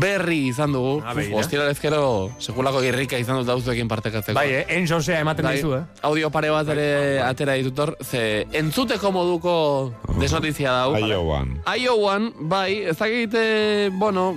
berri 0.00 0.46
izan 0.50 0.72
dugu. 0.74 0.98
Ah. 1.04 1.14
Ostira 1.38 1.66
ezkero, 1.70 2.30
sekulako 2.40 2.82
irrika 2.84 3.18
izan 3.20 3.40
dut 3.40 3.48
dauzuekin 3.48 3.88
partekatzeko. 3.88 4.36
Bai, 4.36 4.48
eh? 4.60 4.64
Enzosea 4.76 5.20
ematen 5.24 5.46
Bai, 5.48 5.54
dizu, 5.56 5.72
eh? 5.78 5.84
Audio 6.08 6.30
pare 6.34 6.50
bat 6.52 6.68
ere 6.74 6.88
atera 7.24 7.56
ditutor, 7.58 7.96
ze 8.02 8.46
entzuteko 8.52 9.12
moduko 9.14 9.54
desnotizia 10.20 10.74
dau. 10.82 10.98
Iowan. 10.98 11.56
Iowan, 11.76 12.32
bai, 12.50 12.82
ezagite, 12.92 13.46
bueno, 13.96 14.34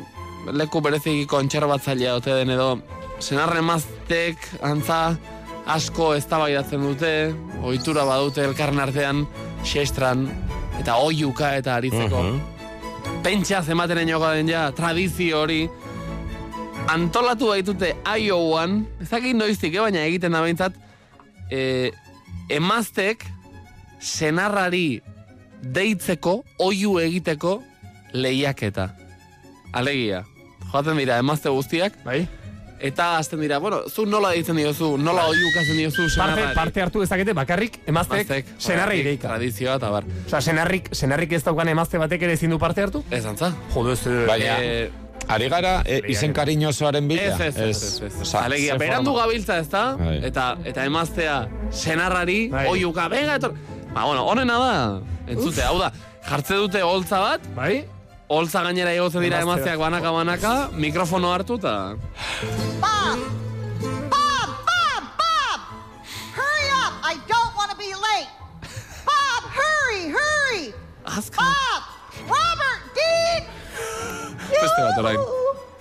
leku 0.54 0.82
berezi 0.82 1.26
kontserbatzailea 1.30 2.16
ote 2.20 2.38
den 2.40 2.56
edo, 2.56 2.72
senarren 3.20 3.68
maztek, 3.68 4.48
antza, 4.66 5.18
asko 5.70 6.14
eztabaidatzen 6.18 6.86
dute, 6.88 7.12
ohitura 7.62 8.06
badute 8.08 8.46
elkarren 8.48 8.80
artean, 8.86 9.26
xestran, 9.68 10.26
eta 10.80 10.96
oiuka 11.04 11.58
eta 11.60 11.76
aritzeko. 11.76 12.24
Pentsa 13.24 13.62
zematen 13.64 14.00
enoka 14.04 14.32
den 14.38 14.48
ja, 14.50 14.70
tradizio 14.76 15.42
hori, 15.44 15.64
antolatu 16.90 17.50
baitute 17.52 17.92
Iowan, 18.18 18.86
ezakit 19.04 19.36
noiztik, 19.38 19.76
eh, 19.76 19.84
baina 19.84 20.06
egiten 20.08 20.34
da 20.34 20.42
behintzat, 20.42 20.78
eh, 21.52 21.92
emaztek 22.50 23.26
senarrari 24.00 25.02
deitzeko, 25.62 26.44
oiu 26.60 26.98
egiteko 27.00 27.60
lehiaketa. 28.14 28.90
Alegia. 29.74 30.24
Joaten 30.72 30.98
dira, 30.98 31.20
emazte 31.20 31.52
guztiak. 31.54 32.00
Bai. 32.06 32.24
Eta 32.80 33.18
azten 33.18 33.42
dira, 33.44 33.58
bueno, 33.60 33.82
zu 33.92 34.06
nola 34.08 34.30
deitzen 34.32 34.56
diozu, 34.56 34.94
nola 34.98 35.26
oiukatzen 35.28 35.76
diozu 35.78 36.06
Parte, 36.06 36.14
senarrari. 36.16 36.56
parte 36.56 36.82
hartu 36.82 37.02
dezakete 37.04 37.34
bakarrik 37.34 37.80
emaztek 37.86 38.46
senarri 38.58 39.02
deika. 39.04 39.28
Tradizioa 39.28 39.76
eta 39.76 39.90
bar. 39.92 40.06
Osea, 40.28 40.40
senarrik, 40.42 40.88
senarrik 40.96 41.34
ez 41.36 41.44
daukan 41.44 41.68
emazte 41.68 42.00
batek 42.00 42.22
ere 42.24 42.34
ezin 42.40 42.50
du 42.56 42.60
parte 42.60 42.82
hartu? 42.82 43.04
Ez 43.12 43.26
antza. 43.26 43.52
Jodo, 43.74 43.92
ez... 43.94 44.02
Baina, 44.28 44.56
Eh, 44.64 44.90
ari 45.28 45.50
gara, 45.52 45.84
e, 45.86 46.00
izen 46.08 46.32
kariñosoaren 46.34 47.06
bila? 47.08 47.22
Ez, 47.36 47.40
ez, 47.40 47.58
ez, 47.58 47.84
ez, 47.84 48.02
ez. 48.08 48.22
Osa, 48.22 48.46
Alegia, 48.48 48.78
berandu 48.82 49.14
gabiltza 49.14 49.60
ez 49.60 49.68
da, 49.70 49.84
Bai. 50.00 50.16
eta, 50.26 50.56
eta 50.66 50.86
emaztea 50.88 51.36
senarrari, 51.70 52.48
Bai. 52.50 52.66
oiuka, 52.72 53.08
venga, 53.10 53.36
etor... 53.36 53.54
Ba, 53.94 54.06
bueno, 54.06 54.24
honena 54.26 54.58
da, 54.62 54.74
entzute, 55.28 55.62
hau 55.66 55.78
da, 55.80 55.92
jartze 56.30 56.56
dute 56.56 56.82
holtza 56.86 57.20
bat, 57.20 57.42
bai? 57.56 57.84
Holtza 58.30 58.62
gainera 58.64 58.94
igotzen 58.94 59.24
dira 59.26 59.40
Emazteak. 59.42 59.74
emazteak 59.74 59.80
banaka-banaka, 59.82 60.54
mikrofono 60.78 61.32
hartu 61.34 61.58
eta... 61.58 61.74
Bob! 62.84 63.20
Bob! 64.14 64.50
Bob! 64.70 65.04
Bob! 65.22 65.60
Hurry 66.38 66.68
up! 66.84 66.94
I 67.12 67.16
don't 67.32 67.54
want 67.58 67.72
to 67.72 67.78
be 67.78 67.90
late! 67.94 68.30
Bob, 69.10 69.42
hurry! 69.60 70.04
Hurry! 70.14 70.74
Bob! 71.06 71.82
Robert! 72.30 72.82
Dean! 73.00 73.50
Beste 74.54 74.82
bat 74.86 75.02
orain. 75.02 75.20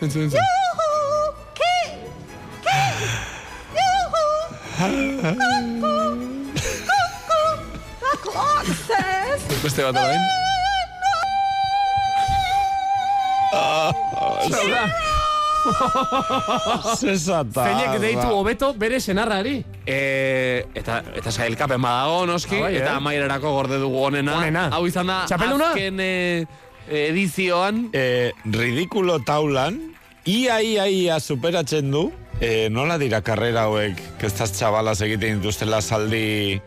Entzu, 0.01 0.25
entzu. 0.25 0.41
Yoo-hoo! 0.41 1.35
Kate! 1.61 2.01
Kate! 2.65 3.13
Yoo-hoo! 3.77 4.57
Cuckoo! 5.29 6.03
Cuckoo! 6.89 7.53
The 8.01 8.13
clock 8.25 8.67
says... 8.89 9.41
Beste 9.63 9.83
bat 9.85 9.97
orain. 10.05 10.38
Zezata. 16.99 17.65
Zeinek 17.65 17.99
deitu 18.01 18.27
hobeto 18.33 18.73
bere 18.79 19.01
senarrari. 19.01 19.59
E, 19.87 20.65
eta 20.79 21.01
eta 21.19 21.31
sailkapen 21.33 21.83
badago 21.83 22.25
noski, 22.31 22.57
Ah, 22.59 22.63
bai, 22.69 22.75
eh? 22.77 22.81
eta 22.83 22.97
amaierarako 23.01 23.53
gorde 23.57 23.79
dugu 23.83 23.99
onena. 24.09 24.37
Onena. 24.39 24.69
Hau 24.73 24.87
izan 24.89 25.07
da, 25.11 25.21
Txapelduna? 25.29 25.71
azken 25.75 26.01
eh, 26.01 26.47
edizioan, 26.89 27.89
Eh, 27.93 28.33
ridikulo 28.45 29.19
taulan, 29.27 29.81
ia, 30.25 30.61
ia, 30.63 30.87
ia 30.89 31.21
superatzen 31.21 31.91
du, 31.91 32.11
eh, 32.41 32.69
nola 32.71 32.99
dira 32.99 33.21
karrera 33.23 33.63
hauek, 33.69 34.01
kestaz 34.21 34.51
txabalas 34.57 35.01
egiten 35.05 35.41
dituztela 35.41 35.81
saldi, 35.83 36.61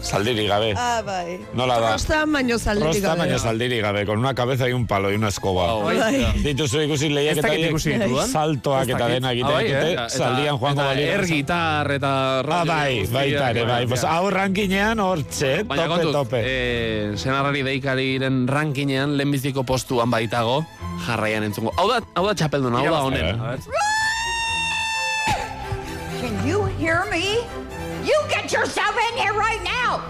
saldiri 0.00 0.46
gabe. 0.48 0.74
Ah, 0.76 1.02
bai. 1.04 1.40
Nola 1.54 1.78
da? 1.80 1.92
Rosta 1.92 2.24
baino 2.26 2.58
zaldirik 2.58 2.86
Rosta 2.94 3.08
gabe. 3.08 3.18
baina 3.20 3.38
saldiri 3.38 3.80
gabe, 3.80 4.06
con 4.06 4.18
una 4.18 4.34
cabeza 4.34 4.68
y 4.68 4.72
un 4.72 4.86
palo 4.86 5.10
y 5.12 5.14
una 5.14 5.28
escoba. 5.28 5.74
Oh, 5.74 5.84
bai. 5.84 6.26
Dituzu 6.42 6.80
ikusi 6.82 7.08
lehiak 7.10 7.36
Ez 7.38 7.44
eta 7.44 7.54
ikusi 7.54 7.92
ditudan. 7.98 8.28
saltoak 8.28 8.82
Ez 8.82 8.88
eta 8.88 8.98
dakit. 8.98 9.14
dena 9.14 9.32
egiten 9.32 9.50
Ah, 9.50 9.54
bai, 9.54 9.64
dute, 9.68 9.80
eh? 9.88 9.92
eta, 9.92 10.08
saldian 10.08 10.58
joango 10.58 10.80
eta 10.80 10.88
balira. 10.90 11.12
er 11.14 11.26
gitar 11.26 11.90
eta 11.92 12.38
Ah, 12.38 12.42
rollo 12.42 12.64
bai, 12.66 12.98
guztiak, 13.00 13.12
baita 13.20 13.50
ere, 13.50 13.64
bai. 13.64 13.86
Pues, 13.86 14.02
bai. 14.02 14.10
hau 14.16 14.30
rankinean 14.30 15.00
hortxe, 15.00 15.62
Baina 15.64 15.86
tope, 15.88 16.12
tope. 16.12 16.42
eh, 16.44 17.12
senarrari 17.16 17.62
deikariren 17.62 18.46
rankinean 18.48 19.16
lehenbiziko 19.16 19.64
postuan 19.64 20.10
baitago 20.10 20.64
jarraian 21.06 21.44
entzungo. 21.44 21.72
Hau 21.76 21.88
da, 21.88 22.00
hau 22.14 22.26
da 22.26 22.34
txapelduna, 22.34 22.78
hau 22.78 22.84
da 22.90 23.02
honen. 23.02 23.40
Can 26.20 26.46
you 26.46 26.66
hear 26.78 27.04
me? 27.10 27.38
You 28.04 28.18
get 28.28 28.52
yourself 28.52 28.96
in 29.10 29.18
here 29.18 29.34
right 29.34 29.62
now! 29.62 30.02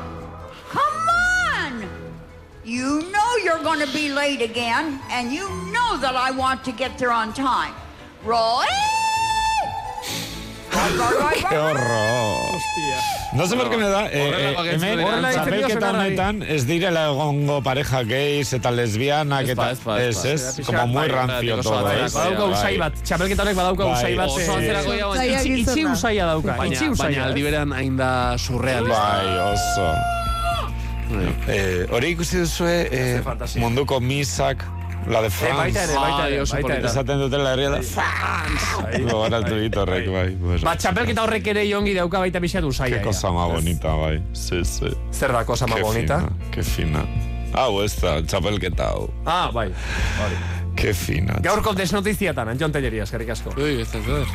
Come 0.68 1.08
on! 1.56 1.88
You 2.64 3.02
know 3.10 3.36
you're 3.42 3.62
going 3.62 3.84
to 3.84 3.92
be 3.92 4.12
late 4.12 4.42
again, 4.42 5.00
and 5.10 5.32
you 5.32 5.48
know 5.72 5.96
that 5.98 6.14
I 6.14 6.30
want 6.30 6.64
to 6.64 6.72
get 6.72 6.98
there 6.98 7.10
on 7.10 7.32
time. 7.32 7.74
Roy! 8.22 8.66
Qué 10.70 11.56
horror. 11.58 12.50
No 13.32 13.46
sé 13.46 13.56
por 13.56 13.70
qué 13.70 13.76
me 13.76 13.84
da, 13.84 14.06
eh, 14.06 14.10
eh, 14.12 14.54
hemen 14.74 14.98
gentzuen 14.98 14.98
erantzun. 14.98 15.32
txapelketa 15.32 15.76
Horrela 15.76 15.90
honetan 16.04 16.42
ez 16.42 16.64
direla 16.66 17.04
egongo 17.12 17.60
pareja 17.62 18.02
gays 18.02 18.52
eta 18.56 18.70
lesbianak 18.74 19.44
Ez 19.44 19.50
eta 19.54 19.68
ez 19.70 19.78
ez, 19.78 19.84
pa. 19.84 19.98
ez, 20.00 20.66
como 20.66 20.86
muy 20.88 21.00
Bai, 21.00 21.08
rancio 21.08 21.56
bai, 21.56 21.62
todo, 21.62 21.82
bai, 21.84 21.96
ez. 22.04 22.12
Badauka 22.14 22.42
Bai. 22.42 22.52
usai 22.52 22.78
bat, 22.78 22.98
txapelketa 23.04 23.42
honek 23.46 23.56
badauka 23.60 23.84
Bai. 23.84 23.92
usai 23.94 24.14
bat. 24.16 24.28
Oso 24.28 24.40
eh, 24.40 24.56
antzerako 24.56 24.94
ja, 24.98 25.06
baina 25.06 25.24
itxi, 25.24 25.52
itxi 25.60 25.74
gizona. 25.74 25.92
usaia 25.94 26.26
dauka. 26.26 26.56
Baina, 26.58 26.74
itxi 26.74 26.84
baina 26.88 26.98
usaia. 26.98 27.24
aldi 27.26 27.42
berean 27.46 27.72
hain 27.72 27.96
da 27.96 28.10
surrealista. 28.38 28.98
Bai, 28.98 29.30
oso. 29.52 29.86
Eh, 31.48 31.86
hori 31.90 32.12
ikusi 32.14 32.38
duzue 32.44 32.74
eh, 32.90 33.22
munduko 33.58 34.00
misak, 34.00 34.62
la 35.08 35.20
de 35.22 35.26
Eh, 35.26 35.30
France. 35.30 35.56
baita 35.56 35.84
ere, 35.84 35.94
baita 35.94 36.24
Ai, 36.24 36.32
ere, 36.32 36.40
oso 36.42 36.54
baita 36.54 36.66
ere. 36.68 36.74
polita. 36.80 36.90
Esaten 36.92 37.18
dutela 37.20 37.52
herria 37.52 37.70
da 37.70 37.82
France. 37.82 39.02
Gogoratu 39.04 39.54
dit 39.56 39.76
horrek, 39.76 40.08
bai. 40.12 40.36
pues, 40.36 40.62
Ba, 40.62 40.76
txapelketa 40.76 41.22
horrek 41.24 41.46
ere 41.46 41.64
jongi 41.68 41.94
dauka 41.94 42.18
baita 42.18 42.40
pixat 42.40 42.64
usaia. 42.64 42.98
Qué 42.98 43.02
cosa 43.04 43.30
más 43.30 43.48
bonita, 43.48 43.94
bai. 43.94 44.22
Sí, 44.32 44.64
sí. 44.64 44.90
Zer 45.12 45.32
da 45.32 45.44
cosa 45.44 45.66
más 45.66 45.76
Qué 45.76 45.82
bonita? 45.82 46.28
Qué 46.50 46.62
fina. 46.62 47.04
Hau, 47.54 47.80
ez 47.82 47.96
da, 48.00 48.22
txapelketa 48.22 48.90
hau. 48.92 49.10
Ah, 49.26 49.50
bai. 49.52 49.68
Hori. 49.68 50.36
Qué 50.76 50.94
fina. 50.94 51.34
Gaurko 51.42 51.74
desnotiziatan, 51.74 52.48
Antion 52.48 52.70
Telleria, 52.72 53.02
eskerrik 53.02 53.30
asko. 53.30 53.50
Ui, 53.56 53.80
ez 53.80 53.94
ez 53.94 54.06
ez. 54.06 54.28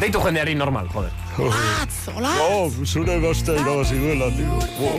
Deitu 0.00 0.20
jendeari 0.20 0.54
normal, 0.54 0.88
joder. 0.88 1.10
Oh, 1.36 2.70
zure 2.84 3.18
gazte 3.20 3.52
irabazi 3.52 3.98
duela, 3.98 4.30
tío. 4.36 4.46
Wow, 4.78 4.98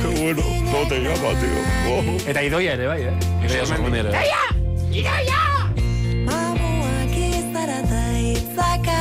qué 0.00 0.08
bueno. 0.20 0.42
No 0.72 0.88
te 0.88 0.98
llama, 0.98 1.30
tío. 1.40 1.58
Wow. 1.86 2.18
Eta 2.26 2.42
idoia 2.42 2.72
ere, 2.72 2.86
bai, 2.86 3.02
eh? 3.02 3.14
Idoia 3.44 3.62
oso 3.62 3.74
Idoia 3.74 4.00
ere. 4.00 4.10
Mamuak 6.26 7.14
izarata 7.14 8.02
itzakaragi 8.18 8.95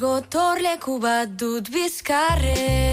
gotorleku 0.00 0.94
bat 1.02 1.28
dut 1.40 1.68
bizkarrean 1.74 2.89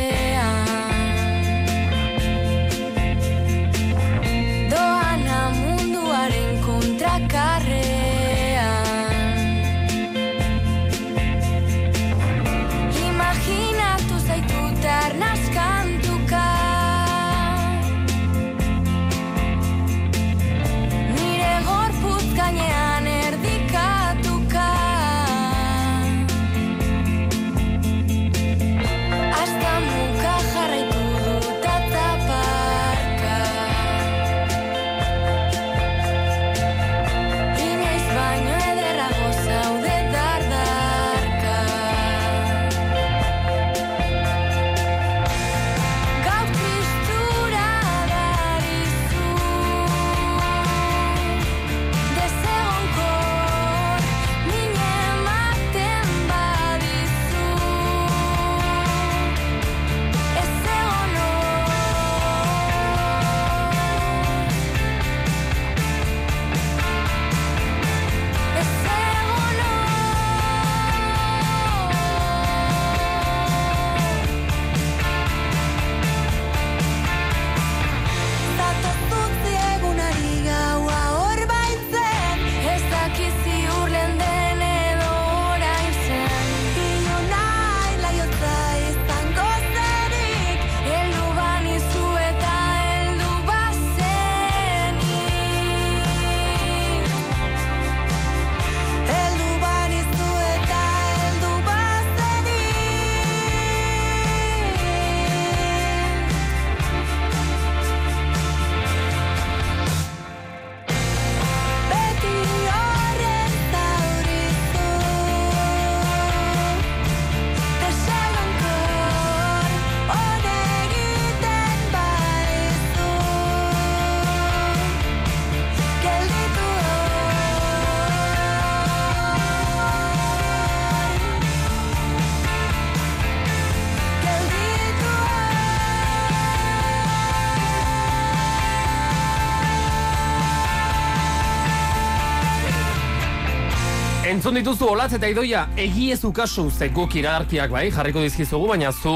Entzun 144.38 144.54
dituzu 144.54 144.86
olatz 144.94 145.16
eta 145.18 145.26
idoia 145.32 145.64
egiezu 145.82 146.30
kasu 146.30 146.68
ze 146.70 146.92
guk 146.94 147.16
iragarkiak 147.18 147.72
bai 147.74 147.88
jarriko 147.90 148.22
dizkizugu 148.22 148.68
baina 148.70 148.92
zu 148.94 149.14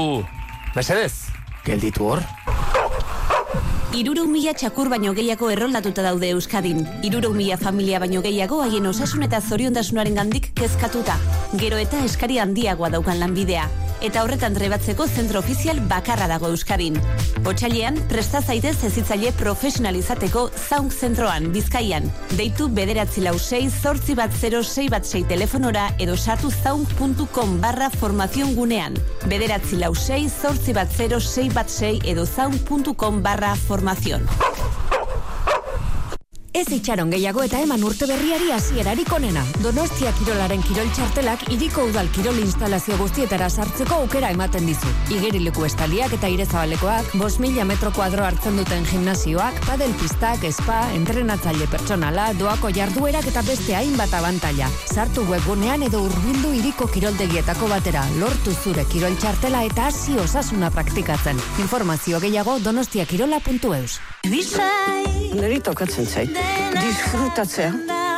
mesedez 0.74 1.12
gelditu 1.62 2.08
hor 2.08 2.22
Iruruk 3.94 4.26
mila 4.32 4.54
txakur 4.56 4.90
baino 4.90 5.12
gehiago 5.14 5.50
erroldatuta 5.52 6.02
daude 6.02 6.32
Euskadin. 6.32 6.82
Iruruk 7.06 7.36
mila 7.36 7.58
familia 7.60 8.00
baino 8.02 8.22
gehiago 8.24 8.62
haien 8.64 8.88
osasun 8.88 9.22
eta 9.28 9.38
zoriontasunaren 9.40 10.18
gandik 10.18 10.50
kezkatuta. 10.58 11.18
Gero 11.60 11.78
eta 11.78 12.02
eskari 12.08 12.40
handiagoa 12.42 12.90
daukan 12.96 13.20
lanbidea. 13.20 13.68
Eta 14.02 14.24
horretan 14.24 14.56
trebatzeko 14.56 15.04
zentro 15.06 15.38
ofizial 15.38 15.78
bakarra 15.86 16.26
dago 16.26 16.48
Euskadin. 16.50 16.96
Otsailean, 17.46 18.00
presta 18.10 18.40
zaitez 18.42 18.74
ezitzaile 18.88 19.30
profesionalizateko 19.38 20.48
zaunk 20.58 20.90
zentroan, 20.92 21.46
bizkaian. 21.54 22.10
Deitu 22.34 22.66
bederatzi 22.74 23.22
lau 23.22 23.36
sei, 23.38 23.68
zortzi 23.70 24.18
bat 24.18 24.34
zero, 24.34 24.64
sei 24.66 24.88
bat 24.90 25.06
sei 25.06 25.22
telefonora 25.30 25.86
edo 26.02 26.16
sartu 26.18 26.50
zaunk.com 26.50 27.60
barra 27.62 27.92
formazion 27.94 28.56
gunean. 28.58 28.98
Bederatzi 29.30 29.78
lau 29.78 29.94
sei, 29.94 30.24
zortzi 30.28 30.74
bat 30.74 30.90
zero, 30.90 31.20
sei 31.22 31.46
bat 31.54 31.70
sei 31.70 32.00
edo 32.02 32.26
zaunk.com 32.26 33.22
barra 33.22 33.54
formazion. 33.68 34.26
Ez 36.62 36.70
itxaron 36.70 37.10
gehiago 37.10 37.42
eta 37.42 37.58
eman 37.58 37.82
urte 37.82 38.06
berriari 38.06 38.52
hasierarik 38.54 39.08
onena. 39.16 39.40
Donostia 39.64 40.12
Kirolaren 40.14 40.60
kirol 40.62 40.90
txartelak 40.94 41.40
iriko 41.50 41.88
udal 41.88 42.06
kirol 42.14 42.36
instalazio 42.38 42.94
guztietara 43.00 43.48
sartzeko 43.50 43.96
aukera 44.04 44.28
ematen 44.30 44.68
dizu. 44.70 44.92
Igerileku 45.10 45.64
estaliak 45.66 46.14
eta 46.14 46.30
irezabalekoak, 46.30 47.16
bos 47.18 47.40
mila 47.42 47.64
metro 47.66 47.90
kuadro 47.96 48.22
hartzen 48.28 48.60
duten 48.60 48.86
gimnasioak, 48.86 49.58
padel 49.66 49.90
pistak, 49.98 50.46
spa, 50.52 50.84
entrenatzaile 50.94 51.66
pertsonala, 51.72 52.28
doako 52.38 52.70
jarduerak 52.76 53.26
eta 53.32 53.42
beste 53.48 53.74
hainbat 53.80 54.14
abantaila. 54.20 54.70
Sartu 54.86 55.26
webgunean 55.32 55.82
edo 55.88 56.04
urbildu 56.06 56.54
iriko 56.60 56.86
kiroldegietako 56.94 57.72
batera, 57.74 58.06
lortu 58.22 58.54
zure 58.54 58.86
kirol 58.92 59.18
txartela 59.18 59.64
eta 59.66 59.90
hasi 59.90 60.14
osasuna 60.28 60.70
praktikatzen. 60.70 61.42
Informazio 61.66 62.22
gehiago 62.22 62.60
donostiakirola.eus. 62.62 63.98
Neri 65.32 65.60
tokatzen 65.64 66.06
zait. 66.06 66.36
Disfrutatzea 66.76 67.72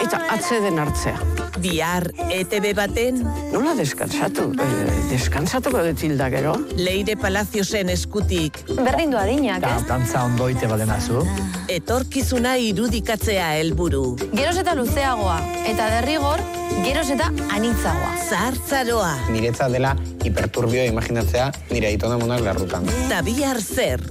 eta 0.05 0.19
atzeden 0.35 0.79
hartzea. 0.83 1.17
Bihar 1.63 2.09
ETB 2.35 2.73
baten 2.77 3.21
Nola 3.53 3.73
deskansatu? 3.79 4.49
Eh, 4.61 4.97
deskansatuko 5.13 5.85
dut 5.87 6.03
hilda 6.03 6.27
gero? 6.33 6.57
Leire 6.77 7.15
Palaziosen 7.17 7.93
eskutik 7.95 8.59
Berdin 8.75 9.15
du 9.15 9.21
adinak, 9.21 9.63
ez? 9.69 9.87
Dantza 9.89 10.25
ondoite 10.27 10.67
badenazu. 10.69 11.23
etorkizuna 11.71 12.57
irudikatzea 12.61 13.53
helburu. 13.61 14.17
Geroz 14.35 14.59
eta 14.61 14.75
luzeagoa, 14.77 15.39
eta 15.71 15.89
derrigor, 15.95 16.43
geroz 16.85 17.09
eta 17.15 17.31
anitzagoa. 17.55 18.13
Zartzaroa. 18.29 19.15
Niretzat 19.31 19.73
dela 19.73 19.95
hiperturbio 20.25 20.85
imaginatzea 20.91 21.51
nire 21.71 21.89
aitona 21.95 22.19
monak 22.19 22.45
larrutan. 22.45 22.85
Ta 23.09 23.23
bihar 23.23 23.63
zer? 23.63 24.03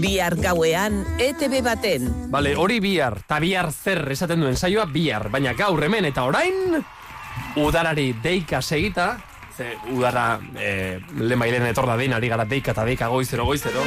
Bihar 0.00 0.36
gauean 0.40 1.04
ETB 1.18 1.60
baten. 1.64 2.08
Bale, 2.30 2.54
hori 2.56 2.80
bihar, 2.80 3.20
ta 3.26 3.38
bihar 3.42 3.72
zer 3.72 4.04
esaten 4.12 4.40
duen 4.40 4.56
saioa 4.56 4.86
bihar, 4.86 5.28
baina 5.30 5.52
gaur 5.58 5.82
hemen 5.84 6.08
eta 6.08 6.24
orain 6.24 6.78
udarari 7.60 8.12
deika 8.22 8.62
segita, 8.62 9.16
ze 9.56 9.76
udara 9.92 10.40
e, 10.56 11.00
lemailen 11.18 11.66
etorda 11.68 11.96
dein 11.96 12.12
ari 12.16 12.28
gara 12.28 12.44
deika 12.48 12.72
eta 12.72 12.84
deika 12.88 13.08
goizero 13.12 13.44
goizero. 13.44 13.84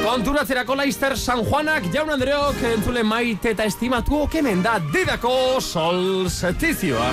Konturatzerako 0.00 0.74
laister 0.74 1.16
San 1.18 1.44
Juanak 1.44 1.90
jaun 1.92 2.10
Andreok 2.10 2.62
entzule 2.72 3.02
maite 3.04 3.52
eta 3.52 3.66
estimatu 3.68 4.24
hemen 4.32 4.62
da 4.62 4.78
didako 4.92 5.60
solstizioa. 5.60 7.10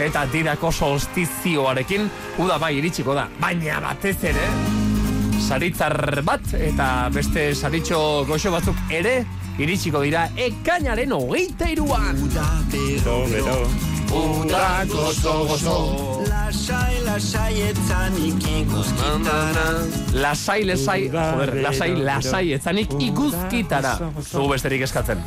Eta 0.00 0.26
didako 0.32 0.70
solstizioarekin 0.72 2.10
uda 2.38 2.58
bai 2.58 2.76
iritsiko 2.78 3.14
da, 3.14 3.28
baina 3.40 3.80
batez 3.80 4.18
ere 4.24 4.75
saritzar 5.40 6.22
bat 6.26 6.54
eta 6.58 7.08
beste 7.14 7.50
saritxo 7.54 7.98
goxo 8.28 8.52
batzuk 8.54 8.78
ere 8.94 9.18
iritsiko 9.58 10.02
dira 10.04 10.28
ekainaren 10.36 11.12
hogeita 11.16 11.70
iruan. 11.72 12.18
Bero, 12.72 13.20
bero. 13.32 13.60
Uda 14.16 14.84
gozo, 14.86 15.32
gozo. 15.48 15.76
Lasai, 16.26 17.00
lasai 17.04 17.54
etzanik 17.66 18.44
ikuskitara 18.46 19.64
Lasai, 20.14 20.60
lasai, 20.64 21.08
joder, 21.10 21.52
lasai, 21.64 21.88
lasai, 22.06 22.44
etzanik 22.54 22.94
iguzkitara. 23.02 23.96
Zugu 24.22 24.52
besterik 24.52 24.84
eskatzen. 24.86 25.20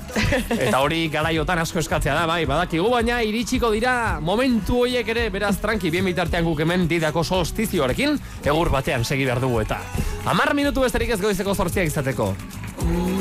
Eta 0.55 0.79
hori 0.79 1.01
garaiotan 1.11 1.59
asko 1.65 1.81
eskatzea 1.83 2.15
da, 2.15 2.23
bai, 2.29 2.45
badakigu, 2.49 2.87
baina 2.93 3.19
iritsiko 3.25 3.73
dira 3.75 3.93
momentu 4.23 4.85
hoiek 4.85 5.11
ere, 5.15 5.27
beraz, 5.33 5.57
tranqui, 5.61 5.91
bien 5.91 6.07
bitartean 6.07 6.47
guk 6.47 6.63
hemen 6.63 6.87
didako 6.89 7.25
solstizioarekin, 7.27 8.17
egur 8.45 8.71
batean 8.73 9.03
segi 9.03 9.27
behar 9.27 9.43
dugu 9.43 9.59
eta. 9.65 9.81
Amar 10.29 10.55
minutu 10.55 10.87
besterik 10.87 11.13
ez 11.17 11.21
goizeko 11.21 11.55
zortziak 11.55 11.91
izateko. 11.91 12.33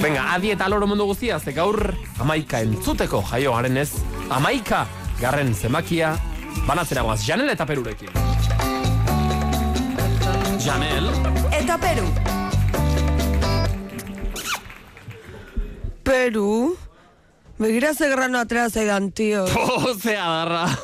Venga, 0.03 0.33
adi 0.35 0.53
eta 0.55 0.69
loro 0.69 0.87
mundu 0.87 1.05
guztia, 1.09 1.39
ze 1.41 1.53
gaur 1.53 1.95
amaika 2.21 2.61
entzuteko 2.63 3.23
jaio 3.31 3.53
garen 3.57 3.77
ez. 3.77 3.91
Amaika 4.31 4.87
garren 5.21 5.55
zemakia, 5.55 6.15
banatzera 6.67 7.03
goaz, 7.03 7.21
Janel 7.27 7.51
eta 7.51 7.67
Perurekin. 7.67 8.11
Janel. 10.63 11.09
Eta 11.53 11.79
Peru. 11.79 12.07
Peru? 16.03 16.77
Begira 17.59 17.95
ze 17.95 18.09
grano 18.09 18.39
atera 18.39 18.69
zaidan, 18.71 19.11
tio. 19.13 19.47
Pozea 19.55 20.25
darra. 20.25 20.69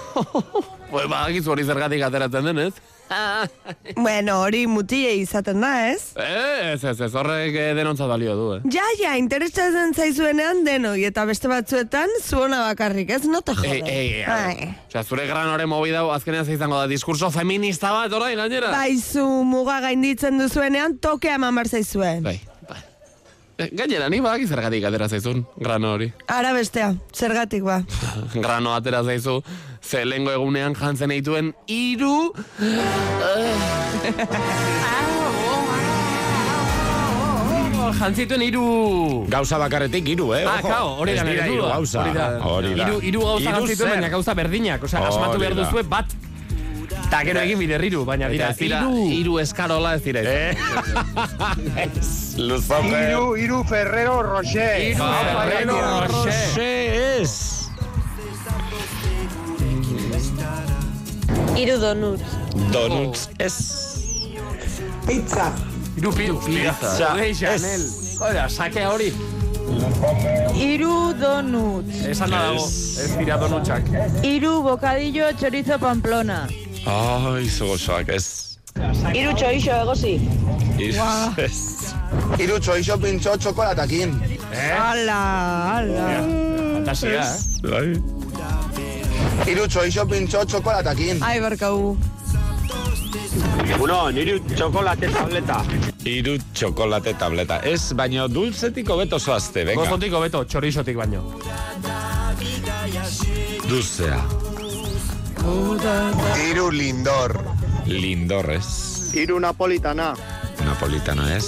Pues 0.95 1.09
badakizu 1.11 1.51
hori 1.51 1.65
zergatik 1.67 2.03
ateratzen 2.07 2.45
denez. 2.47 2.75
bueno, 4.07 4.39
hori 4.43 4.65
mutie 4.71 5.15
izaten 5.21 5.61
da, 5.65 5.73
ez? 5.91 6.13
Ez, 6.17 6.83
ez, 6.85 6.95
ez, 7.07 7.11
horrek 7.15 7.57
eh, 7.59 7.69
denontzat 7.77 8.11
balio 8.11 8.37
du, 8.39 8.47
eh. 8.57 8.63
Ja, 8.75 8.87
ja, 9.01 9.15
interesatzen 9.21 9.95
zaizuenean 9.95 10.65
denoi, 10.67 11.05
eta 11.09 11.27
beste 11.29 11.51
batzuetan 11.51 12.13
zuona 12.23 12.63
bakarrik, 12.69 13.13
ez? 13.17 13.23
No 13.31 13.43
te 13.45 13.57
jode. 13.59 13.83
Ei, 13.91 14.23
ei, 14.23 14.25
ei. 14.25 14.71
Osea, 14.89 15.05
zure 15.05 15.29
granoren 15.31 15.71
movida 15.71 16.03
hau 16.05 16.11
azkenean 16.15 16.47
ze 16.47 16.57
izango 16.57 16.81
da 16.81 16.89
diskurso 16.91 17.31
feminista 17.35 17.93
bat 17.95 18.13
orain, 18.13 18.39
gainera. 18.41 18.73
Baizu 18.75 19.27
muga 19.49 19.81
gainditzen 19.85 20.41
duzuenean, 20.41 20.99
tokea 21.03 21.39
eman 21.41 21.63
bar 21.63 21.71
zaizue. 21.71 22.19
Bai. 22.25 22.39
Eh, 23.57 23.69
Gainera, 23.71 24.09
ni 24.11 24.19
badaki 24.19 24.49
zergatik 24.51 24.83
atera 24.89 25.07
zaizun, 25.07 25.45
grano 25.63 25.93
hori. 25.95 26.09
Ara 26.27 26.51
bestea, 26.57 26.89
zergatik 27.15 27.63
ba. 27.63 27.77
grano 28.45 28.73
atera 28.75 29.05
zaizu, 29.07 29.37
ze 29.79 30.03
lehengo 30.05 30.33
egunean 30.35 30.75
jantzen 30.75 31.15
eituen 31.15 31.53
iru... 31.71 32.33
Jantzituen 37.95 38.43
iru... 38.43 38.65
Gauza 39.31 39.57
bakarretik 39.63 40.09
hiru, 40.11 40.33
eh? 40.35 40.43
Ah, 40.51 40.59
kao, 40.61 40.89
hori 40.99 41.15
da 41.15 41.23
gauza. 41.25 42.03
Hori 42.03 42.13
da. 42.17 42.27
Hori 42.43 42.73
da. 42.75 42.89
Hiru, 42.89 42.99
hiru 43.07 43.21
gauza 43.23 43.53
jantzituen, 43.55 43.93
baina 43.95 44.11
gauza 44.11 44.35
berdinak. 44.35 44.83
Osea, 44.83 45.05
asmatu 45.13 45.39
behar 45.39 45.55
duzue 45.55 45.85
bat, 45.87 46.11
eta 47.15 47.23
gero 47.29 47.43
egin 47.47 47.61
biderriru, 47.61 48.01
baina 48.09 48.27
dira, 48.27 48.49
ez 48.51 48.59
hiru... 48.59 49.05
hiru 49.07 49.37
eskarola 49.39 49.93
ez 49.95 50.03
dira. 50.03 50.23
Eh? 50.27 50.57
Luzoke. 52.49 52.91
Iru, 52.91 53.37
iru 53.39 53.61
Ferrero 53.71 54.17
Rocher. 54.27 54.81
Hiru 54.83 55.11
Ferrero 55.23 55.77
Rocher. 56.09 56.97
ez. 57.21 57.35
Hiru 61.55 61.79
donuts. 61.79 62.35
Donuts 62.75 63.29
ez. 63.39 63.55
Pizza. 65.07 65.53
Hiru 65.95 66.11
piru, 66.19 66.41
pizza. 66.43 66.75
Joder, 66.99 67.31
Janel. 67.31 67.87
Joder, 68.19 68.51
sake 68.51 68.83
hori. 68.91 69.13
Hiru 70.59 71.15
donuts. 71.23 72.03
Esan 72.11 72.35
da 72.35 72.43
dago, 72.51 72.67
ez 72.67 73.11
dira 73.23 73.39
donutxak. 73.39 73.87
Hiru 74.27 74.59
bocadillo 74.67 75.31
chorizo 75.39 75.79
pamplona. 75.79 76.43
Ai, 76.85 77.49
zogozoak 77.49 78.09
ez. 78.13 78.27
Hiru 79.15 79.33
txoixo 79.39 79.77
egosi. 79.83 80.15
Iz, 80.83 80.99
ez. 81.41 81.59
Iru 82.43 82.59
txoixo 82.61 82.99
pintxo 83.01 83.37
txokolatakin. 83.41 84.13
Eh? 84.51 84.73
Ala, 84.77 85.21
ala. 85.79 86.09
Fantasia, 86.75 87.23
eh? 87.23 87.65
Bai. 87.65 87.87
Iru 89.55 89.65
txoixo 89.71 90.05
pintxo 90.11 90.45
txokolatakin. 90.51 91.25
Ai, 91.25 91.39
barkau. 91.41 91.97
Uno, 93.81 93.99
niru 94.13 94.39
txokolate 94.53 95.09
tableta. 95.15 95.63
Hiru 96.05 96.37
txokolate 96.53 97.15
tableta. 97.19 97.63
Ez, 97.65 97.95
baina 97.97 98.29
dulzetik 98.29 98.91
hobeto 98.93 99.19
zoazte, 99.19 99.65
venga. 99.65 99.87
Gozotik 99.87 100.13
hobeto, 100.13 100.45
txorizotik 100.45 101.01
baino. 101.01 101.25
Dulzea. 103.65 104.21
Iru 105.45 106.71
lindor. 106.73 107.37
Lindor 107.85 108.49
ez. 108.51 109.13
Iru 109.13 109.37
napolitana. 109.41 110.15
Napolitana 110.65 111.27
ez. 111.37 111.45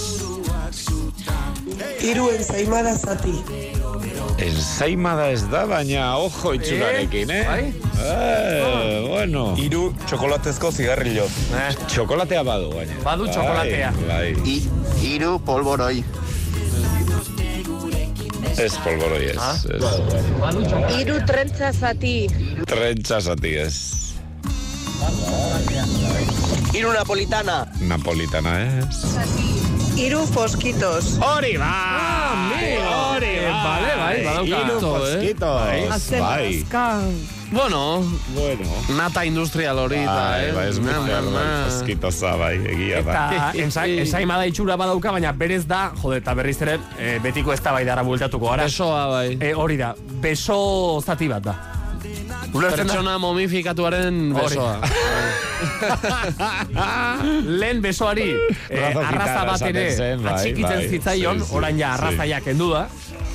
Iru 2.04 2.26
ensaimada 2.34 2.92
zati. 2.94 3.32
Ensaimada 4.44 5.30
ez 5.32 5.46
da, 5.48 5.62
baina 5.66 6.10
ojo 6.20 6.52
itxurarekin, 6.58 7.30
eh? 7.32 7.42
Bai? 7.48 7.72
Eh, 8.04 9.06
bueno. 9.08 9.46
Iru 9.64 9.88
txokolatezko 10.04 10.70
zigarrillo. 10.76 11.24
Eh, 11.56 11.72
Txokolatea 11.88 12.44
badu, 12.44 12.68
baina. 12.76 13.00
Badu 13.04 13.30
txokolatea. 13.32 13.94
Bai, 14.04 14.34
bai. 14.36 14.60
iru 15.14 15.38
polboroi. 15.40 16.04
Ez 18.56 18.78
polboroi 18.84 19.28
ez. 19.28 19.36
Ah? 19.36 19.56
ez. 19.68 19.84
Hiru 20.96 21.18
trentza 21.26 21.72
zati. 21.72 22.28
Trentsa 22.64 23.20
zati 23.20 23.54
ez. 23.60 23.76
Iru 26.72 26.92
napolitana. 26.92 27.66
Napolitana 27.88 28.58
ez. 28.60 29.04
Hiru 29.96 30.24
foskitos. 30.32 31.16
Hori 31.20 31.56
ba! 31.60 31.72
Hori, 32.52 33.32
vale, 33.44 33.94
bai, 34.00 34.16
badauka. 34.24 34.60
Hiru 34.60 34.80
fosquitos. 34.80 35.92
Azken 35.96 36.20
Bai. 36.20 36.60
azka. 36.64 36.86
Bueno, 37.52 38.02
Bueno. 38.34 38.64
nata 38.96 39.24
industrial 39.24 39.78
hori, 39.78 39.96
eta, 39.98 40.14
Bai, 40.14 40.44
eh? 40.48 40.52
bai, 40.52 40.68
ez 40.68 40.78
Na, 40.80 40.98
mujer, 41.00 41.22
na, 41.22 41.30
bai, 41.30 41.44
na. 41.44 41.64
fosquitosa, 41.70 42.34
bai, 42.36 42.56
egia 42.66 43.02
da. 43.02 43.12
Eta 43.12 43.52
ensa- 43.64 43.86
ensaimada 43.86 44.46
itxura 44.50 44.76
badauka, 44.76 45.12
baina 45.12 45.30
berez 45.32 45.64
da, 45.66 45.92
jode, 46.02 46.18
eta 46.18 46.34
berriz 46.34 46.60
ere, 46.62 46.78
e, 46.98 47.18
betiko 47.22 47.52
ez 47.54 47.62
da 47.62 47.72
baidara 47.72 48.02
bueltatuko 48.02 48.50
gara. 48.50 48.64
Besoa, 48.66 49.06
bai. 49.06 49.38
E, 49.40 49.54
hori 49.54 49.76
da, 49.76 49.94
beso 50.20 51.00
zati 51.06 51.28
bat 51.28 51.42
da. 51.44 51.54
Pertsona 52.56 53.18
momifikatuaren 53.20 54.32
besoa. 54.34 54.78
Lehen 57.60 57.80
besoari 57.84 58.28
eh, 58.70 58.96
arraza 58.96 59.42
bat 59.48 59.62
ere 59.68 59.84
bai, 60.20 60.32
atxikitzen 60.34 60.80
bai. 60.82 60.88
zitzaion, 60.92 61.42
orain 61.56 61.78
ja 61.80 61.94
sí. 61.94 62.00
arrazaia 62.00 62.40
kendu 62.44 62.70
da. 62.74 62.86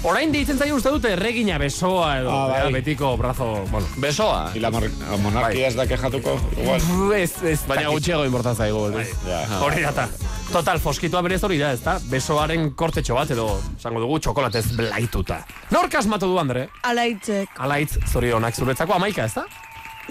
Orain 0.08 0.32
deitzen 0.34 0.58
zaio 0.58 0.76
uste 0.80 0.90
dute 0.90 1.12
erregina 1.14 1.60
besoa 1.62 2.16
edo 2.24 2.32
Ah, 2.34 2.48
bai. 2.50 2.72
betiko 2.74 3.12
brazo, 3.18 3.52
bueno. 3.70 3.88
Besoa. 4.02 4.50
Y 4.56 4.60
la, 4.60 4.72
la 4.72 5.18
monarquía 5.22 5.68
ez 5.68 5.76
da 5.76 5.86
kejatuko, 5.86 6.40
igual. 6.58 6.82
Ez, 7.20 7.34
ez, 7.44 7.60
Baina 7.68 7.90
gutxiago 7.94 8.26
inporta 8.26 8.56
zaigu. 8.56 8.88
Bai. 8.96 9.06
Ja. 9.28 9.44
Hori 9.62 9.82
da, 9.86 9.92
ta. 9.94 10.08
Total, 10.52 10.80
foskitoa 10.84 11.22
berez 11.24 11.40
hori 11.48 11.58
da, 11.62 11.70
ez 11.72 11.80
da? 11.80 11.94
Besoaren 12.12 12.74
kortetxo 12.76 13.16
bat 13.16 13.30
edo, 13.32 13.46
zango 13.80 14.02
dugu, 14.04 14.18
txokolatez 14.20 14.66
blaituta. 14.76 15.38
Nork 15.72 15.96
asmatu 15.96 16.28
du, 16.28 16.36
Andre? 16.42 16.66
Alaitzek. 16.90 17.54
Alaitz, 17.64 17.96
zorionak 18.12 18.58
zuretzako, 18.60 18.98
amaika, 18.98 19.30
ez 19.30 19.38
da? 19.40 19.46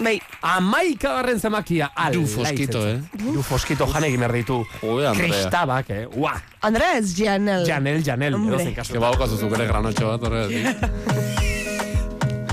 Bai, 0.01 0.15
Amaika 0.49 1.11
garren 1.19 1.37
zemakia, 1.37 1.91
alaitz. 1.93 2.17
Du 2.17 2.25
foskito, 2.39 2.81
eh? 2.89 2.97
Du 3.21 3.43
foskito 3.45 3.85
janek 3.93 4.17
merditu. 4.17 4.63
Jode, 4.81 5.11
Andrea. 5.11 5.29
Kristabak, 5.29 5.93
eh? 5.93 6.07
Ua! 6.17 6.33
Andrea 6.65 6.97
ez 6.97 7.13
Janel. 7.19 7.67
Janel, 7.69 8.01
Janel, 8.01 8.33
Hombre. 8.39 8.55
edozein 8.55 8.75
kasu. 8.81 8.97
Que 8.97 9.05
baukazu 9.05 9.37
zuk 9.37 9.53
ere 9.59 9.69
granotxo 9.69 10.09
bat, 10.09 10.25
horregatik. 10.25 11.45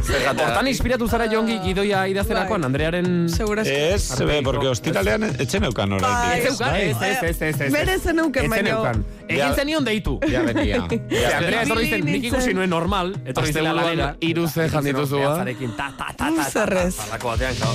Hortan 0.09 0.69
inspiratu 0.71 1.07
zara 1.09 1.27
jongi 1.29 1.59
gidoia 1.63 2.07
idazterakoan, 2.09 2.65
Andrearen... 2.65 3.29
Segura 3.29 3.63
Ez, 3.63 4.09
be, 4.25 4.41
porque 4.45 4.69
ostiralean 4.71 5.27
etxe 5.29 5.61
neukan 5.61 5.91
Bai. 5.91 5.99
orain. 6.01 6.33
Ez 6.39 6.45
zeukan, 6.49 6.77
ez, 6.77 6.97
ez, 6.97 7.23
ez, 7.23 7.43
ez, 7.43 7.61
ez. 7.67 7.73
Bere 7.73 7.99
zeneuken, 7.99 8.45
Ez 8.45 8.51
baino. 8.51 8.93
Egin 9.29 9.55
zenion 9.55 9.85
deitu. 9.85 10.19
Ja. 10.29 10.43
Ze 10.49 11.35
Andrea 11.37 11.63
etorri 11.63 11.89
zen, 11.91 12.05
nik 12.05 12.25
ikusi 12.29 12.53
nuen 12.57 12.71
normal, 12.71 13.13
etorri 13.27 13.53
zela 13.53 13.73
lanera. 13.77 14.11
Iru 14.25 14.47
ze 14.49 14.69
jan 14.69 14.85
dituzu, 14.85 15.17
ba? 15.17 15.25
Behatzarekin, 15.25 15.73
ta, 15.77 15.91
ta, 15.97 16.11
ta, 16.13 16.17
ta, 16.17 16.31
ta, 16.31 16.45
ta, 16.45 16.51
Zerrez. 16.51 16.95
Zalako 16.97 17.33
batean, 17.33 17.57
kao. 17.61 17.75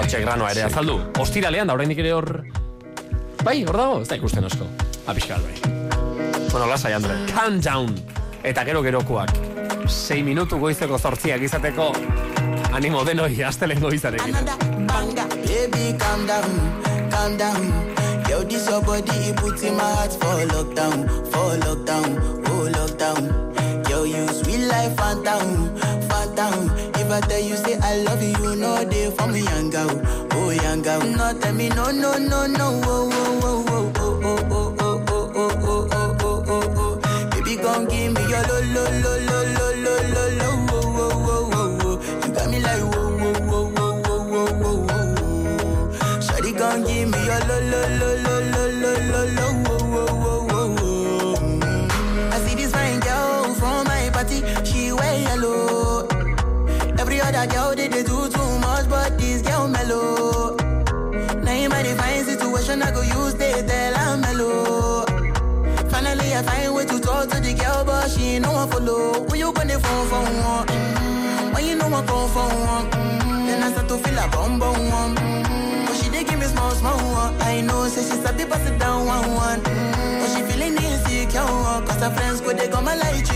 Hortxe 0.00 0.20
granoa 0.24 0.52
ere 0.52 0.66
azaldu. 0.68 0.98
Ostiralean, 1.22 1.68
da 1.68 1.76
oraindik 1.76 2.00
ere 2.04 2.12
hor... 2.16 2.30
Bai, 3.44 3.60
hor 3.64 3.76
dago, 3.80 4.00
ez 4.02 4.08
da 4.12 4.18
ikusten 4.20 4.44
asko. 4.48 4.68
Apiskal, 5.06 5.42
bai. 5.44 5.74
Bueno, 6.50 6.66
lasai, 6.66 6.94
Andre. 6.96 7.18
Calm 7.32 7.60
down. 7.64 7.92
Eta 8.46 8.64
gero 8.68 8.82
gerokoak. 8.84 9.45
Sei 9.86 10.22
minutu 10.22 10.58
goizeko 10.58 10.98
zortziak 10.98 11.42
izateko 11.42 11.90
animo 12.74 13.04
denoi 13.04 13.42
astelen 13.44 13.80
goizarekin. 13.80 14.34
Baby, 15.46 15.96
calm 15.98 16.26
down. 16.26 17.72
Yo, 18.28 18.42
this 18.44 18.68
your 18.68 18.82
body, 18.82 19.10
it 19.30 19.36
puts 19.36 19.62
in 19.62 19.76
my 19.76 19.82
heart 19.82 20.12
for 20.12 20.36
lockdown, 20.52 21.06
for 21.32 21.56
lockdown, 21.64 22.18
oh 22.48 22.68
lockdown. 22.76 23.88
Yo, 23.88 24.04
you 24.04 24.26
sweet 24.28 24.66
life, 24.66 24.94
phantom, 24.96 25.74
phantom. 26.08 26.70
If 26.94 27.10
I 27.10 27.20
tell 27.20 27.40
you 27.40 27.56
say 27.56 27.78
I 27.80 27.96
love 28.02 28.22
you, 28.22 28.34
you 28.42 28.56
know 28.56 28.84
they 28.84 29.10
for 29.12 29.26
me 29.28 29.40
young 29.40 29.70
girl, 29.70 30.02
oh 30.32 30.50
young 30.50 30.82
girl. 30.82 31.00
No 31.02 31.32
tell 31.38 31.54
me 31.54 31.68
no 31.70 31.90
no 31.90 32.18
no 32.18 32.46
no, 32.46 32.80
oh 32.84 33.10
oh 33.42 33.64
oh 33.68 33.90
oh 33.96 34.20
oh 34.24 34.44
oh 34.50 34.74
oh 34.80 35.04
oh 35.08 35.30
oh 35.36 35.56
oh 35.62 35.88
oh 35.92 36.16
oh 36.20 36.44
oh 36.48 36.74
oh. 36.76 37.30
Baby 37.30 37.56
gon' 37.56 37.86
give 37.86 38.12
me 38.12 38.20
your 38.28 38.42
lo 38.48 38.60
lo 38.74 38.84
lo 39.02 39.12
lo 39.25 39.25
you 69.76 69.82
phone 69.82 70.06
for 70.08 70.22
one? 70.24 70.66
Mm-hmm. 70.66 71.52
When 71.54 71.64
you 71.66 71.74
know 71.76 71.86
I 71.88 72.02
come 72.06 72.28
for 72.34 72.48
one, 72.72 72.86
mm-hmm. 72.90 73.46
then 73.46 73.62
I 73.62 73.70
start 73.72 73.88
to 73.88 73.96
feel 73.98 74.18
a 74.18 74.28
bum 74.28 74.58
bum 74.58 74.78
one. 74.88 75.14
Mm-hmm. 75.16 75.86
But 75.86 75.94
she 75.96 76.08
dey 76.10 76.24
give 76.24 76.38
me 76.38 76.46
small 76.46 76.70
small 76.72 76.96
one. 77.12 77.34
I 77.42 77.60
know, 77.60 77.86
say 77.88 78.02
she 78.08 78.16
sabi 78.22 78.44
pass 78.44 78.64
it 78.68 78.78
down 78.78 79.06
one 79.06 79.28
one. 79.34 79.60
Mm-hmm. 79.60 80.20
But 80.20 80.28
she 80.32 80.40
feeling 80.48 80.76
insecure, 80.76 81.40
cause 81.86 82.00
her 82.00 82.10
friends 82.10 82.40
go 82.40 82.52
they 82.52 82.68
go 82.68 82.80
my 82.80 82.94
light 82.96 83.28
ring 83.32 83.35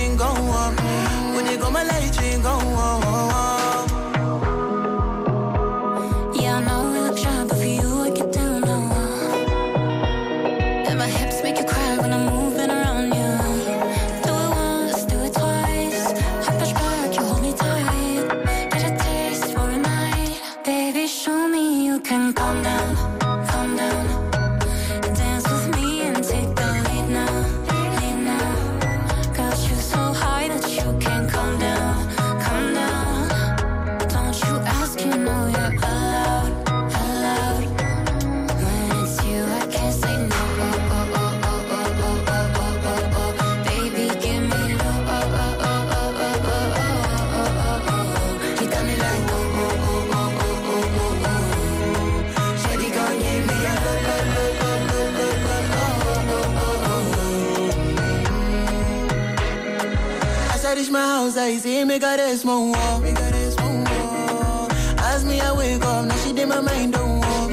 eyes, 61.51 61.65
he 61.65 61.85
make 61.85 62.03
her 62.03 62.17
rest, 62.17 62.45
more 62.45 62.67
war. 62.67 63.01
Make 63.01 63.19
her 63.19 63.31
rest, 63.31 63.61
more 63.61 63.85
war. 63.85 64.69
As 64.99 65.25
me, 65.25 65.41
I 65.41 65.53
wake 65.57 65.85
up, 65.85 66.05
now 66.07 66.17
she 66.17 66.33
did 66.33 66.49
my 66.49 66.61
mind, 66.61 66.93
don't 66.93 67.21
war. 67.21 67.49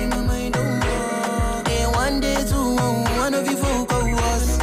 Then 1.66 1.91
one 1.91 2.20
day, 2.20 2.43
two, 2.50 2.76
one 3.24 3.34
of 3.34 3.48
you 3.50 3.58
folk, 3.58 3.91
of 3.91 4.04
us. 4.32 4.58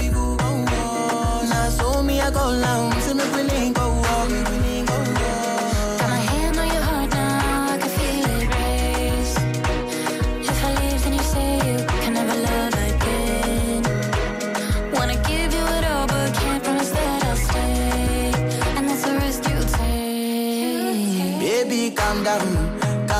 Now, 1.51 1.68
so 1.70 2.03
me, 2.03 2.20
I 2.20 2.30
call 2.30 2.53
loud, 2.53 3.03
see 3.03 3.14
me, 3.14 3.24
we 3.35 3.43
link 3.43 3.78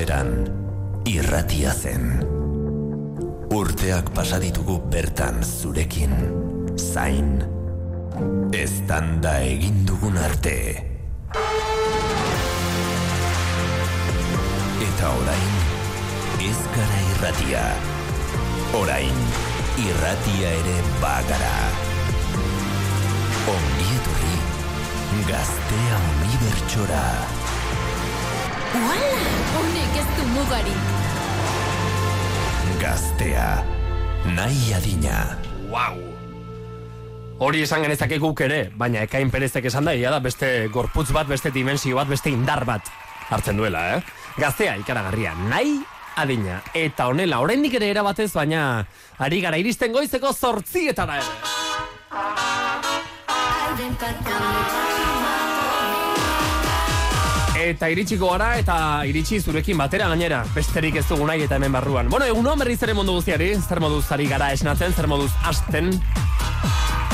Aseran 0.00 0.46
irratia 1.04 1.74
zen. 1.76 2.24
Urteak 3.52 4.06
pasa 4.16 4.38
ditugu 4.40 4.78
bertan 4.88 5.42
zurekin, 5.44 6.14
zain. 6.80 7.44
Eztanda 8.56 9.34
egin 9.44 9.82
dugun 9.84 10.16
arte. 10.16 10.56
Eta 14.88 15.12
orain, 15.20 15.52
ez 16.48 16.56
gara 16.78 17.04
irratia. 17.10 17.66
Orain, 18.80 19.22
irratia 19.84 20.56
ere 20.64 20.80
bagara. 21.04 21.54
Ongi 23.52 23.92
etorri, 24.00 24.40
gaztea 25.28 26.02
unibertsora. 26.16 27.04
Uala, 28.70 29.22
honek 29.58 29.96
ez 29.98 30.06
du 30.14 30.24
mugarik. 30.30 30.82
Gaztea, 32.78 33.48
nahi 34.36 34.72
adina. 34.76 35.24
Wow! 35.72 35.98
Hori 37.42 37.64
esan 37.64 37.82
genezake 37.82 38.20
guk 38.22 38.40
ere, 38.46 38.60
baina 38.78 39.02
ekain 39.08 39.30
perezek 39.32 39.66
esan 39.70 39.88
da, 39.88 39.94
da 39.96 40.20
beste 40.22 40.68
gorputz 40.70 41.10
bat, 41.10 41.26
beste 41.26 41.50
dimensio 41.50 41.96
bat, 41.98 42.08
beste 42.08 42.30
indar 42.30 42.62
bat 42.68 42.86
hartzen 43.30 43.56
duela, 43.58 43.96
eh? 43.96 44.00
Gaztea 44.38 44.76
ikaragarria, 44.78 45.34
nahi 45.48 45.80
adina. 46.20 46.60
Eta 46.76 47.08
honela, 47.10 47.40
oraindik 47.42 47.74
ere 47.80 47.90
erabatez, 47.90 48.30
baina 48.36 48.86
ari 49.18 49.40
gara 49.42 49.58
iristen 49.58 49.92
goizeko 49.96 50.32
zortzietara 50.32 51.18
ere. 51.18 51.34
Eta 57.60 57.90
iritsiko 57.92 58.30
gara 58.32 58.54
eta 58.56 58.74
iritsi 59.04 59.40
zurekin 59.40 59.76
batera 59.76 60.08
gainera. 60.08 60.40
Besterik 60.54 60.96
ez 60.96 61.04
dugu 61.10 61.26
nahi 61.28 61.44
eta 61.44 61.58
hemen 61.60 61.76
barruan. 61.76 62.08
Bueno, 62.08 62.24
egun 62.26 62.48
berriz 62.58 62.80
ere 62.82 62.94
mundu 62.96 63.18
guztiari, 63.18 63.52
zer 63.60 63.80
moduz 63.84 64.06
ari 64.16 64.26
gara 64.32 64.52
esnatzen, 64.56 64.96
zer 64.96 65.06
moduz 65.06 65.30
asten. 65.44 65.92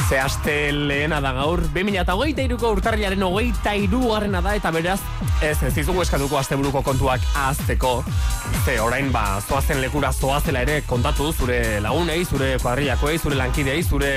Ze 0.08 0.20
aste 0.20 0.70
lehena 0.72 1.18
da 1.20 1.32
gaur, 1.34 1.64
2008 1.74 2.44
iruko 2.44 2.68
urtarrilaren 2.76 3.24
hogeita 3.26 3.72
irugarrena 3.74 4.38
da, 4.38 4.52
eta 4.54 4.70
beraz, 4.70 5.00
ez 5.42 5.56
ez 5.66 5.72
dizugu 5.74 6.04
eskatuko 6.04 6.38
asteburuko 6.38 6.84
kontuak 6.86 7.24
ahazteko. 7.34 8.04
Ze 8.62 8.76
orain 8.78 9.10
ba, 9.10 9.40
zoazen 9.40 9.80
lekura 9.82 10.12
zoazela 10.12 10.62
ere 10.62 10.76
kontatu 10.86 11.32
zure 11.32 11.80
lagunei, 11.82 12.20
zure 12.24 12.52
kuadrillakoei, 12.62 13.18
zure 13.18 13.40
lankidei, 13.40 13.80
zure 13.82 14.12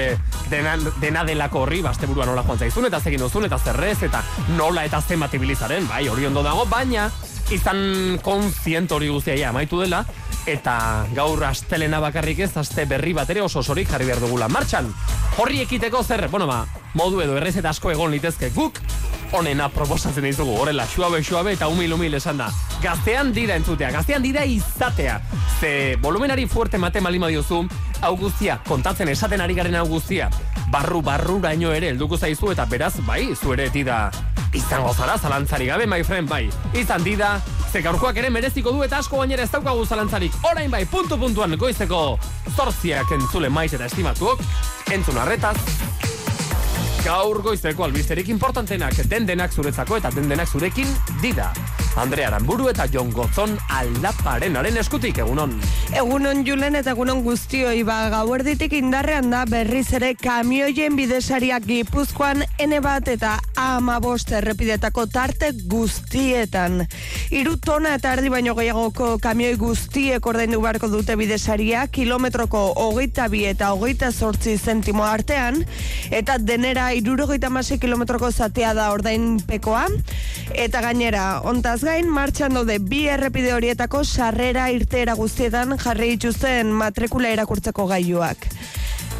dena, 0.51 0.77
dena 1.01 1.25
delako 1.25 1.65
horri, 1.65 1.81
ba, 1.81 1.95
asteburua 1.97 2.29
nola 2.29 2.45
joan 2.45 2.61
zaizun, 2.61 2.85
eta 2.85 3.01
zegin 3.01 3.25
duzun, 3.25 3.49
eta 3.49 3.57
zerrez, 3.57 3.97
eta 4.05 4.21
nola 4.59 4.85
eta 4.85 5.01
zenbat 5.01 5.33
ibilizaren, 5.33 5.89
bai, 5.89 6.05
hori 6.07 6.29
ondo 6.29 6.45
dago, 6.45 6.69
baina 6.69 7.09
izan 7.49 8.19
konzient 8.21 8.91
hori 8.93 9.09
guztia 9.09 9.33
ja 9.41 9.49
amaitu 9.49 9.81
dela, 9.81 10.05
Eta 10.49 11.05
gaur 11.13 11.43
astelena 11.45 11.99
bakarrik 12.01 12.39
ez, 12.41 12.49
aste 12.57 12.87
berri 12.89 13.11
bat 13.13 13.29
ere 13.29 13.43
oso 13.45 13.61
sorik 13.61 13.91
jarri 13.91 14.07
behar 14.07 14.23
dugula. 14.23 14.47
Martxan, 14.49 14.87
horri 15.37 15.59
ekiteko 15.61 16.01
zer, 16.01 16.25
bueno 16.33 16.47
ba, 16.49 16.63
modu 16.97 17.21
edo 17.21 17.35
errezeta 17.37 17.69
asko 17.69 17.91
egon 17.93 18.09
litezke 18.09 18.49
guk, 18.55 18.79
onena 19.37 19.67
proposatzen 19.69 20.25
dizugu, 20.25 20.55
horrela, 20.57 20.87
suabe, 20.89 21.21
suabe 21.23 21.53
eta 21.53 21.67
humil, 21.69 21.93
humil 21.93 22.17
esan 22.17 22.41
da. 22.41 22.49
Gaztean 22.81 23.29
dira 23.35 23.59
entzutea, 23.61 23.91
gaztean 23.93 24.25
dira 24.25 24.47
izatea. 24.49 25.19
Ze 25.59 25.71
volumenari 26.01 26.47
fuerte 26.49 26.81
mate 26.81 26.99
malima 26.99 27.29
diozu, 27.29 27.61
hau 28.01 28.15
guztia, 28.17 28.57
kontatzen 28.65 29.13
esaten 29.13 29.45
ari 29.45 29.53
garen 29.53 29.77
hau 29.77 29.85
guztia, 29.85 30.31
barru 30.73 31.03
barruraino 31.05 31.77
ere 31.77 31.93
helduko 31.93 32.17
zaizu 32.17 32.55
eta 32.55 32.65
beraz, 32.65 32.95
bai, 33.05 33.35
zu 33.35 33.53
ere 33.53 33.69
tida 33.69 34.07
izango 34.53 34.93
zara 34.93 35.17
zalantzari 35.17 35.65
gabe, 35.67 35.87
my 35.87 36.03
friend, 36.03 36.29
bai. 36.29 36.49
Izan 36.73 37.03
dida, 37.03 37.39
ze 37.71 37.81
gaurkoak 37.81 38.17
ere 38.17 38.29
mereziko 38.29 38.71
du 38.71 38.83
eta 38.83 38.99
asko 38.99 39.19
gainera 39.21 39.43
ez 39.43 39.51
daukagu 39.51 39.85
zalantzarik. 39.85 40.33
Orain 40.49 40.71
bai, 40.71 40.85
puntu 40.85 41.17
puntuan 41.17 41.57
goizeko 41.57 42.17
zortziak 42.55 43.11
entzule 43.11 43.49
maite 43.49 43.77
eta 43.77 43.85
estimatuok, 43.85 44.41
entzun 44.93 45.17
arretaz, 45.17 45.57
Gaur 46.99 47.39
goizeko 47.41 47.85
albisterik 47.85 48.27
importantenak 48.27 48.97
den 49.07 49.25
denak 49.25 49.53
zuretzako 49.55 49.97
eta 50.01 50.11
den 50.11 50.27
denak 50.27 50.49
zurekin 50.51 50.89
dida. 51.21 51.47
Andre 51.95 52.25
Aramburu 52.25 52.69
eta 52.69 52.85
Jon 52.91 53.09
Gotzon 53.11 53.55
aldaparenaren 53.73 54.77
eskutik 54.79 55.17
egunon. 55.19 55.55
Egunon 55.97 56.43
Julen 56.47 56.77
eta 56.79 56.93
egunon 56.93 57.23
guztioi 57.25 57.81
ba 57.87 57.97
gauerditik 58.13 58.73
indarrean 58.77 59.29
da 59.33 59.45
berriz 59.49 59.87
ere 59.97 60.13
kamioien 60.15 60.95
bidesariak 60.95 61.65
Gipuzkoan 61.65 62.43
ene 62.61 62.79
bat 62.85 63.07
eta 63.11 63.37
ama 63.59 63.97
bost 63.99 64.31
errepidetako 64.31 65.07
tarte 65.11 65.51
guztietan. 65.71 66.85
Hiru 67.33 67.57
tona 67.57 67.95
eta 67.97 68.13
erdi 68.15 68.29
baino 68.29 68.55
gehiagoko 68.55 69.17
kamioi 69.23 69.55
guztiek 69.59 70.25
ordaindu 70.25 70.61
beharko 70.61 70.87
dute 70.93 71.17
bidesaria 71.19 71.87
kilometroko 71.87 72.63
hogeita 72.85 73.27
bi 73.33 73.43
eta 73.49 73.73
hogeita 73.73 74.11
zortzi 74.11 74.57
zentimo 74.57 75.03
artean 75.03 75.63
eta 76.11 76.37
denera 76.37 76.91
irurogeita 76.93 77.49
masi 77.49 77.79
kilometroko 77.79 78.31
zatea 78.31 78.73
da 78.77 78.91
ordainpekoa 78.93 79.87
eta 80.53 80.81
gainera 80.81 81.41
ontaz 81.43 81.78
gain 81.83 82.07
martxan 82.09 82.53
daude 82.55 82.79
bi 82.79 83.05
errepide 83.11 83.51
horietako 83.53 84.03
sarrera 84.03 84.69
irteera 84.73 85.13
guztietan 85.15 85.77
jarri 85.81 86.11
dituzten 86.15 86.71
matrikula 86.73 87.29
erakurtzeko 87.35 87.85
gailuak. 87.89 88.47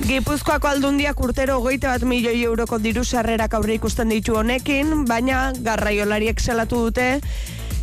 Gipuzkoako 0.08 0.70
aldundiak 0.70 1.20
urtero 1.20 1.60
hogeita 1.60 1.94
bat 1.94 2.04
milioi 2.08 2.42
euroko 2.48 2.80
diru 2.80 3.04
sarrerak 3.04 3.54
aurre 3.54 3.76
ikusten 3.76 4.10
ditu 4.14 4.38
honekin, 4.40 5.06
baina 5.06 5.50
garraiolariek 5.66 6.40
salatu 6.40 6.86
dute 6.88 7.10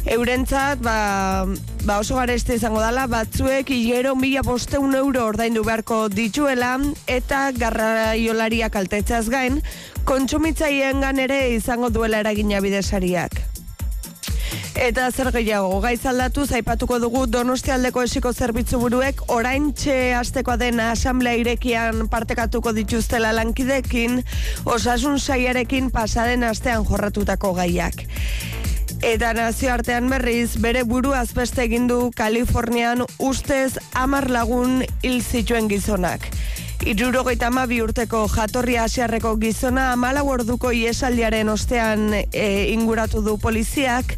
Eurentzat, 0.07 0.79
ba, 0.87 1.47
ba 1.83 1.99
oso 1.99 2.15
gareste 2.15 2.55
izango 2.55 2.79
dala, 2.79 3.09
batzuek 3.11 3.73
hilero 3.75 4.15
mila 4.15 4.45
bosteun 4.47 4.95
euro 4.95 5.25
ordaindu 5.33 5.65
beharko 5.67 6.05
dituela, 6.13 6.77
eta 7.11 7.51
garraiolariak 7.59 8.79
altetzaz 8.79 9.27
gain, 9.35 9.59
kontsumitzaien 10.07 11.03
ere 11.27 11.43
izango 11.57 11.91
duela 11.91 12.23
eragina 12.23 12.63
bidesariak. 12.63 13.56
Eta 14.77 15.07
zer 15.09 15.31
gehiago, 15.33 15.79
gaiz 15.81 16.03
aldatu 16.05 16.43
zaipatuko 16.45 16.99
dugu 17.01 17.23
Donostialdeko 17.33 18.03
esiko 18.05 18.33
zerbitzu 18.37 18.77
buruek 18.83 19.23
orain 19.33 19.71
txe 19.73 20.13
astekoa 20.15 20.59
den 20.61 20.83
asamblea 20.85 21.33
irekian 21.41 22.03
partekatuko 22.13 22.75
dituztela 22.77 23.33
lankidekin, 23.33 24.21
osasun 24.69 25.17
saiarekin 25.19 25.89
pasaden 25.91 26.45
astean 26.45 26.85
jorratutako 26.85 27.55
gaiak. 27.57 28.05
Eta 29.01 29.33
nazioartean 29.33 30.11
berriz, 30.13 30.59
bere 30.61 30.85
buru 30.85 31.17
azbeste 31.17 31.65
egin 31.65 31.89
du 31.89 32.11
Kalifornian 32.17 33.07
ustez 33.19 33.79
amar 33.95 34.29
lagun 34.29 34.83
hil 35.03 35.23
zituen 35.25 35.73
gizonak. 35.73 36.29
Irurogeita 36.87 37.49
bi 37.67 37.81
urteko 37.83 38.29
jatorri 38.31 38.77
asiarreko 38.79 39.33
gizona 39.43 39.89
amalau 39.91 40.29
orduko 40.31 40.71
iesaldiaren 40.71 41.49
ostean 41.51 42.13
e, 42.15 42.71
inguratu 42.71 43.23
du 43.27 43.33
poliziak, 43.43 44.15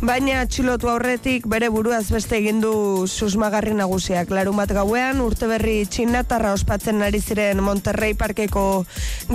baina 0.00 0.36
atxilotu 0.44 0.86
aurretik 0.88 1.48
bere 1.50 1.68
buruaz 1.68 2.12
beste 2.14 2.36
egin 2.36 2.60
du 2.62 3.08
susmagarri 3.08 3.74
nagusiak. 3.74 4.30
Larun 4.30 4.54
bat 4.56 4.70
gauean, 4.70 5.18
urte 5.20 5.48
berri 5.50 5.82
txinatarra 5.82 6.52
ospatzen 6.54 7.02
ari 7.02 7.18
ziren 7.18 7.58
Monterrey 7.58 8.14
Parkeko 8.14 8.84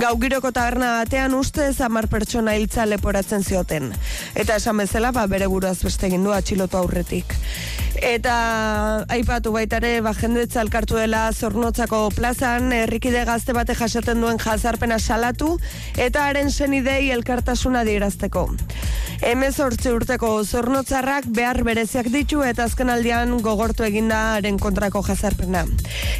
gaugiroko 0.00 0.48
taberna 0.56 0.94
batean 1.02 1.36
ustez 1.36 1.82
amar 1.84 2.08
pertsona 2.08 2.56
hiltza 2.56 2.88
leporatzen 2.88 3.44
zioten. 3.44 3.92
Eta 4.34 4.56
esan 4.56 4.80
bezala, 4.80 5.12
ba, 5.12 5.26
bere 5.28 5.46
buruaz 5.46 5.76
beste 5.84 6.08
egin 6.08 6.24
du 6.24 6.32
atxilotu 6.32 6.80
aurretik. 6.80 7.36
Eta 7.98 9.04
aipatu 9.10 9.50
baitare, 9.52 9.98
ba, 10.00 10.12
jendetza 10.14 10.62
elkartu 10.62 10.96
dela 10.96 11.26
zornotzako 11.32 12.06
plazan, 12.14 12.70
herrikide 12.82 13.24
gazte 13.28 13.54
bate 13.56 13.74
jasaten 13.74 14.20
duen 14.20 14.38
jazarpena 14.38 14.98
salatu, 14.98 15.56
eta 15.96 16.26
haren 16.28 16.50
zenidei 16.50 17.10
elkartasuna 17.10 17.84
dirazteko. 17.84 18.48
Hemezortzi 19.18 19.90
urteko 19.90 20.28
zornotzarrak 20.44 21.26
behar 21.34 21.64
bereziak 21.66 22.06
ditu 22.14 22.44
eta 22.46 22.68
azken 22.68 22.90
aldian 22.92 23.32
gogortu 23.42 23.82
eginda 23.82 24.20
haren 24.36 24.60
kontrako 24.62 25.02
jazarpena. 25.08 25.64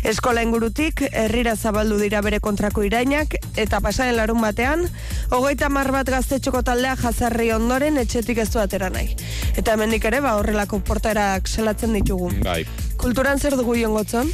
Eskola 0.02 0.42
ingurutik, 0.42 1.04
herrira 1.12 1.54
zabaldu 1.56 1.98
dira 2.02 2.22
bere 2.26 2.40
kontrako 2.40 2.82
irainak, 2.88 3.38
eta 3.56 3.80
pasaren 3.84 4.18
larun 4.18 4.42
batean, 4.42 4.88
hogeita 5.30 5.70
mar 5.70 5.92
bat 5.94 6.10
gaztetxoko 6.10 6.64
taldea 6.66 6.96
jazarri 6.98 7.52
ondoren 7.54 8.02
etxetik 8.02 8.42
ez 8.42 8.50
du 8.50 8.58
atera 8.62 8.90
nahi. 8.90 9.14
Eta 9.56 9.74
hemendik 9.74 10.04
ere, 10.10 10.20
ba, 10.24 10.34
horrelako 10.40 10.82
portaerak 10.82 11.46
salatzen 11.48 11.94
ditugu. 11.94 12.32
Bai. 12.42 12.64
Kulturan 12.98 13.38
zer 13.38 13.54
dugu 13.56 13.76
jongotzon? 13.78 14.30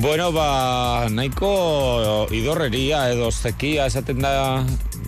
Bueno, 0.00 0.30
ba, 0.32 1.06
nahiko 1.12 2.26
idorreria 2.34 3.06
edo 3.12 3.30
zekia 3.30 3.86
esaten 3.90 4.24
da, 4.24 4.32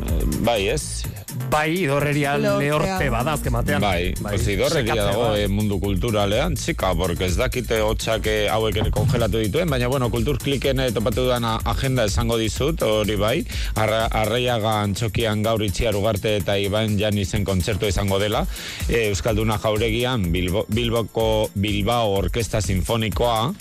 eh, 0.04 0.24
bai, 0.44 0.60
ez? 0.74 1.04
Bai, 1.48 1.70
idorreria 1.80 2.34
lehorte 2.38 3.06
bada 3.10 3.32
azken 3.38 3.54
batean. 3.56 3.80
Bai, 3.80 4.12
pues 4.20 4.42
idorreria 4.52 4.94
dago 5.06 5.22
bai. 5.30 5.44
eh, 5.44 5.48
mundu 5.48 5.78
kulturalean, 5.80 6.54
txika, 6.58 6.90
porque 6.94 7.24
ez 7.24 7.36
dakite 7.38 7.78
hotxak 7.80 8.26
eh, 8.28 8.48
hauek 8.52 8.76
ere 8.82 8.90
kongelatu 8.92 9.40
dituen, 9.40 9.70
baina, 9.70 9.88
bueno, 9.88 10.10
kulturkliken 10.12 10.80
eh, 10.84 10.90
topatu 10.92 11.24
dudan 11.24 11.44
a- 11.48 11.56
agenda 11.64 12.04
esango 12.04 12.36
dizut, 12.36 12.82
hori 12.82 13.16
bai, 13.16 13.46
Arra, 13.76 14.04
arraiaga 14.20 14.80
antxokian 14.82 15.42
gaur 15.42 15.62
itxiar 15.64 15.96
ugarte 15.96 16.36
eta 16.42 16.58
Iban 16.60 16.98
Janizen 17.00 17.44
kontzertu 17.48 17.88
izango 17.88 18.18
dela, 18.20 18.44
eh, 18.88 19.08
Euskalduna 19.08 19.58
jauregian 19.58 20.30
Bilbo, 20.32 20.66
Bilboko 20.68 21.50
Bilbao 21.54 22.12
Orkesta 22.18 22.60
Sinfonikoa, 22.60 23.54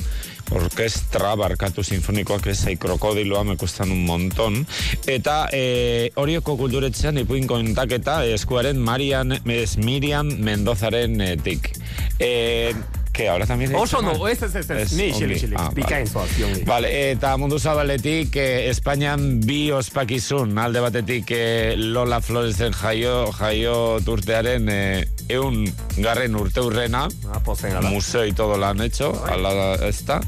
orkestra 0.56 1.36
barkatu 1.40 1.84
sinfonikoak 1.84 2.48
ez 2.52 2.58
zai 2.64 2.76
krokodiloa 2.80 3.44
me 3.44 3.58
kustan 3.58 3.92
un 3.92 4.06
montón. 4.06 4.62
Eta 5.08 5.48
e, 5.54 6.12
horioko 6.16 6.58
kulturetzean 6.60 7.18
ipuin 7.24 7.48
kontaketa 7.48 8.22
eskuaren 8.26 8.80
Marian 8.80 9.36
ez 9.44 9.78
Miriam 9.78 10.30
Mendozaren 10.44 11.20
eh, 11.22 11.36
tik. 11.44 11.72
E, 12.20 12.74
que 13.12 13.30
ahora 13.30 13.46
también 13.46 13.76
Oso 13.76 14.00
ondo, 14.00 14.28
ez, 14.28 14.42
ez, 14.42 14.56
ez, 14.56 14.70
ez, 14.70 14.94
ni 14.94 15.12
xili, 15.14 15.40
xili, 15.40 15.56
bikain 15.74 16.08
vale. 16.14 16.30
zoaz. 16.30 16.66
Vale, 16.66 17.12
eta 17.12 17.36
mundu 17.38 17.60
zabaletik 17.60 18.36
eh, 18.36 18.70
Espainian 18.70 19.40
bi 19.42 19.72
ospakizun 19.72 20.58
alde 20.58 20.82
batetik 20.84 21.32
eh, 21.32 21.76
Lola 21.78 22.22
Floresen 22.22 22.74
jaio 22.74 23.32
jaio 23.32 24.00
turtearen 24.06 24.70
eh, 24.70 25.08
eun 25.30 25.66
garren 25.98 26.36
urte 26.36 26.62
urrena. 26.62 27.08
Ah, 27.34 27.42
museo 27.82 28.26
y 28.26 28.34
todo 28.34 28.58
lo 28.58 28.66
han 28.66 28.82
hecho 28.82 29.14
ala 29.26 29.76
esta 29.88 30.22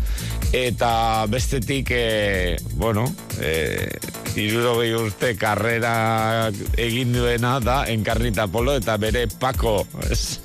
eta 0.51 1.25
bestetik 1.27 1.89
eh, 1.91 2.57
bueno 2.73 3.05
eh, 3.39 3.89
irurogei 4.35 4.93
urte 4.93 5.35
karrera 5.37 6.49
egin 6.77 7.13
duena 7.13 7.59
da 7.59 7.85
Enkarnita 7.87 8.47
Polo 8.47 8.75
eta 8.75 8.97
bere 8.97 9.27
Paco 9.27 9.85
ez? 10.09 10.39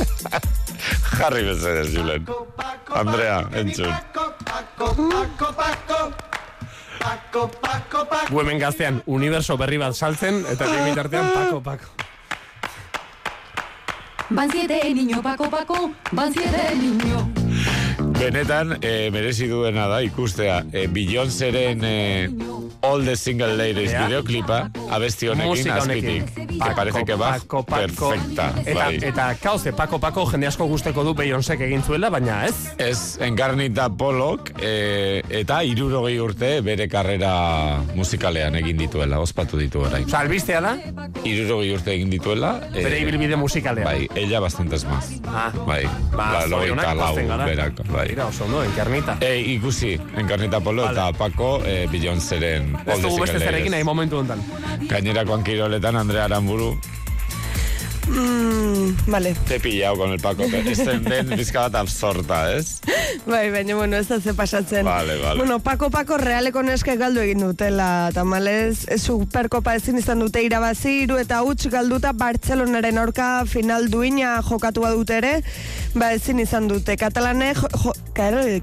Jarri 1.16 1.44
bezedez, 1.44 1.88
Julen. 1.94 2.26
Andrea, 2.94 3.48
entzun. 3.52 3.92
Hemen 8.30 8.58
gaztean 8.58 9.02
universo 9.06 9.56
berri 9.56 9.78
bat 9.80 9.96
saltzen, 9.96 10.44
eta 10.50 10.68
egin 10.68 10.90
bitartean 10.90 11.32
pako, 11.34 11.60
pako. 11.64 12.00
Van 14.30 14.48
siete 14.48 14.94
niño, 14.94 15.20
Paco, 15.22 15.50
Paco, 15.50 15.90
van 16.12 16.32
siete 16.32 16.76
niño. 16.76 17.28
Benetan, 18.18 18.78
e, 18.80 19.10
merezi 19.10 19.48
duena 19.48 19.88
da 19.88 20.02
ikustea. 20.02 20.64
E, 20.72 20.86
Beyoncéren 20.86 21.82
e, 21.82 22.30
All 22.82 23.04
the 23.04 23.14
Single 23.16 23.56
Ladies 23.58 23.92
Ja. 23.92 24.06
videoklipa, 24.06 24.70
abesti 24.90 25.28
honekin, 25.28 25.70
azpitik. 25.70 26.24
Parece 26.76 27.04
que 27.04 27.14
va 27.14 27.32
Pako, 27.38 27.62
pako. 27.64 28.08
perfecta. 28.10 28.54
Eta, 28.64 28.84
bai. 28.84 28.98
eta 29.02 29.34
kauze, 29.42 29.72
pako, 29.72 29.98
pako, 30.00 30.24
jende 30.30 30.46
asko 30.46 30.64
gusteko 30.66 31.04
du 31.04 31.14
Beyoncék 31.14 31.60
egin 31.60 31.82
zuela, 31.82 32.08
baina 32.10 32.46
ez? 32.46 32.54
Ez, 32.78 33.18
enkarnita 33.20 33.88
polok, 33.90 34.50
e, 34.62 35.22
eta 35.28 35.62
irurogei 35.64 36.18
urte 36.20 36.60
bere 36.62 36.88
karrera 36.88 37.80
musikalean 37.94 38.54
egin 38.56 38.76
dituela, 38.78 39.20
ospatu 39.20 39.58
ditu 39.58 39.80
orain. 39.80 40.04
Osa, 40.04 40.20
albistea 40.20 40.60
da? 40.60 40.76
Irurogei 41.24 41.74
urte 41.74 41.92
egin 41.94 42.10
dituela. 42.10 42.60
e, 42.74 42.82
Bere 42.82 43.00
ibilbide 43.00 43.36
musikalean. 43.36 43.84
Bai, 43.84 44.08
ella 44.14 44.40
bastantes 44.40 44.84
más. 44.84 45.20
Ah. 45.26 45.52
Bai, 45.66 45.84
Ba, 46.16 46.32
la 46.32 46.48
zorionak 46.48 46.94
logeita 46.96 47.36
lau 47.36 47.46
berak. 47.46 47.86
Bai. 47.92 48.08
Mira, 48.08 48.26
oso 48.26 48.44
ondo, 48.44 48.64
enkarnita. 48.64 49.18
E, 49.20 49.38
ikusi, 49.40 49.98
enkarnita 50.16 50.60
polo 50.60 50.90
eta 50.90 51.12
Paco 51.12 51.60
e, 51.64 51.86
Beyoncéren 51.90 52.69
Ez 52.86 52.98
dugu 53.02 53.20
beste 53.20 53.38
zerekin 53.38 53.70
nahi 53.74 53.82
Ladies. 53.82 53.84
momentu 53.90 54.16
honetan. 54.18 54.42
Gainerakoan 54.88 55.42
kiroletan 55.44 55.96
Andrea 55.96 56.24
Aramburu 56.24 56.78
Mm, 58.10 58.96
vale. 59.06 59.36
te 59.46 59.56
he 59.56 59.60
pillado 59.60 59.96
con 59.96 60.10
el 60.10 60.18
Paco. 60.18 60.42
Esten 60.42 61.04
den 61.10 61.28
bizka 61.30 61.68
bat 61.68 61.74
absorta, 61.76 62.52
ez? 62.56 62.80
Bai, 63.26 63.50
baina, 63.50 63.76
bueno, 63.76 63.96
ez 63.96 64.08
da 64.08 64.20
ze 64.20 64.34
pasatzen. 64.34 64.84
Vale, 64.84 65.16
vale. 65.18 65.38
Bueno, 65.38 65.60
Pako 65.60 65.90
Pako 65.90 66.18
realeko 66.18 66.62
neske 66.62 66.96
galdu 66.96 67.20
egin 67.22 67.44
dutela, 67.44 68.10
tamalez, 68.14 68.86
superkopa 68.98 69.76
ezin 69.78 69.98
izan 69.98 70.18
dute 70.18 70.42
irabazi, 70.42 71.04
hiru 71.04 71.20
eta 71.22 71.42
huts 71.46 71.68
galduta 71.70 72.12
Bartzelonaren 72.12 72.98
aurka 72.98 73.44
final 73.46 73.88
duina 73.90 74.40
jokatua 74.42 74.90
dute 74.90 75.18
ere, 75.20 75.32
ba 75.94 76.12
ezin 76.12 76.40
izan 76.42 76.66
dute. 76.68 76.96
Katalane, 76.98 77.52
jo, 77.54 77.70
jo, 77.84 77.94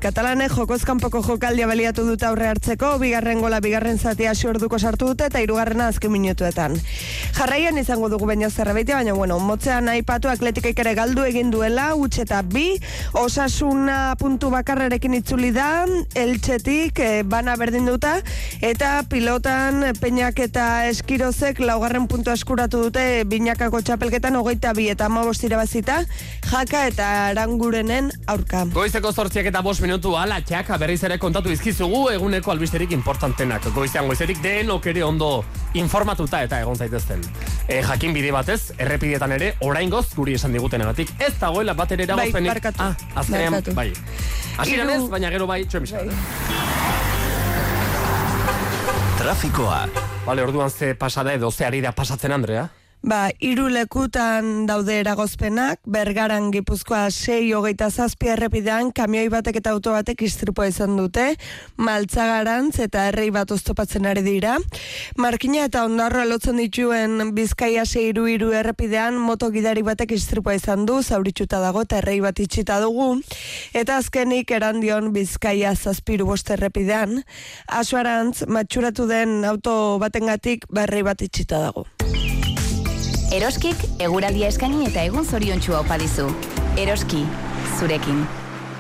katalane 0.04 0.50
jokoz 0.52 0.84
kanpoko 0.86 1.24
jokaldia 1.24 1.68
baliatu 1.68 2.04
dute 2.06 2.28
aurre 2.28 2.52
hartzeko, 2.52 2.98
bigarren 3.00 3.40
gola, 3.40 3.62
bigarren 3.64 3.98
zatia 3.98 4.36
orduko 4.48 4.80
sartu 4.80 5.08
dute, 5.14 5.32
eta 5.32 5.40
hirugarrena 5.40 5.88
azken 5.88 6.12
minutuetan. 6.12 6.76
Jarraian 7.38 7.78
izango 7.78 8.10
dugu 8.10 8.28
baina 8.28 8.50
zerbait, 8.50 8.88
baina 8.92 9.14
bueno, 9.14 9.37
motzean 9.44 9.90
aipatu 9.92 10.30
atletikaik 10.32 10.80
ere 10.80 10.94
galdu 10.98 11.24
egin 11.28 11.52
duela, 11.52 11.90
huts 11.96 12.20
eta 12.24 12.42
bi, 12.42 12.78
osasuna 13.18 14.16
puntu 14.20 14.50
bakarrarekin 14.54 15.18
itzuli 15.20 15.52
da, 15.56 15.86
eltsetik 16.16 17.00
e, 17.00 17.24
bana 17.24 17.56
berdin 17.60 17.88
duta, 17.90 18.18
eta 18.62 19.04
pilotan 19.10 19.94
peinak 20.02 20.40
eta 20.44 20.88
eskirozek 20.92 21.60
laugarren 21.64 22.08
puntu 22.08 22.32
eskuratu 22.34 22.84
dute 22.88 23.24
binakako 23.30 23.82
txapelketan 23.82 24.36
hogeita 24.40 24.74
bi 24.78 24.90
eta 24.94 25.08
amabost 25.12 25.44
irabazita, 25.48 26.02
jaka 26.50 26.86
eta 26.92 27.10
arangurenen 27.32 28.12
aurka. 28.28 28.66
Goizeko 28.74 29.12
zortziak 29.12 29.50
eta 29.52 29.62
bost 29.66 29.84
minutu 29.84 30.16
ala 30.18 30.40
txaka 30.42 30.78
berriz 30.82 31.02
ere 31.08 31.18
kontatu 31.22 31.52
izkizugu 31.54 32.08
eguneko 32.14 32.52
albisterik 32.54 32.94
importantenak. 32.96 33.70
Goizean 33.76 34.08
goizetik 34.08 34.42
denok 34.44 34.88
ere 34.94 35.04
ondo 35.04 35.32
informatuta 35.78 36.42
eta 36.46 36.62
egon 36.64 36.76
zaitezten. 36.76 37.24
E, 37.68 37.82
jakin 37.84 38.14
bide 38.16 38.32
batez, 38.32 38.72
errepidetan 39.18 39.32
ere, 39.36 39.56
oraingoz 39.66 40.06
guri 40.16 40.36
esan 40.38 40.54
digutenagatik, 40.54 41.10
ez 41.20 41.34
dagoela 41.42 41.74
bat 41.74 41.92
ere 41.92 42.06
Bai, 42.06 42.14
eragozpenik. 42.14 42.52
barkatu. 42.54 42.82
Ah, 42.84 42.96
azkenean, 43.22 43.54
Barkatu. 43.54 43.76
bai. 43.76 43.94
Hasieran 44.58 44.90
ez, 44.90 45.04
baina 45.10 45.30
gero 45.34 45.48
bai, 45.48 45.66
txomiska. 45.66 46.00
Trafikoa. 49.18 49.88
Bale, 50.26 50.44
orduan 50.44 50.70
ze 50.70 50.94
pasada 50.96 51.34
edo 51.34 51.52
ze 51.52 51.66
ari 51.66 51.82
da 51.82 51.92
pasatzen, 51.92 52.32
Andrea? 52.32 52.70
Ba, 53.08 53.30
hiru 53.40 53.70
lekutan 53.72 54.66
daude 54.68 54.98
eragozpenak, 55.00 55.80
bergaran 55.88 56.50
gipuzkoa 56.52 57.06
sei 57.08 57.54
hogeita 57.56 57.88
zazpi 57.88 58.28
errepidean, 58.34 58.90
kamioi 58.92 59.30
batek 59.32 59.62
eta 59.62 59.72
auto 59.72 59.94
batek 59.96 60.26
istripua 60.28 60.66
izan 60.68 60.98
dute, 61.00 61.30
maltzagarantz 61.80 62.82
eta 62.84 63.06
errei 63.08 63.30
bat 63.32 63.54
oztopatzen 63.56 64.10
ari 64.12 64.26
dira. 64.26 64.58
Markina 65.16 65.64
eta 65.70 65.86
ondarroa 65.88 66.26
lotzen 66.28 66.60
dituen 66.60 67.32
bizkaia 67.38 67.86
sei 67.88 68.10
iru 68.10 68.28
iru 68.28 68.52
errepidean, 68.52 69.16
moto 69.16 69.54
gidari 69.56 69.86
batek 69.88 70.12
istripua 70.18 70.58
izan 70.60 70.84
du, 70.84 71.00
zauritxuta 71.00 71.64
dago 71.64 71.86
eta 71.88 72.02
errei 72.04 72.20
bat 72.20 72.44
itxita 72.44 72.82
dugu. 72.84 73.22
Eta 73.72 74.02
azkenik 74.04 74.52
erandion 74.52 75.14
bizkaia 75.16 75.72
zazpiru 75.80 76.28
bost 76.34 76.52
errepidean, 76.52 77.22
asuarantz 77.72 78.44
matxuratu 78.52 79.08
den 79.08 79.46
auto 79.48 79.96
batengatik 80.04 80.68
berrei 80.68 81.08
bat 81.08 81.24
itxita 81.24 81.70
dago. 81.70 81.88
Eroskik 83.28 83.82
eguraldia 84.00 84.48
eskaini 84.48 84.86
eta 84.88 85.02
egun 85.04 85.26
zoriontsua 85.28 85.82
opa 85.84 85.98
dizu. 86.00 86.30
Eroski, 86.80 87.26
zurekin. 87.76 88.22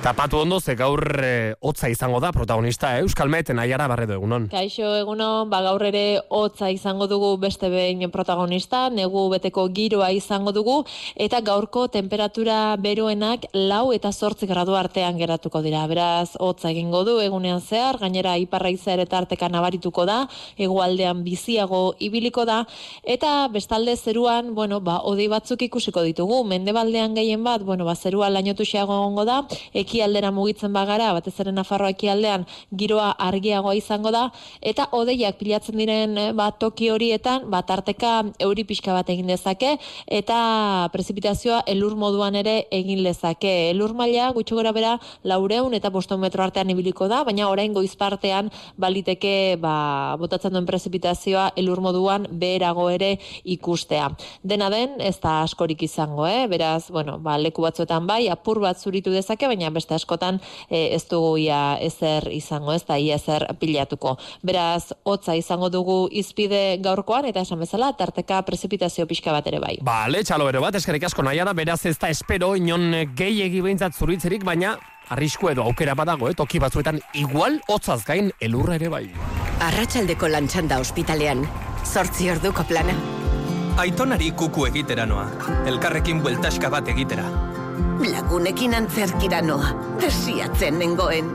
Tapatu 0.07 0.37
ondo, 0.39 0.61
ze 0.61 0.73
gaur 0.79 1.01
e, 1.19 1.55
hotza 1.59 1.89
izango 1.91 2.21
da 2.23 2.29
protagonista, 2.31 2.93
eh? 2.95 3.01
Euskal 3.03 3.27
Meten 3.27 3.59
aiara 3.59 3.89
barredo 3.91 4.13
egunon. 4.15 4.45
Kaixo 4.47 4.93
egunon, 4.95 5.49
ba 5.51 5.57
gaur 5.65 5.83
ere 5.83 6.21
hotza 6.31 6.69
izango 6.71 7.09
dugu 7.11 7.33
beste 7.41 7.67
behin 7.67 8.07
protagonista, 8.09 8.85
negu 8.87 9.25
beteko 9.33 9.65
giroa 9.75 10.13
izango 10.15 10.53
dugu, 10.55 10.77
eta 11.19 11.41
gaurko 11.43 11.89
temperatura 11.91 12.77
beroenak 12.79 13.49
lau 13.51 13.91
eta 13.91 14.13
zortzi 14.13 14.47
gradu 14.47 14.77
artean 14.79 15.19
geratuko 15.19 15.59
dira. 15.65 15.81
Beraz, 15.91 16.37
hotza 16.39 16.71
egingo 16.71 17.03
du 17.03 17.17
egunean 17.19 17.59
zehar, 17.59 17.99
gainera 17.99 18.37
iparra 18.39 18.71
izaer 18.71 19.03
eta 19.03 19.19
arteka 19.19 19.51
nabarituko 19.51 20.07
da, 20.07 20.21
hegoaldean 20.55 21.25
biziago 21.27 21.97
ibiliko 21.99 22.47
da, 22.47 22.61
eta 23.03 23.49
bestalde 23.51 23.97
zeruan, 23.97 24.55
bueno, 24.55 24.79
ba, 24.79 25.01
odei 25.03 25.27
batzuk 25.27 25.67
ikusiko 25.67 26.07
ditugu, 26.07 26.45
mendebaldean 26.47 27.19
gehien 27.19 27.43
bat, 27.43 27.67
bueno, 27.67 27.83
ba, 27.83 27.99
zerua 27.99 28.31
lainotuxiago 28.31 29.01
egongo 29.03 29.27
da, 29.27 29.41
ekialdera 29.97 30.29
mugitzen 30.31 30.73
bagara, 30.73 31.09
batez 31.17 31.33
ere 31.41 31.51
Nafarroa 31.51 31.89
ekialdean 31.95 32.45
giroa 32.77 33.09
argiagoa 33.17 33.73
izango 33.77 34.11
da, 34.13 34.27
eta 34.61 34.87
odeiak 34.93 35.39
pilatzen 35.39 35.77
diren 35.79 36.17
eh, 36.17 36.27
ba, 36.37 36.51
toki 36.51 36.91
horietan, 36.93 37.47
ba, 37.49 37.63
tarteka 37.65 38.11
euri 38.43 38.65
pixka 38.67 38.93
bat 38.93 39.09
egin 39.09 39.31
dezake, 39.31 39.77
eta 40.05 40.37
prezipitazioa 40.93 41.63
elur 41.73 41.95
moduan 41.97 42.37
ere 42.37 42.67
egin 42.71 43.01
lezake. 43.03 43.71
Elur 43.71 43.95
maila 43.97 44.29
gutxo 44.35 44.59
gora 44.59 44.73
bera 44.75 44.93
laureun 45.23 45.73
eta 45.73 45.89
boston 45.89 46.21
metro 46.21 46.45
artean 46.45 46.69
ibiliko 46.69 47.09
da, 47.09 47.23
baina 47.25 47.49
orain 47.49 47.73
goizpartean 47.73 48.51
baliteke 48.77 49.57
ba, 49.61 50.15
botatzen 50.21 50.53
duen 50.53 50.69
prezipitazioa 50.69 51.49
elur 51.57 51.81
moduan 51.81 52.27
beherago 52.29 52.89
ere 52.93 53.15
ikustea. 53.43 54.11
Dena 54.43 54.69
den, 54.69 54.99
ez 55.01 55.17
da 55.23 55.41
askorik 55.41 55.81
izango, 55.87 56.27
eh? 56.29 56.45
beraz, 56.51 56.91
bueno, 56.93 57.17
ba, 57.17 57.39
leku 57.41 57.65
batzuetan 57.65 58.05
bai, 58.07 58.27
apur 58.29 58.61
bat 58.61 58.77
zuritu 58.77 59.11
dezake, 59.13 59.49
baina 59.49 59.71
beste 59.77 59.95
askotan 59.95 60.41
eh, 60.69 60.95
ez 60.97 61.03
dugu 61.09 61.37
ia 61.45 61.77
ezer 61.83 62.27
izango, 62.33 62.73
ez 62.73 62.83
da 62.87 62.97
ia 62.99 63.15
ezer 63.15 63.47
pilatuko. 63.61 64.17
Beraz, 64.45 64.91
hotza 65.05 65.37
izango 65.37 65.69
dugu 65.73 65.99
izpide 66.11 66.79
gaurkoan, 66.83 67.29
eta 67.29 67.45
esan 67.45 67.61
bezala, 67.63 67.93
tarteka 67.97 68.41
prezipitazio 68.47 69.07
pixka 69.07 69.31
bat 69.35 69.47
ere 69.47 69.61
bai. 69.63 69.77
Bale, 69.85 70.23
txalo 70.27 70.49
bero 70.49 70.61
bat, 70.65 70.75
eskerrik 70.75 71.07
asko 71.09 71.25
nahi 71.25 71.41
da, 71.45 71.53
beraz 71.57 71.83
ez 71.85 71.97
da 72.01 72.11
espero 72.13 72.55
inon 72.57 72.89
gehiegi 73.17 73.61
behintzat 73.63 73.95
zuritzerik, 73.95 74.45
baina 74.47 74.77
arrisku 75.09 75.51
edo 75.51 75.63
aukera 75.63 75.95
badago, 75.95 76.29
eh? 76.29 76.35
toki 76.35 76.59
batzuetan 76.59 76.99
igual 77.15 77.61
hotzaz 77.67 78.03
gain 78.07 78.31
elurra 78.41 78.75
ere 78.79 78.91
bai. 78.91 79.05
Arratxaldeko 79.67 80.29
lantxanda 80.31 80.81
ospitalean. 80.83 81.45
Zortzi 81.87 82.29
orduko 82.33 82.65
plana. 82.67 82.95
Aitonari 83.77 84.31
kuku 84.33 84.65
egitera 84.71 85.05
noa. 85.05 85.27
Elkarrekin 85.69 86.21
bueltaska 86.25 86.71
bat 86.73 86.89
egitera. 86.93 87.27
Lagunekin 87.97 88.75
antzerkira 88.77 89.41
noa. 89.41 89.71
Desiatzen 90.01 90.77
nengoen. 90.79 91.31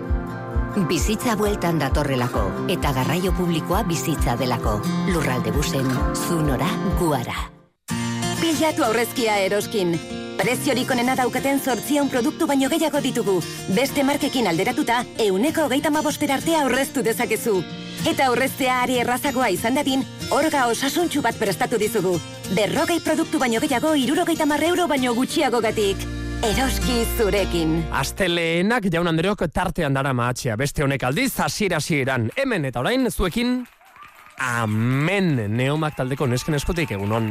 Bizitza 0.89 1.35
bueltan 1.37 1.81
datorrelako, 1.83 2.45
eta 2.73 2.93
garraio 2.95 3.33
publikoa 3.37 3.83
bizitza 3.85 4.37
delako. 4.39 4.79
Lurralde 5.11 5.51
busen, 5.53 5.91
zunora, 6.15 6.69
guara. 7.01 7.51
Pilatu 8.41 8.87
aurrezkia 8.87 9.37
eroskin. 9.43 9.99
Preziorik 10.39 10.91
onena 10.91 11.17
daukaten 11.19 11.61
zortzion 11.61 12.09
produktu 12.09 12.47
baino 12.47 12.71
gehiago 12.71 13.03
ditugu. 13.03 13.37
Beste 13.75 14.07
markekin 14.07 14.47
alderatuta, 14.47 15.03
euneko 15.19 15.67
hogeita 15.67 15.91
mabostera 15.91 16.39
arte 16.39 16.57
aurreztu 16.57 17.03
dezakezu. 17.03 17.59
Eta 18.07 18.31
aurreztea 18.31 18.81
ari 18.87 19.03
errazagoa 19.03 19.51
izan 19.51 19.75
dadin, 19.75 20.07
orga 20.31 20.69
osasuntxu 20.71 21.23
bat 21.23 21.37
prestatu 21.39 21.79
dizugu. 21.79 22.17
Berrogei 22.55 23.01
produktu 23.01 23.39
baino 23.39 23.61
gehiago, 23.61 23.95
irurogeita 23.95 24.47
marre 24.47 24.73
euro 24.73 24.89
baino 24.89 25.15
gutxiago 25.15 25.61
gatik. 25.61 26.22
Eroski 26.43 27.05
zurekin. 27.17 27.77
Asteleenak 27.95 28.89
jaun 28.91 29.07
Andreok 29.07 29.45
tartean 29.55 29.95
dara 29.95 30.11
mahatxea, 30.11 30.57
beste 30.59 30.83
honek 30.83 31.05
aldiz, 31.07 31.31
hasiera 31.39 31.79
hasieran 31.79 32.31
hemen 32.35 32.67
eta 32.67 32.83
orain 32.83 33.07
zuekin, 33.13 33.61
amen, 34.43 35.37
neomak 35.55 35.95
taldeko 36.01 36.27
nesken 36.27 36.59
eskutik 36.59 36.97
egunon. 36.99 37.31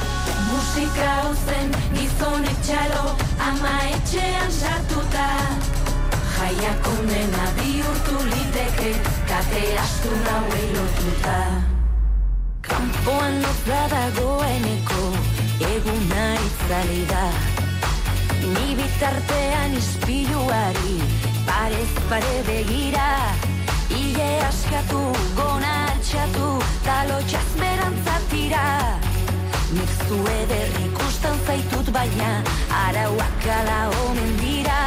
Musika 0.71 1.13
ozen 1.27 1.71
gizonek 1.91 2.59
txalo, 2.63 3.09
ama 3.43 3.71
etxean 3.91 4.51
sartuta. 4.55 5.25
Jaiak 6.35 6.87
onena 6.91 7.47
bihurtu 7.57 8.21
liteke, 8.29 8.93
kate 9.27 9.63
astu 9.83 10.13
nauei 10.23 10.69
lotuta. 10.71 11.35
Kanpoan 12.69 13.35
nozla 13.43 13.81
dagoeneko, 13.95 15.11
eguna 15.73 16.23
itzali 16.47 17.03
da. 17.11 17.27
Ni 18.55 18.79
bitartean 18.79 19.75
ispiluari, 19.75 20.97
parez 21.51 21.95
pare 22.07 22.35
begira. 22.47 23.11
Ile 23.99 24.33
askatu, 24.47 25.03
gona 25.35 25.75
altxatu, 25.91 26.51
talo 26.87 27.19
txazmerantzatira. 27.27 28.67
Nik 29.71 29.91
zu 30.07 30.17
eder 30.27 30.67
ikusten 30.85 31.37
zaitut 31.47 31.91
baina, 31.95 32.31
arauak 32.75 33.45
ala 33.57 33.77
omen 34.03 34.33
dira. 34.41 34.79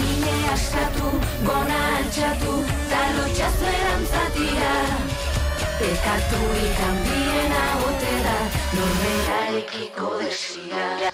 Ile 0.00 0.36
askatu, 0.52 1.10
gona 1.44 1.80
altxatu, 1.98 2.54
talo 2.92 3.26
txazmerantzatira. 3.36 4.72
Pekatu 5.78 6.40
ikanbiena 6.64 7.62
ote 7.90 8.14
da, 8.24 8.36
norberarekiko 8.78 10.12
desira. 10.24 11.12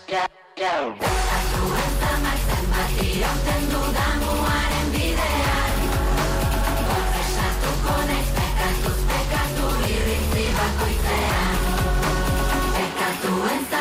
Atu 1.37 1.65
enzamak 1.85 2.41
zenbat 2.49 2.93
irauten 3.11 3.63
dudamuaren 3.73 4.14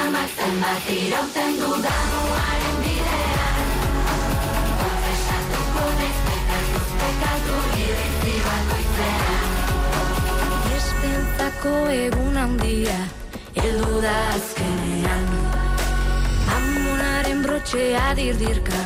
Enzamak 0.03 0.31
zenbat 0.35 0.87
irauten 0.91 1.53
dudamuaren 1.59 2.79
bidean. 2.83 3.69
Konfesatuko 4.79 5.85
naiz 5.99 6.17
pekatuz 6.25 6.89
pekatu 7.03 7.59
irritzi 7.83 8.33
bakoitzean. 8.47 9.47
Espentzako 10.79 11.73
egun 11.95 12.35
handia, 12.41 12.99
heldu 13.61 14.03
da 14.03 14.17
azkenean. 14.33 15.25
Amonaren 16.57 17.47
brotxea 17.47 18.07
dirdirka, 18.19 18.85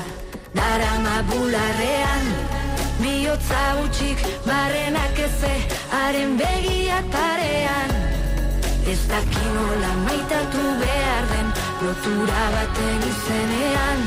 darama 0.53 1.15
bularrean. 1.31 2.33
Biotza 3.01 3.63
utxik, 3.87 4.21
barrenak 4.45 5.25
eze, 5.29 5.55
haren 5.95 6.37
begiak 6.43 7.09
parean. 7.17 8.06
Ez 8.87 9.01
dakin 9.09 9.49
nola 9.53 9.93
maitatu 10.05 10.63
behar 10.79 11.25
den, 11.31 11.47
lotura 11.83 12.43
baten 12.53 13.01
izenean. 13.09 14.03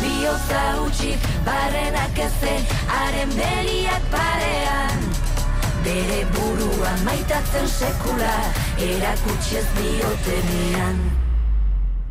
Biotza 0.00 0.62
utxik, 0.84 1.26
barrenak 1.44 2.16
eze, 2.26 2.54
haren 2.92 3.34
begiak 3.36 4.06
parean. 4.14 5.02
Bere 5.84 6.22
burua 6.32 6.92
maitatzen 7.04 7.68
sekula, 7.68 8.32
erakutsi 8.86 9.58
ez 9.60 9.68
diotenean. 9.76 10.96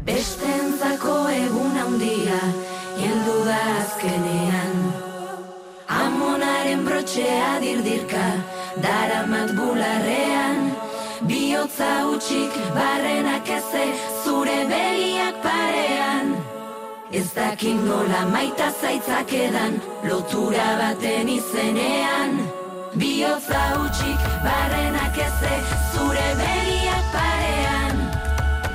Bestentzako 0.05 1.17
egun 1.39 1.81
handia, 1.85 2.41
heldu 3.01 3.39
da 3.49 3.57
azkenean. 3.79 4.77
Amonaren 6.03 6.85
brotxea 6.85 7.51
dirdirka, 7.65 8.27
daramat 8.85 9.57
bularrean. 9.57 10.64
Biotza 11.21 12.03
utxik, 12.11 12.51
barrenak 12.75 13.47
eze, 13.47 13.85
zure 14.23 14.65
begiak 14.67 15.37
parean. 15.43 16.35
Ez 17.11 17.31
dakit 17.33 17.79
nola 17.87 18.25
maita 18.33 18.67
zaitzakedan, 18.81 19.79
lotura 20.03 20.75
baten 20.79 21.29
izenean. 21.29 22.35
Biotza 22.99 23.63
utxik, 23.79 24.19
barrenak 24.43 25.15
eze, 25.27 25.53
zure 25.93 26.27
begiak 26.41 27.05
parean. 27.15 27.95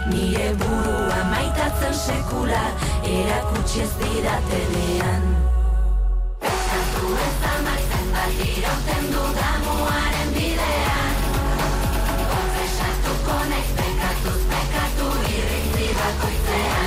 Nire 0.08 0.54
burua 0.56 1.20
maitatzen 1.34 1.94
sekula, 1.94 2.64
erakutsi 3.04 3.84
ez 3.84 3.92
didatenean. 4.00 5.22
Katu 6.40 7.06
ez 7.26 7.38
amak 7.52 7.80
zenbat 7.90 8.42
irauten 8.48 9.04
dudamuaren 9.12 10.19
Konfesatuko 13.20 13.50
naiz 13.50 13.70
pekatuz 13.78 14.40
pekatu 14.50 15.08
irritzi 15.36 15.88
bakoitzean. 15.98 16.79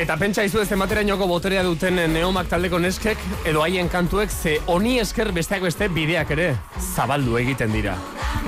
Eta 0.00 0.14
pentsa 0.16 0.40
izu 0.46 0.62
ez 0.62 0.70
ematerainoko 0.72 1.26
boterea 1.28 1.60
duten 1.66 1.98
neomak 2.08 2.46
taldeko 2.48 2.78
neskek, 2.80 3.20
edo 3.44 3.60
haien 3.60 3.90
kantuek, 3.92 4.30
ze 4.32 4.54
honi 4.72 4.94
esker 5.02 5.28
besteak 5.36 5.60
beste 5.66 5.90
bideak 5.92 6.30
ere 6.32 6.46
zabaldu 6.80 7.36
egiten 7.36 7.74
dira. 7.76 7.98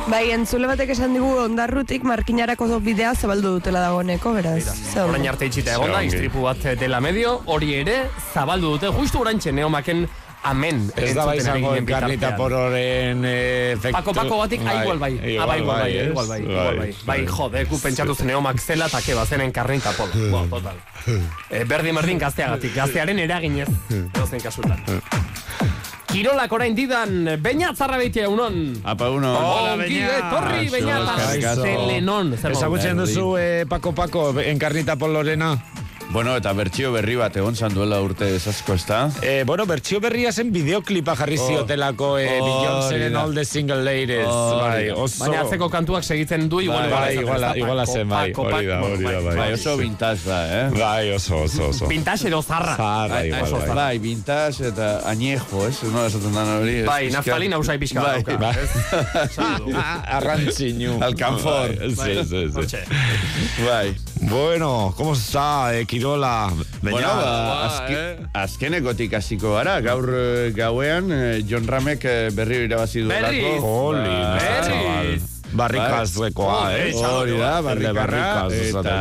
Bai, 0.09 0.23
entzule 0.33 0.71
batek 0.71 0.95
esan 0.95 1.13
digu 1.13 1.29
ondarrutik 1.43 2.07
markinarako 2.09 2.81
bidea 2.81 3.13
zabaldu 3.13 3.59
dutela 3.59 3.83
dagoeneko, 3.85 4.33
beraz. 4.39 4.63
Orain 5.05 5.29
arte 5.29 5.51
itxita 5.51 5.77
egon 5.77 5.93
da, 5.93 6.01
istripu 6.09 6.47
bat 6.47 6.65
dela 6.81 7.03
medio, 7.05 7.43
hori 7.45 7.75
ere 7.83 7.99
zabaldu 8.33 8.73
dute, 8.79 8.95
justu 8.97 9.21
oraintxe 9.21 9.53
neomaken 9.53 10.07
amen. 10.43 10.91
Ez 10.97 11.15
da 11.15 11.27
bai 11.27 11.37
izango 11.39 11.73
ginen 11.73 11.87
karnita 11.87 12.33
pororen 12.37 13.25
eh, 13.25 13.73
efektu. 13.77 13.97
Pako, 13.99 14.15
pako 14.17 14.39
batik, 14.43 14.65
ah, 14.67 14.81
igual 14.83 14.99
bai. 15.03 15.13
Ah, 15.37 15.47
bai, 15.47 15.59
igual 15.61 15.81
bai, 15.83 15.93
ez? 15.93 16.09
igual 16.09 16.27
bai, 16.29 16.41
igual 16.43 16.81
bai. 16.83 16.91
Bai, 17.07 17.21
jode, 17.27 17.65
gu 17.71 17.79
pentsatu 17.83 18.15
zen 18.15 18.33
neomak 18.33 18.61
zela, 18.61 18.91
eta 18.91 19.03
ke 19.05 19.17
bazenen 19.19 19.53
karnita 19.53 19.95
polo. 19.99 20.27
Wow, 20.33 20.49
total. 20.51 20.77
Eh, 21.53 21.65
berdin 21.67 21.97
berdin 21.99 22.19
gazteagatik, 22.21 22.77
gaztearen 22.77 23.19
eraginez, 23.19 23.67
edozein 23.91 24.41
kasutan. 24.41 24.79
Kirolak 26.13 26.53
orain 26.53 26.75
didan, 26.77 27.25
Beñat 27.41 27.79
Zarrabeitia 27.81 28.29
unon. 28.29 28.77
Apa, 28.85 29.09
uno. 29.11 29.33
Ongi 29.33 30.03
etorri, 30.05 30.67
Beñat, 30.69 31.09
Astelenon. 31.17 32.35
Zer 32.37 32.53
Ezagutzen 32.53 33.01
duzu 33.01 33.31
eh, 33.41 33.65
Pako 33.69 33.95
Pako 33.97 34.27
enkarnita 34.45 34.99
polorena? 35.01 35.55
Bueno, 36.13 36.35
eta 36.37 36.51
bertsio 36.53 36.91
berri 36.93 37.15
bat 37.17 37.33
egon 37.41 37.55
zan 37.57 37.73
duela 37.73 37.97
urte 38.05 38.27
esasko, 38.37 38.75
ez 38.77 38.83
da? 38.85 38.99
Eh, 39.25 39.45
bueno, 39.49 39.65
bertsio 39.65 39.97
berria 40.01 40.29
zen 40.33 40.51
bideoklipa 40.53 41.15
jarri 41.17 41.39
Oh. 41.41 41.47
ziotelako 41.49 42.19
eh, 42.19 42.27
Hori 42.39 42.51
Beyoncéren. 42.51 43.17
All 43.17 43.33
the 43.35 43.45
Single 43.47 43.81
Ladies. 43.83 44.27
Hori 44.29 44.61
Bai, 44.61 44.91
oso... 44.91 45.25
Baina 45.25 45.41
atzeko 45.47 45.71
kantuak 45.73 46.05
segitzen 46.05 46.51
du, 46.53 46.61
igual 46.61 46.91
Bai, 46.91 47.17
bai, 47.17 47.17
iguala- 47.23 47.55
iguala 47.57 47.87
zen, 47.87 48.09
bai, 48.13 48.33
hori 48.37 48.67
da, 48.67 48.83
hori 48.85 49.05
da, 49.09 49.21
bai, 49.31 49.49
oso 49.57 49.77
vintage 49.81 50.29
da, 50.29 50.43
eh? 50.59 50.69
Bai, 50.77 51.11
oso, 51.17 51.41
oso, 51.47 51.69
oso. 51.73 51.89
Vintage 51.89 52.29
edo 52.29 52.43
zarra. 52.43 52.77
Zarra, 52.77 53.09
Bai, 53.17 53.27
igual, 53.33 53.53
bai. 53.53 53.75
Bai, 53.81 53.99
vintage 53.99 54.69
eta 54.69 54.91
añejo, 55.09 55.65
ez? 55.67 55.81
Nola 55.89 56.07
esaten 56.13 56.35
dan 56.37 56.53
hori? 56.59 56.83
Bai, 56.93 57.09
naftalina 57.11 57.57
usai 57.59 57.79
pixka 57.81 58.03
Bai, 58.05 58.23
dauka. 58.23 58.37
bai. 58.37 59.73
Arrantzinu. 60.21 60.99
Alcanfor. 61.01 61.73
Bai, 61.97 62.19
Sí, 62.21 62.25
sí, 62.29 62.67
sí. 62.69 63.65
Bai. 63.65 63.95
Bueno, 64.23 64.95
¿cómo 64.97 65.15
está, 65.15 65.77
eh, 65.77 65.85
Kirola? 65.85 66.53
Bueno, 66.81 67.09
ba, 67.09 67.67
azke, 67.67 68.19
azkenekotik 68.33 69.15
hasiko 69.15 69.55
gara, 69.55 69.81
gaur 69.81 70.09
eh, 70.15 70.53
gauean 70.55 71.11
eh, 71.11 71.43
John 71.49 71.67
Ramek 71.67 72.05
eh, 72.05 72.31
berri 72.33 72.63
irabazi 72.69 73.03
duelako. 73.03 73.93
Berriz. 73.93 74.23
Ba, 74.39 74.63
chaval. 74.63 75.21
Barrikaz 75.53 76.15
Bai. 76.15 76.31
duekoa, 76.31 76.61
eh? 76.79 76.93
Hori 76.97 77.35
da, 77.37 77.61
barrikarra, 77.61 78.47
eta 78.49 78.95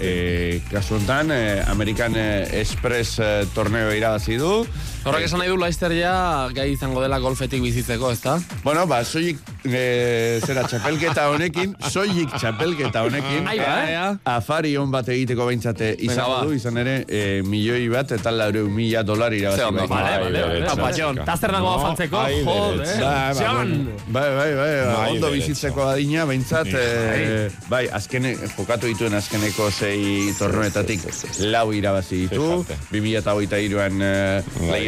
eh, 0.00 0.62
kasu 0.70 0.94
honetan, 0.96 1.28
eh, 1.34 1.60
American 1.68 2.16
eh, 2.16 2.60
Express 2.62 3.18
eh, 3.18 3.44
torneo 3.52 3.90
irabazi 3.92 4.38
du. 4.40 4.64
Horrek 5.00 5.24
esan 5.24 5.40
nahi 5.40 5.48
du 5.48 5.56
Leicester 5.56 5.92
ja 5.96 6.12
gai 6.52 6.66
izango 6.74 7.00
dela 7.00 7.16
golfetik 7.24 7.62
bizitzeko, 7.64 8.10
ez 8.12 8.18
da? 8.20 8.34
Bueno, 8.60 8.82
ba, 8.86 8.98
soilik 9.08 9.38
e, 9.64 10.40
zera, 10.44 10.66
txapelketa 10.68 11.22
honekin, 11.32 11.70
soilik 11.88 12.34
txapelketa 12.34 13.06
honekin, 13.06 13.46
Ai, 13.48 13.54
ba. 13.62 14.10
afari 14.36 14.74
hon 14.76 14.92
bat 14.92 15.08
egiteko 15.08 15.46
behintzate 15.48 15.94
izan 15.96 16.18
Venga, 16.20 16.26
ba. 16.34 16.42
du, 16.44 16.52
izan 16.58 16.76
ere, 16.82 16.96
e, 17.08 17.22
milioi 17.48 17.86
bat 17.94 18.12
eta 18.18 18.32
laureu 18.34 18.66
mila 18.68 19.00
dolar 19.08 19.32
irabazi. 19.32 19.62
Ze 19.62 19.70
ondo, 19.70 19.86
bai. 19.88 20.02
vale, 20.02 20.18
vale, 20.26 20.42
vale. 20.50 20.68
Apa, 20.74 20.90
Jon, 20.98 21.22
ta 21.24 21.38
zer 21.38 21.56
dago 21.56 21.72
afaltzeko? 21.78 22.20
Ai, 22.20 22.42
Joder, 22.44 22.76
beretz. 22.82 23.00
Bai, 23.00 23.32
bai, 23.32 23.40
Jon. 23.40 23.74
Bai, 24.10 24.26
bai, 24.36 24.50
bai, 24.60 24.68
Bai, 24.90 25.08
ondo 25.14 25.32
bizitzeko 25.32 25.88
adina, 25.94 26.28
behintzat, 26.28 26.74
e, 26.76 27.48
bai, 27.72 27.86
azkene, 27.88 28.34
jokatu 28.52 28.92
dituen 28.92 29.16
azkeneko 29.16 29.70
sei 29.72 30.28
tornoetatik 30.36 31.08
lau 31.48 31.66
irabazi 31.72 32.26
ditu, 32.26 32.52
2008an 32.92 34.00
e, 34.04 34.14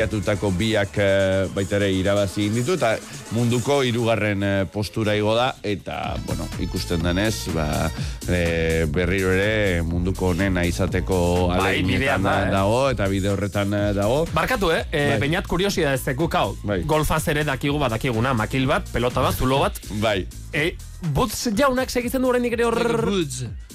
lehiatutako 0.03 0.51
biak 0.59 0.99
e, 0.99 1.09
baita 1.55 1.79
ere 1.79 1.91
irabazi 1.95 2.49
ditu, 2.53 2.75
eta 2.75 2.97
munduko 3.37 3.81
hirugarren 3.87 4.43
e, 4.43 4.53
postura 4.73 5.15
igo 5.17 5.35
da, 5.39 5.53
eta, 5.63 6.17
bueno, 6.27 6.47
ikusten 6.63 7.05
denez, 7.07 7.49
ba, 7.55 7.67
e, 8.27 8.87
berriro 8.93 9.33
ere 9.37 9.83
munduko 9.87 10.33
onena 10.33 10.65
izateko 10.67 11.21
Bai, 11.53 11.83
bidean 11.87 12.27
da, 12.27 12.37
eh? 12.49 12.53
dago, 12.53 12.81
eta 12.91 13.09
bide 13.13 13.31
horretan 13.33 13.75
eh, 13.79 13.83
dago. 13.97 14.25
Barkatu, 14.35 14.73
eh? 14.75 14.83
E, 14.91 15.05
Bai. 15.13 15.21
Beinat 15.27 15.51
kuriosia 15.51 15.95
ez 15.95 16.03
zekuk 16.03 16.35
hau. 16.39 16.49
Golfaz 16.89 17.23
ere 17.33 17.47
dakigu 17.47 17.79
bat 17.83 17.95
dakiguna, 17.95 18.35
makil 18.35 18.67
bat, 18.71 18.89
pelota 18.93 19.23
bat, 19.25 19.39
zulo 19.39 19.63
bat. 19.63 19.79
Bai. 20.03 20.23
E, 20.53 20.73
Butz 21.15 21.49
jaunak 21.59 21.91
segitzen 21.91 22.23
du 22.23 22.31
oraindik 22.31 22.59
ere 22.59 22.67
hor... 22.69 22.83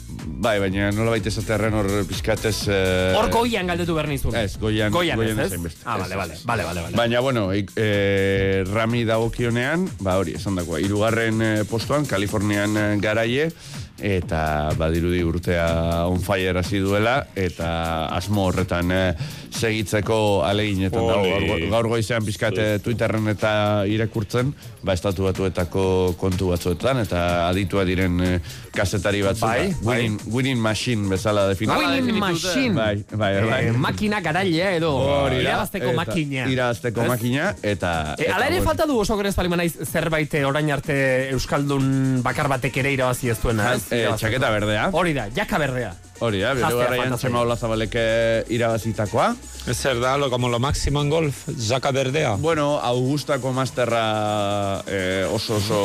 Bai, 0.08 0.60
baina 0.62 0.88
nola 0.96 1.12
baita 1.16 1.28
esatearen 1.32 1.74
hor 1.76 1.88
pizkatez... 2.08 2.68
Eh, 2.72 3.16
Hor 3.18 3.28
goian 3.34 3.68
galdetu 3.68 3.96
behar 3.98 4.08
nizun. 4.08 4.36
Ez, 4.38 4.54
goian, 4.62 4.92
Goian 4.94 5.20
ez, 5.20 5.34
goian 5.34 5.40
ez? 5.44 5.52
ez. 5.58 5.74
Ah, 5.84 5.98
Ez, 5.98 6.02
vale, 6.04 6.14
ez, 6.14 6.18
vale, 6.20 6.34
ez. 6.38 6.44
vale, 6.48 6.64
vale, 6.68 6.82
vale. 6.86 6.96
Baina, 6.96 7.20
bueno, 7.26 7.48
ik, 7.54 7.72
eh, 7.76 8.64
Rami 8.72 9.04
dagokionean, 9.08 9.88
ba 10.00 10.16
hori, 10.22 10.38
esan 10.40 10.56
dagoa, 10.56 10.80
irugarren 10.80 11.42
eh, 11.42 11.64
postuan, 11.70 12.06
Kalifornian 12.08 12.78
eh, 12.78 12.86
garaie, 13.04 13.50
eta 13.98 14.74
badirudi 14.78 15.24
urtea 15.26 16.06
on 16.08 16.22
fire 16.22 16.60
hasi 16.60 16.80
duela, 16.84 17.20
eta 17.36 18.08
asmo 18.16 18.48
horretan 18.52 18.92
eh, 18.94 19.14
segitzeko 19.52 20.44
aleginetan 20.46 21.08
dago. 21.08 21.26
Gaur, 21.48 21.66
gaur 21.72 21.90
goizean 21.96 22.26
pizkat 22.26 22.58
eh, 22.62 22.70
Twitterren 22.84 23.28
eta 23.34 23.52
irakurtzen, 23.90 24.54
ba 24.86 24.94
estatu 24.98 25.28
batuetako 25.28 26.16
kontu 26.20 26.52
batzuetan, 26.54 27.02
eta 27.04 27.48
aditua 27.48 27.86
diren 27.88 28.22
eh, 28.24 28.38
kazetari 28.76 29.24
batzu, 29.26 29.46
Bai, 29.48 29.74
ba, 29.82 29.92
winning, 29.92 30.20
winning 30.34 30.62
machine 30.62 31.10
bezala 31.10 31.48
definitu. 31.50 31.80
Winning 31.80 32.20
machine. 32.20 32.76
Bai, 32.76 33.04
bai, 33.12 33.32
bai. 33.42 33.62
Eh, 33.68 33.74
makina 33.74 34.22
garailea 34.22 34.74
edo 34.78 34.92
Hori 34.98 35.42
irabazteko 35.42 35.94
makina. 35.98 36.46
Irabazteko 36.52 37.04
Ez? 37.06 37.10
makina, 37.10 37.50
eta... 37.62 37.92
E, 38.18 38.28
eta, 38.28 38.36
ala 38.38 38.50
ere 38.52 38.62
falta 38.66 38.86
du 38.90 39.00
oso 39.02 39.18
gerez 39.20 39.34
palima 39.38 39.58
naiz 39.60 39.74
zerbait 39.88 40.38
eh, 40.38 40.46
orain 40.48 40.70
arte 40.74 40.98
Euskaldun 41.34 42.22
bakar 42.26 42.50
batek 42.52 42.82
ere 42.84 42.94
irabazi 42.98 43.32
ez 43.34 43.38
duena, 43.42 43.74
ez? 43.74 43.87
Eh, 43.92 44.08
txaketa 44.18 44.50
berdea. 44.52 44.90
Hori 44.92 45.14
da, 45.16 45.28
jaka 45.34 45.60
berdea. 45.62 45.94
Hori 46.20 46.42
da, 46.42 46.56
bere 46.58 46.98
falta 46.98 47.20
txema 47.22 47.44
olazabalek 47.46 47.96
eh, 48.00 48.56
irabazitakoa. 48.56 49.30
Ez 49.70 49.76
zer 49.78 50.00
da, 50.02 50.16
lo, 50.18 50.32
como 50.32 50.50
lo 50.50 50.58
máximo 50.60 51.02
en 51.04 51.10
golf, 51.12 51.44
jaka 51.60 51.92
berdea. 51.92 52.36
Bueno, 52.42 52.80
Augustako 52.82 53.52
masterra 53.54 54.82
eh, 54.88 55.28
oso 55.30 55.60
oso 55.60 55.82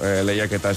eh, 0.00 0.22
lehiaketa 0.24 0.72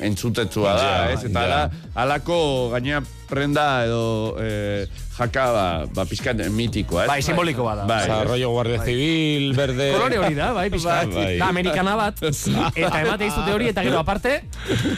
entzutetsua 0.00 0.74
da, 0.76 0.90
Ja, 0.90 1.12
ez? 1.14 1.24
Eta 1.24 1.40
ja. 1.40 1.46
ala, 1.46 1.60
alako 1.94 2.70
gaina 2.74 3.02
prenda 3.30 3.84
edo 3.86 4.36
eh, 4.42 4.86
jaka 5.16 5.44
ba, 5.54 5.64
ba 5.94 6.04
pizkat 6.08 6.40
mitikoa, 6.54 7.04
ez? 7.04 7.10
Bai, 7.10 7.20
simboliko 7.24 7.64
bada. 7.66 7.84
Bai, 7.88 8.02
Osa, 8.06 8.20
rollo 8.26 8.50
guardia 8.54 8.80
civil, 8.84 9.50
berde... 9.56 9.90
Kolore 9.94 10.18
hori 10.22 10.38
da, 10.38 10.50
bai, 10.56 10.66
pixka. 10.72 10.96
Bai. 11.12 11.34
Da, 11.38 11.50
amerikana 11.52 11.96
bat. 11.98 12.22
Eta 12.84 13.02
emate 13.02 13.28
izute 13.28 13.54
hori, 13.54 13.70
eta 13.70 13.84
gero 13.86 14.00
aparte, 14.00 14.36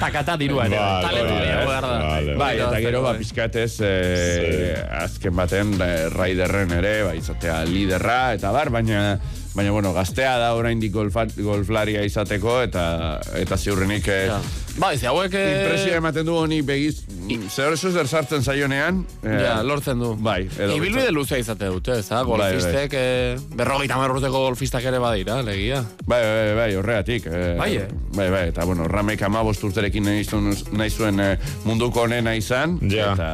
takata 0.01 0.37
dirua 0.41 0.67
ere. 0.71 0.79
Vale, 0.79 1.25
vale, 1.29 1.57
vale, 1.73 2.37
bai, 2.39 2.53
eta 2.61 2.81
gero 2.85 3.03
ba 3.05 3.15
pizkatez 3.23 3.77
eh, 3.87 4.75
azken 4.99 5.37
baten 5.39 5.77
eh, 5.79 6.09
Raiderren 6.11 6.75
ere, 6.75 6.95
ba 7.07 7.15
izatea 7.15 7.61
liderra 7.69 8.35
eta 8.35 8.51
bar, 8.55 8.73
baina 8.75 9.15
baina 9.55 9.71
bueno, 9.71 9.93
gaztea 9.95 10.35
da 10.41 10.53
oraindik 10.59 10.95
golfa, 10.95 11.27
golflaria 11.39 12.03
izateko 12.09 12.57
eta 12.65 12.85
eta 13.39 13.59
ziurrenik 13.59 14.09
eh, 14.11 14.27
Bai, 14.79 14.97
ze 14.99 15.07
hauek... 15.07 15.35
eh, 15.37 15.63
impresioa 15.63 15.99
ematen 16.01 16.25
du 16.27 16.33
honi 16.35 16.63
begiz 16.65 17.03
zer 17.53 17.75
eso 17.75 17.91
zer 17.93 18.09
sartzen 18.09 18.43
zaionean 18.43 19.03
eh, 19.23 19.35
Ja, 19.45 19.59
lortzen 19.63 20.01
du. 20.01 20.15
bai 20.17 20.47
edo 20.49 20.75
Ibilbide 20.79 21.13
luzea 21.13 21.39
izate 21.39 21.69
dute, 21.69 21.99
ez 22.01 22.07
da? 22.09 22.23
Bai, 22.25 22.39
bai. 22.41 22.49
Golfistek, 22.55 22.95
eh, 22.97 23.37
berrogeita 23.59 23.99
hamar 23.99 24.15
urteko 24.17 24.41
golfistak 24.47 24.85
ere 24.89 24.99
badira, 25.03 25.43
legia. 25.45 25.83
Bai, 26.09 26.21
bai, 26.25 26.55
bai, 26.57 26.69
horregatik. 26.81 27.27
Eh, 27.29 27.55
Bai, 27.59 27.71
eh? 27.83 27.87
Bai, 28.17 28.31
bai, 28.33 28.43
eta 28.49 28.65
bueno, 28.65 28.89
Ramek 28.89 29.23
amabost 29.29 29.63
urterekin 29.69 30.09
nahi 30.09 30.25
zuen, 30.25 30.51
nahi 30.73 30.91
zuen 30.91 31.21
eh, 31.21 31.37
munduko 31.69 32.07
onena 32.09 32.35
izan, 32.35 32.79
Ja. 32.89 33.13
eta 33.13 33.31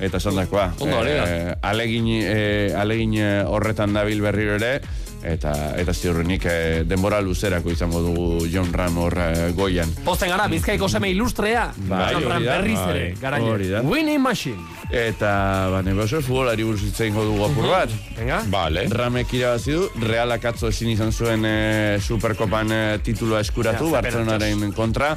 eta 0.00 0.16
esan 0.22 0.38
dakoa. 0.38 0.70
Ondo, 0.80 1.02
da. 1.04 1.26
Eh, 1.26 1.54
alegin, 1.62 2.06
eh, 2.22 2.72
alegin 2.78 3.18
eh, 3.18 3.42
horretan 3.46 3.92
dabil 3.92 4.22
berriro 4.22 4.54
ere, 4.56 4.78
eta 5.22 5.52
eta 5.80 5.92
ziurrenik 5.94 6.44
eh, 6.48 6.82
denbora 6.88 7.20
luzerako 7.20 7.70
izango 7.70 8.00
dugu 8.00 8.46
John 8.52 8.72
Ram 8.72 8.96
hor 8.98 9.18
eh, 9.18 9.52
goian. 9.56 9.90
Posten 10.04 10.30
gara, 10.32 10.46
bizkaiko 10.48 10.88
seme 10.88 11.10
ilustrea. 11.10 11.70
Bai, 11.88 12.12
John 12.14 12.28
Ram 12.28 12.44
berriz 12.44 12.78
Bai, 12.78 12.90
ere, 12.96 13.14
garaile. 13.20 13.50
hori 13.50 13.68
da. 13.68 13.82
Winning 13.82 14.20
machine. 14.22 14.58
Eta, 14.90 15.68
ba, 15.70 15.82
negozo, 15.86 16.18
futbolari 16.24 16.64
buruz 16.66 16.82
hitz 16.82 16.98
egingo 17.04 17.22
dugu 17.28 17.44
apur 17.46 17.68
bat. 17.70 17.92
Venga. 18.16 18.40
Vale. 18.50 18.88
Ramek 18.90 19.34
irabazi 19.38 19.76
du, 19.76 19.84
Realak 20.02 20.44
atzo 20.50 20.68
ezin 20.72 20.90
izan 20.96 21.12
zuen 21.12 21.44
eh, 21.46 22.00
Superkopan 22.02 22.72
eh, 22.74 22.98
titulua 23.04 23.40
eskuratu, 23.44 23.86
Ja, 23.92 24.00
Barcelonaren 24.00 24.72
kontra. 24.74 25.12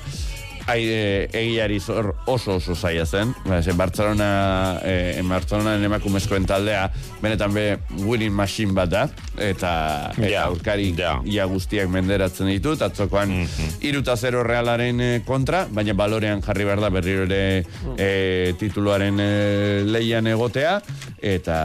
Ai, 0.66 0.84
e, 0.88 1.30
egiari 1.36 1.80
zor 1.80 2.14
oso 2.26 2.56
oso 2.56 2.76
zaila 2.76 3.06
zen. 3.06 3.34
Ba, 3.46 3.62
ze 3.62 3.74
Barcelona, 3.74 4.80
e, 4.84 5.18
en 5.20 5.28
Barcelonaren 5.28 5.84
emakumezkoen 5.84 6.46
taldea, 6.48 6.86
benetan 7.22 7.54
be 7.54 7.66
winning 8.06 8.32
machine 8.32 8.72
bat 8.74 8.90
da, 8.90 9.04
eta, 9.38 9.74
eta 10.16 10.46
aurkari 10.46 10.94
ia 11.28 11.46
guztiak 11.52 11.90
menderatzen 11.92 12.48
ditut, 12.48 12.82
atzokoan 12.82 13.34
iruta 13.82 14.16
zero 14.18 14.44
realaren 14.44 15.02
eh, 15.02 15.22
kontra, 15.26 15.66
baina 15.72 15.96
balorean 15.98 16.42
jarri 16.46 16.68
behar 16.68 16.82
da 16.84 16.90
berriro 16.94 17.26
ere 17.28 17.66
e, 17.98 18.54
tituluaren 18.60 19.20
e, 19.20 19.84
leian 19.84 20.28
egotea, 20.28 20.78
eta, 21.24 21.58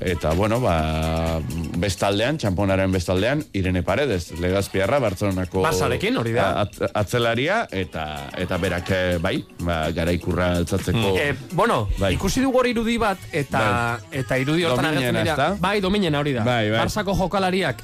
eta 0.00 0.32
bueno, 0.36 0.60
ba, 0.64 1.40
bestaldean, 1.80 2.38
txamponaren 2.40 2.92
bestaldean, 2.92 3.44
Irene 3.56 3.84
Paredes, 3.86 4.32
legazpiarra, 4.40 5.00
Barcelonako 5.04 5.64
Barçarekin, 5.64 6.16
hori 6.20 6.32
da. 6.36 6.50
at, 6.64 6.80
atzelaria, 6.92 7.64
eta, 7.72 8.06
eta 8.36 8.56
berak, 8.58 8.90
eh, 8.90 9.18
bai, 9.22 9.44
ba, 9.60 9.90
garaikurra 9.94 10.50
altzatzeko... 10.60 11.14
Eh, 11.18 11.34
bueno, 11.52 11.88
Bai. 11.98 12.14
ikusi 12.14 12.42
dugu 12.42 12.60
hor 12.60 12.68
irudi 12.70 12.96
bat, 12.98 13.18
eta, 13.32 14.00
eta 14.12 14.38
irudi 14.38 14.64
hortan 14.64 14.90
agertzen 14.90 15.20
dira. 15.22 15.48
Bai, 15.60 15.80
dominena 15.80 16.20
hori 16.20 16.34
da. 16.36 16.44
Bai, 16.44 16.70
bai. 16.70 16.78
Barsako 16.78 17.14
jokalariak, 17.18 17.82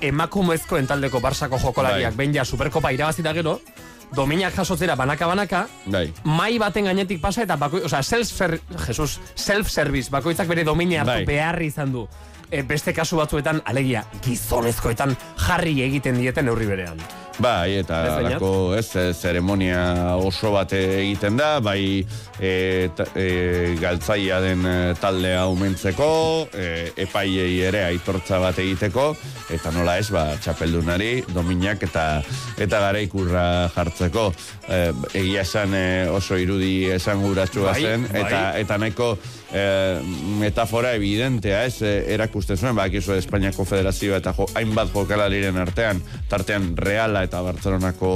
emakumezkoen 0.00 0.86
taldeko 0.86 1.20
Barsako 1.20 1.58
jokalariak, 1.58 2.16
Bai. 2.16 2.30
ja 2.34 2.44
Superkopa 2.44 2.92
irabazi 2.92 3.22
da 3.22 3.34
gero, 3.36 3.60
dominak 4.14 4.54
jasotzera 4.54 4.96
banaka-banaka, 4.96 5.66
Bai. 5.86 6.12
mai 6.24 6.58
baten 6.58 6.84
gainetik 6.90 7.20
pasa 7.20 7.42
eta 7.42 7.56
bako, 7.56 7.84
osea, 7.86 8.02
self 8.02 8.32
Jesus, 8.86 9.20
self-service, 9.34 10.10
bakoitzak 10.10 10.48
bere 10.48 10.64
domina 10.64 11.02
hartu 11.02 11.20
Bai. 11.20 11.24
behar 11.26 11.62
izan 11.62 11.92
du. 11.92 12.08
E, 12.50 12.64
beste 12.66 12.90
kasu 12.92 13.16
batzuetan, 13.20 13.60
alegia, 13.64 14.02
gizonezkoetan 14.24 15.14
jarri 15.38 15.76
egiten 15.84 16.18
dieten 16.18 16.48
neurri 16.50 16.66
berean. 16.66 16.98
Bai, 17.40 17.78
eta 17.80 17.98
alako, 18.18 18.74
ez, 18.76 19.14
zeremonia 19.16 20.16
oso 20.20 20.50
bat 20.52 20.74
egiten 20.76 21.38
da, 21.40 21.54
bai 21.64 22.04
e, 22.36 22.90
ta, 22.96 23.06
e, 23.16 23.76
galtzaia 23.80 24.42
den 24.44 24.66
eh, 24.68 24.92
taldea 25.00 25.46
umentzeko, 25.48 26.10
e, 26.52 26.90
epaiei 27.06 27.62
ere 27.64 27.86
aitortza 27.86 28.42
bat 28.42 28.60
egiteko, 28.60 29.14
eta 29.56 29.72
nola 29.72 29.96
ez, 30.02 30.10
ba, 30.12 30.26
txapeldunari, 30.36 31.24
dominak 31.32 31.88
eta 31.88 32.06
eta 32.60 32.82
garaikurra 32.84 33.46
jartzeko. 33.72 34.28
E, 34.68 34.82
egia 35.22 35.46
esan 35.46 35.72
eh, 35.74 36.08
oso 36.12 36.36
irudi 36.36 36.90
esan 36.92 37.24
Bai, 37.24 37.80
zen, 37.82 38.08
bai. 38.10 38.20
eta 38.20 38.40
eta 38.60 38.76
nahiko 38.78 39.14
eh, 39.52 40.00
metafora 40.40 40.94
evidentea, 40.94 41.64
ez, 41.64 41.80
eh, 41.82 42.12
erakusten 42.14 42.56
zuen, 42.56 42.76
ba, 42.76 42.86
akizu 42.88 43.14
Espainiako 43.16 43.64
Federazioa 43.68 44.20
eta 44.20 44.34
jo, 44.36 44.46
hainbat 44.54 44.92
jokalariren 44.94 45.58
artean, 45.62 46.02
tartean 46.28 46.72
Reala 46.76 47.24
eta 47.26 47.42
Barcelonako 47.42 48.12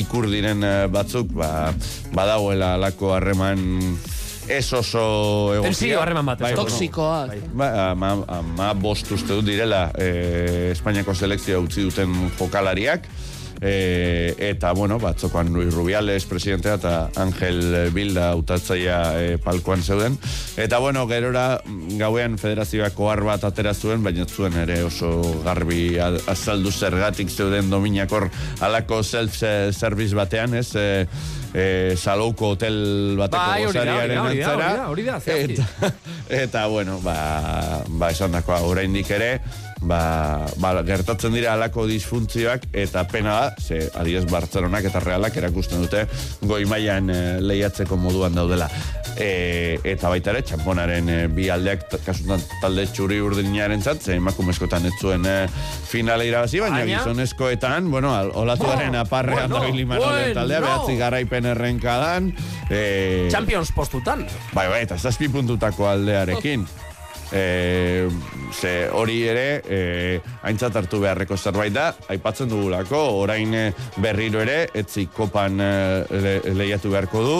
ikur 0.00 0.28
diren 0.30 0.64
eh, 0.64 0.74
batzuk, 0.92 1.32
ba, 1.38 1.72
badagoela 2.14 2.74
alako 2.78 3.14
harreman 3.14 3.64
ez 4.48 4.72
oso 4.76 5.54
egokia. 5.54 5.70
Tensio 5.70 6.00
harreman 6.02 6.26
bat? 6.26 6.42
Bai, 6.44 6.54
Toxikoa. 6.56 7.20
Ba, 7.56 7.70
ama, 7.90 8.14
ama 8.28 8.72
bost 8.76 9.10
uste 9.14 9.32
dut 9.32 9.46
direla 9.46 9.86
eh, 9.98 10.72
Espainiako 10.74 11.14
selekzioa 11.16 11.62
utzi 11.64 11.86
duten 11.86 12.12
jokalariak, 12.38 13.08
e, 13.64 14.34
eta, 14.50 14.72
bueno, 14.72 14.98
batzokoan 15.00 15.48
Luis 15.52 15.72
Rubiales 15.72 16.26
presidentea 16.28 16.74
eta 16.76 16.92
Angel 17.16 17.90
Bilda 17.96 18.28
autatzaia 18.36 18.98
e, 19.16 19.38
palkoan 19.40 19.82
zeuden. 19.82 20.18
Eta, 20.60 20.78
bueno, 20.84 21.06
gerora 21.08 21.62
gauean 21.96 22.36
federazioak 22.38 23.00
ohar 23.00 23.24
bat 23.24 23.46
atera 23.48 23.72
zuen, 23.72 24.04
baina 24.04 24.28
zuen 24.28 24.58
ere 24.66 24.82
oso 24.84 25.40
garbi 25.46 25.96
azaldu 25.98 26.72
zergatik 26.72 27.32
zeuden 27.32 27.72
dominakor 27.72 28.28
alako 28.60 29.00
self-service 29.02 30.14
batean, 30.14 30.60
ez? 30.60 30.68
E, 30.76 31.06
e, 31.54 31.66
salouko 31.96 32.52
hotel 32.52 33.16
bateko 33.16 33.44
Bai, 33.48 33.64
hori 33.64 33.78
da, 33.78 33.84
gozariaren 33.84 34.24
hori 34.26 34.40
da, 34.42 34.54
hori 34.54 34.64
da, 34.64 34.88
hori 34.92 35.08
da, 35.08 35.20
zehazki. 35.20 35.56
Eta, 35.56 35.92
eta, 36.44 36.66
bueno, 36.68 37.00
ba, 37.00 37.16
ba 37.88 38.12
esan 38.12 38.36
dakoa, 38.36 38.60
oraindik 38.68 39.08
ere, 39.14 39.38
ba, 39.86 40.46
ba, 40.62 40.72
gertatzen 40.86 41.34
dira 41.36 41.52
alako 41.54 41.86
disfuntzioak, 41.90 42.68
eta 42.72 43.04
pena 43.10 43.34
da, 43.40 43.54
ze, 43.60 43.82
adiez, 44.00 44.24
Bartzelonak 44.30 44.84
eta 44.90 45.00
Realak 45.04 45.36
erakusten 45.40 45.84
dute, 45.84 46.06
goi 46.42 46.64
mailan 46.70 47.10
e, 47.12 47.18
lehiatzeko 47.44 47.96
moduan 48.00 48.34
daudela. 48.34 48.68
E, 49.14 49.78
eta 49.86 50.08
baita 50.10 50.32
ere, 50.32 50.42
txamponaren 50.42 51.08
e, 51.08 51.18
bi 51.30 51.46
aldeak, 51.54 51.84
ta- 51.92 52.00
kasutan 52.02 52.42
talde 52.62 52.86
txuri 52.90 53.20
urdinaren 53.22 53.82
zat, 53.84 54.02
ze 54.02 54.16
emakumezkotan 54.18 54.86
ez 54.90 54.94
zuen 55.00 55.26
e, 55.28 55.36
finale 55.90 56.26
irabazi, 56.26 56.60
baina 56.64 56.82
gizonezkoetan, 56.88 57.90
bueno, 57.92 58.14
olatuaren 58.34 58.94
Oh, 58.94 59.00
aparrean 59.04 59.50
bueno, 59.50 59.68
Imanol 59.84 60.08
bueno. 60.08 60.34
taldea, 60.34 60.60
behatzi 60.60 60.96
garaipen 60.98 61.46
errenkadan. 61.52 62.32
E, 62.70 63.28
Champions 63.30 63.70
postutan. 63.76 64.26
Bai, 64.54 64.68
bai, 64.68 64.82
eta 64.86 64.98
zazpi 64.98 65.28
puntutako 65.28 65.88
aldearekin. 65.90 66.66
E, 67.34 68.08
ze 68.54 68.88
hori 68.94 69.24
ere 69.26 69.46
e, 69.66 69.78
aintzat 70.46 70.76
hartu 70.78 71.00
beharreko 71.02 71.36
zerbait 71.36 71.74
da, 71.74 71.88
aipatzen 72.12 72.50
dugulako, 72.52 73.00
orain 73.24 73.54
eh, 73.58 73.70
berriro 73.98 74.42
ere, 74.44 74.68
etzi 74.74 75.08
kopan 75.10 75.58
e, 75.58 75.72
le, 76.14 76.34
lehiatu 76.54 76.92
beharko 76.94 77.24
du, 77.26 77.38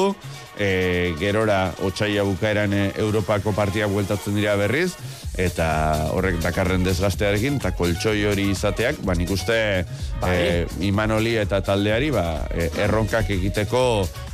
e, 0.59 1.15
gerora 1.19 1.75
otxaila 1.83 2.25
bukaeran 2.29 2.73
e, 2.73 2.85
Europako 2.97 3.55
partiak 3.57 3.91
bueltatzen 3.91 4.37
dira 4.39 4.57
berriz, 4.61 4.93
eta 5.41 6.11
horrek 6.15 6.39
dakarren 6.43 6.85
desgastearekin, 6.87 7.59
eta 7.59 7.75
koltsoi 7.75 8.21
hori 8.31 8.49
izateak, 8.53 9.01
ba 9.07 9.17
nik 9.19 9.33
uste 9.35 9.57
e, 9.83 10.67
Imanoli 10.87 11.37
eta 11.43 11.61
taldeari 11.67 12.13
ba, 12.15 12.27
e, 12.55 12.71
erronkak 12.85 13.33
egiteko 13.35 13.83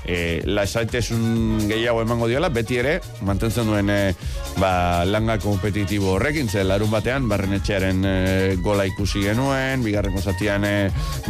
e, 0.05 0.43
lasaitesun 0.45 1.67
gehiago 1.69 2.03
emango 2.05 2.29
diola, 2.29 2.51
beti 2.53 2.81
ere, 2.81 2.99
mantentzen 3.27 3.69
duen 3.69 3.91
e, 3.93 3.99
ba, 4.61 5.07
langa 5.09 5.39
kompetitibo 5.41 6.15
horrekin, 6.17 6.49
ze 6.49 6.65
larun 6.65 6.91
batean, 6.93 7.29
barren 7.31 7.57
etxearen 7.57 8.05
e, 8.05 8.15
gola 8.65 8.87
ikusi 8.89 9.25
genuen, 9.25 9.85
bigarren 9.87 10.19
zatian 10.21 10.67
e, 10.69 10.75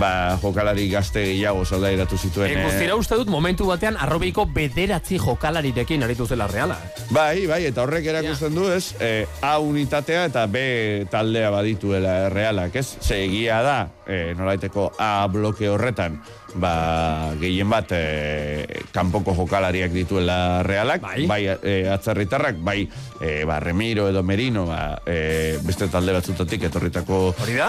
ba, 0.00 0.38
jokalari 0.42 0.88
gazte 0.90 1.24
gehiago 1.30 1.64
saldairatu 1.64 2.18
zituen. 2.18 2.50
E, 2.50 2.58
e, 2.58 2.66
guztira 2.66 2.98
uste 2.98 3.18
dut 3.20 3.30
momentu 3.30 3.70
batean 3.70 3.98
arrobiko 4.00 4.48
bederatzi 4.80 5.18
jokalarirekin 5.20 6.02
aritu 6.06 6.26
zela 6.26 6.46
reala. 6.48 6.78
Bai, 7.12 7.46
bai, 7.46 7.64
eta 7.68 7.82
horrek 7.84 8.06
erakusten 8.12 8.54
du, 8.56 8.66
ez, 8.72 8.94
e, 9.00 9.26
A 9.44 9.58
unitatea 9.60 10.24
eta 10.30 10.46
B 10.48 11.04
taldea 11.10 11.50
badituela 11.52 12.14
realak, 12.32 12.76
ez? 12.80 12.96
Ze 13.00 13.20
egia 13.26 13.60
da, 13.66 13.78
e, 14.06 14.32
nolaiteko 14.38 14.92
A 14.98 15.26
bloke 15.32 15.68
horretan, 15.68 16.20
ba, 16.54 17.34
gehien 17.40 17.68
bat 17.70 17.92
e, 17.94 18.82
kanpoko 18.94 19.34
jokalariak 19.36 19.92
dituela 19.94 20.62
realak, 20.66 21.02
bai, 21.28 21.44
e, 21.46 21.74
atzerritarrak, 21.90 22.58
bai, 22.64 22.88
e, 23.20 23.44
ba, 23.44 23.60
Remiro 23.60 24.08
edo 24.10 24.22
Merino, 24.22 24.66
ba, 24.66 25.00
e, 25.06 25.58
beste 25.66 25.88
talde 25.92 26.14
batzutatik 26.16 26.64
etorritako 26.70 27.20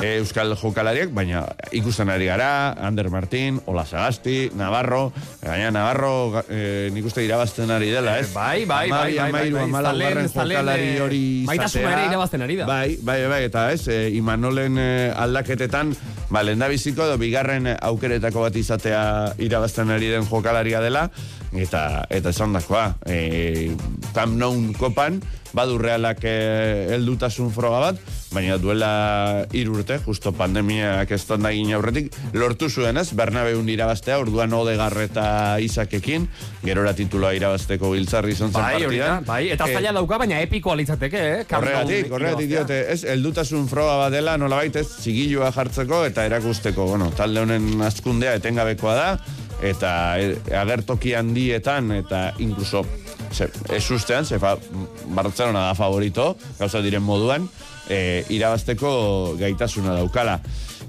e, 0.02 0.18
euskal 0.18 0.56
jokalariak, 0.60 1.14
baina 1.14 1.44
ikusten 1.76 2.10
ari 2.10 2.30
gara, 2.32 2.74
Ander 2.82 3.10
Martin, 3.14 3.60
Ola 3.66 3.86
Sagasti, 3.86 4.52
Navarro, 4.58 5.12
gaina 5.44 5.72
Navarro, 5.76 6.44
e, 6.48 6.90
nik 6.94 7.06
uste 7.06 7.26
irabazten 7.26 7.72
ari 7.72 7.92
dela, 7.94 8.18
ez? 8.20 8.32
bai, 8.34 8.66
bai, 8.66 8.88
bai, 8.90 9.18
bai, 9.18 9.32
bai, 9.32 9.70
bai, 9.72 10.28
jokalari 10.32 10.92
hori 11.00 11.24
izatea. 11.44 11.86
ere 11.92 12.08
irabazten 12.10 12.48
ari 12.48 12.58
da. 12.62 12.70
Bai, 12.70 12.98
bai, 13.02 13.20
bai, 13.30 13.44
eta 13.50 13.70
ez, 13.76 13.86
e, 13.88 14.02
Imanolen 14.18 14.80
aldaketetan, 14.80 15.94
ba, 16.32 16.44
lendabiziko 16.46 17.06
edo 17.06 17.18
bigarren 17.22 17.70
aukeretako 17.78 18.48
bat 18.48 18.56
izatea 18.72 19.36
irabazten 19.44 19.92
ari 19.92 20.08
den 20.14 20.26
jokalaria 20.28 20.80
dela, 20.82 21.10
eta 21.52 22.06
eta 22.10 22.32
esan 22.32 22.54
dakoa, 22.56 22.96
e, 23.06 23.76
Camp 24.16 24.38
Nou 24.40 24.56
kopan, 24.80 25.20
badu 25.52 25.76
realak 25.78 26.24
e, 26.24 26.88
heldutasun 26.96 27.50
froga 27.52 27.82
bat, 27.84 27.98
baina 28.32 28.56
duela 28.56 29.44
hiru 29.52 29.74
urte, 29.82 29.98
justo 30.06 30.32
pandemiak 30.32 31.10
ez 31.12 31.20
da 31.28 31.36
egin 31.50 31.74
aurretik, 31.76 32.14
lortu 32.40 32.70
zuen 32.72 32.96
ez, 33.02 33.10
Bernabeun 33.12 33.68
irabaztea, 33.70 34.16
orduan 34.24 34.54
Odegar 34.56 34.96
eta 35.04 35.26
Isakekin, 35.60 36.30
gerora 36.64 36.94
tituloa 36.96 37.34
irabazteko 37.36 37.92
giltzarri 37.92 38.32
izan 38.32 38.54
zen 38.54 38.62
Bai, 38.62 38.86
hori 38.86 39.02
da, 39.02 39.18
partidan. 39.20 39.28
bai, 39.28 39.42
eta 39.52 39.68
Eh, 39.68 39.76
zaila 39.76 39.92
dauka, 40.00 40.18
baina 40.24 40.40
epikoa 40.46 40.78
litzateke, 40.80 41.26
eh? 41.34 41.44
Horregatik, 41.58 42.08
horregatik 42.16 42.48
diote, 42.54 42.80
ez, 42.96 43.04
heldutasun 43.12 43.68
froga 43.68 43.98
bat 44.06 44.16
dela, 44.16 44.38
nolabait 44.40 44.80
ez, 44.80 44.88
zigilua 45.04 45.52
jartzeko 45.52 46.06
eta 46.08 46.24
erakusteko, 46.32 46.88
bueno, 46.94 47.12
talde 47.20 47.44
honen 47.44 47.84
azkundea 47.84 48.38
etengabekoa 48.62 48.96
da, 48.96 49.18
eta 49.62 49.92
e, 50.20 50.36
agertoki 50.58 51.14
handietan, 51.18 51.92
eta 51.92 52.32
inkluso, 52.40 52.86
ze, 53.32 53.50
ez 53.70 53.84
ustean, 53.92 54.26
ze 54.26 54.40
fa, 54.40 54.58
da 54.58 55.74
favorito, 55.76 56.36
gauza 56.60 56.82
diren 56.82 57.04
moduan, 57.04 57.50
e, 57.90 58.24
irabazteko 58.30 59.36
gaitasuna 59.40 59.96
daukala. 59.96 60.40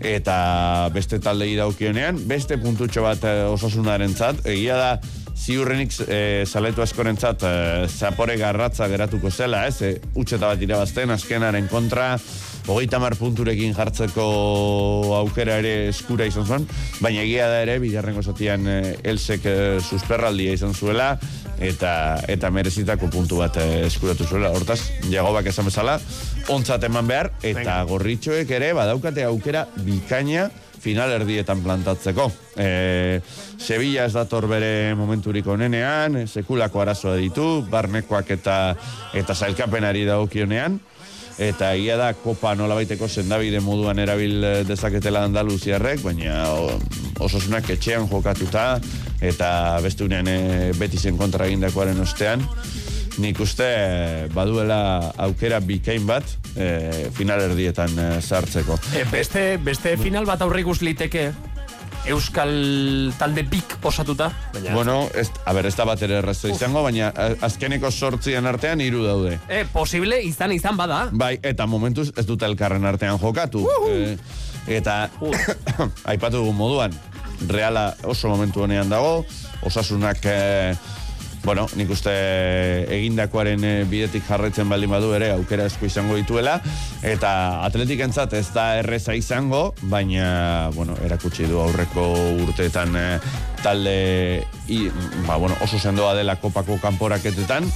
Eta 0.00 0.88
beste 0.92 1.20
taldei 1.20 1.54
daukionean, 1.56 2.18
beste 2.26 2.58
puntutxo 2.58 3.02
bat 3.02 3.24
e, 3.24 3.44
osasunaren 3.44 4.14
zat, 4.14 4.46
egia 4.46 4.76
da, 4.76 5.00
ziurrenik 5.42 5.94
e, 6.06 6.44
zaletu 6.46 6.82
askorentzat 6.82 7.42
e, 7.42 7.52
zapore 7.88 8.36
garratza 8.38 8.86
geratuko 8.88 9.30
zela, 9.30 9.66
ez? 9.66 9.82
E, 9.82 9.96
utxeta 10.14 10.52
bat 10.52 10.62
irabazten, 10.62 11.10
azkenaren 11.10 11.68
kontra, 11.70 12.16
hogeita 12.66 13.00
mar 13.02 13.16
punturekin 13.18 13.74
jartzeko 13.74 14.24
aukera 15.18 15.58
ere 15.62 15.88
eskura 15.90 16.26
izan 16.28 16.46
zuen, 16.46 16.66
baina 17.02 17.22
egia 17.24 17.48
da 17.50 17.62
ere, 17.64 17.78
bigarrengo 17.82 18.22
zatian 18.22 18.66
e, 18.68 18.78
Elsek 19.02 19.46
e, 19.46 19.56
susperraldia 19.82 20.54
izan 20.54 20.74
zuela, 20.74 21.16
eta 21.62 21.94
eta 22.30 22.50
merezitako 22.54 23.10
puntu 23.12 23.42
bat 23.42 23.58
e, 23.58 23.86
eskuratu 23.86 24.26
zuela. 24.28 24.52
Hortaz, 24.54 24.80
jagobak 25.10 25.50
esan 25.50 25.70
bezala, 25.70 25.98
ontzat 26.52 26.84
eman 26.88 27.08
behar, 27.10 27.32
eta 27.42 27.80
gorritxoek 27.88 28.50
ere 28.50 28.72
badaukate 28.78 29.26
aukera 29.26 29.66
bikaina 29.82 30.50
final 30.82 31.12
erdietan 31.14 31.62
plantatzeko. 31.62 32.26
E, 32.58 33.20
Sevilla 33.62 34.08
ez 34.08 34.14
dator 34.16 34.48
bere 34.50 34.96
momenturik 34.98 35.46
onenean, 35.46 36.24
sekulako 36.26 36.82
arazoa 36.82 37.14
ditu, 37.20 37.62
barnekoak 37.70 38.34
eta 38.34 38.56
eta 39.14 39.36
zailkapenari 39.36 40.02
dagokionean, 40.08 40.80
eta 41.48 41.72
egia 41.76 41.96
da 41.98 42.12
kopa 42.14 42.54
nolabaiteko 42.58 43.08
sendabide 43.08 43.60
moduan 43.64 43.98
erabil 44.02 44.44
eh, 44.44 44.52
dezaketela 44.68 45.24
Andaluziarrek, 45.26 46.02
baina 46.04 46.44
osasunak 47.22 47.70
etxean 47.74 48.08
jokatuta, 48.10 48.66
eta 49.22 49.50
beste 49.82 50.06
unean 50.06 50.28
e, 50.28 50.38
beti 50.78 50.98
zen 50.98 51.18
kontra 51.18 51.46
egindakoaren 51.50 52.00
ostean, 52.02 52.44
nik 53.22 53.40
uste 53.44 53.68
eh, 53.68 54.26
baduela 54.34 55.12
aukera 55.26 55.60
bikain 55.60 56.06
bat 56.08 56.36
e, 56.56 57.08
final 57.16 57.44
erdietan 57.50 57.96
sartzeko. 58.20 58.78
E, 58.96 59.06
beste, 59.12 59.46
beste 59.62 59.96
final 60.00 60.28
bat 60.28 60.42
aurre 60.42 60.64
ikus 60.64 60.80
liteke 60.82 61.30
Euskal 62.10 63.12
talde 63.18 63.44
bik 63.46 63.76
osatuta. 63.82 64.30
Baina, 64.54 64.74
Bueno, 64.74 65.08
ez, 65.14 65.28
a 65.46 65.52
ber, 65.54 65.66
ez 65.66 65.74
da 65.78 65.84
bat 65.86 66.02
ere 66.02 66.18
errazo 66.18 66.48
izango, 66.50 66.82
baina 66.82 67.12
azkeneko 67.40 67.90
sortzien 67.90 68.46
artean 68.46 68.80
hiru 68.80 69.04
daude. 69.06 69.38
e, 69.48 69.64
posible 69.72 70.18
izan 70.22 70.52
izan 70.52 70.76
bada. 70.76 71.08
Bai, 71.12 71.38
eta 71.42 71.66
momentuz 71.66 72.10
ez 72.16 72.26
dute 72.26 72.44
elkarren 72.46 72.84
artean 72.84 73.18
jokatu. 73.22 73.66
Eh, 73.88 74.16
eta 74.66 75.10
aipatu 76.12 76.42
dugun 76.42 76.56
moduan, 76.56 76.92
reala 77.48 77.94
oso 78.04 78.28
momentu 78.28 78.62
honean 78.62 78.90
dago, 78.90 79.24
osasunak... 79.62 80.18
Eh, 80.24 80.74
Bueno, 81.44 81.66
nik 81.74 81.90
uste 81.90 82.12
egindakoaren 82.94 83.64
eh, 83.66 83.78
bidetik 83.90 84.22
jarraitzen 84.28 84.68
baldin 84.70 84.92
badu 84.94 85.10
ere 85.16 85.32
aukera 85.34 85.66
esko 85.66 85.88
izango 85.88 86.14
dituela 86.14 86.60
eta 87.02 87.32
atletik 87.66 88.04
entzat 88.06 88.36
ez 88.38 88.46
da 88.54 88.76
erreza 88.78 89.16
izango, 89.18 89.72
baina 89.90 90.70
bueno, 90.76 90.94
erakutsi 91.02 91.48
du 91.50 91.58
aurreko 91.58 92.06
urteetan 92.44 92.94
eh, 92.94 93.18
talde 93.62 93.96
i, 94.70 94.86
ba, 95.26 95.36
bueno, 95.36 95.56
oso 95.66 95.78
sendoa 95.82 96.14
dela 96.14 96.36
kopako 96.38 96.78
kanporaketetan 96.82 97.66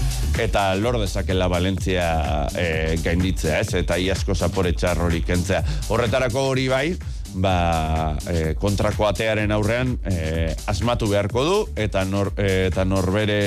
eta 0.43 0.69
lor 0.79 1.01
dezakela 1.03 1.51
Valentzia 1.51 2.07
eh, 2.55 2.97
gainditzea, 3.03 3.61
ez? 3.65 3.75
Eta 3.83 3.99
iazko 3.99 4.35
zapore 4.35 4.77
txar 4.79 5.03
hori 5.03 5.23
kentzea. 5.27 5.63
Horretarako 5.91 6.47
hori 6.53 6.69
bai, 6.71 6.87
ba, 7.37 8.17
e, 8.31 8.55
kontrako 8.59 9.07
atearen 9.09 9.53
aurrean 9.53 9.95
e, 10.09 10.55
asmatu 10.71 11.09
beharko 11.11 11.45
du, 11.45 11.57
eta, 11.77 12.05
nor, 12.09 12.33
e, 12.41 12.69
eta 12.71 12.85
norbere 12.89 13.39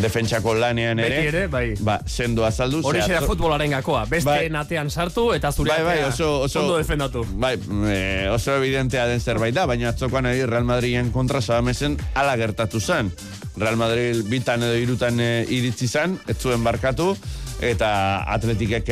defentsako 0.00 0.54
lanean 0.58 1.00
ere, 1.02 1.20
ere, 1.28 1.44
bai. 1.52 1.64
ba, 1.86 2.00
sendo 2.06 2.44
azaldu. 2.46 2.82
Hori 2.86 3.02
da 3.06 3.22
futbolaren 3.24 3.76
gakoa. 3.76 4.04
Beste 4.10 4.28
Bai. 4.28 4.48
natean 4.52 4.90
sartu 4.90 5.30
eta 5.36 5.52
zure 5.52 5.70
Bai, 5.70 5.82
bai, 5.86 5.98
oso, 6.08 6.30
oso, 6.46 6.64
ondo 6.64 6.78
defendatu. 6.80 7.24
Bai, 7.40 7.54
e, 7.88 8.28
oso 8.32 8.56
evidentea 8.58 9.06
den 9.10 9.20
zerbait 9.20 9.54
da, 9.54 9.66
baina 9.70 9.92
atzokoan 9.94 10.30
eri 10.32 10.46
Real 10.48 10.66
Madriden 10.66 11.12
kontra 11.14 11.40
sabamesen 11.40 11.98
ala 12.14 12.36
gertatu 12.40 12.80
zen. 12.80 13.12
Real 13.56 13.76
Madrid 13.78 14.24
bitan 14.30 14.64
edo 14.66 14.78
irutan 14.78 15.20
e, 15.20 15.30
iritsi 15.48 15.88
zen, 15.88 16.18
ez 16.28 16.38
zuen 16.40 16.64
barkatu, 16.64 17.12
eta 17.60 17.90
atletikek 18.32 18.88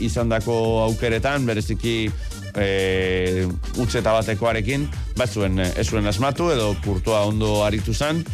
izandako 0.00 0.54
aukeretan, 0.86 1.44
bereziki 1.46 2.08
e, 2.56 3.46
utzeta 3.78 4.12
batekoarekin, 4.16 4.88
bat 5.16 5.30
zuen, 5.32 5.58
e, 5.60 5.70
ez 5.76 5.86
zuen 5.88 6.06
asmatu, 6.06 6.50
edo 6.52 6.74
kurtua 6.84 7.24
ondo 7.28 7.64
aritu 7.64 7.94
zen, 7.94 8.24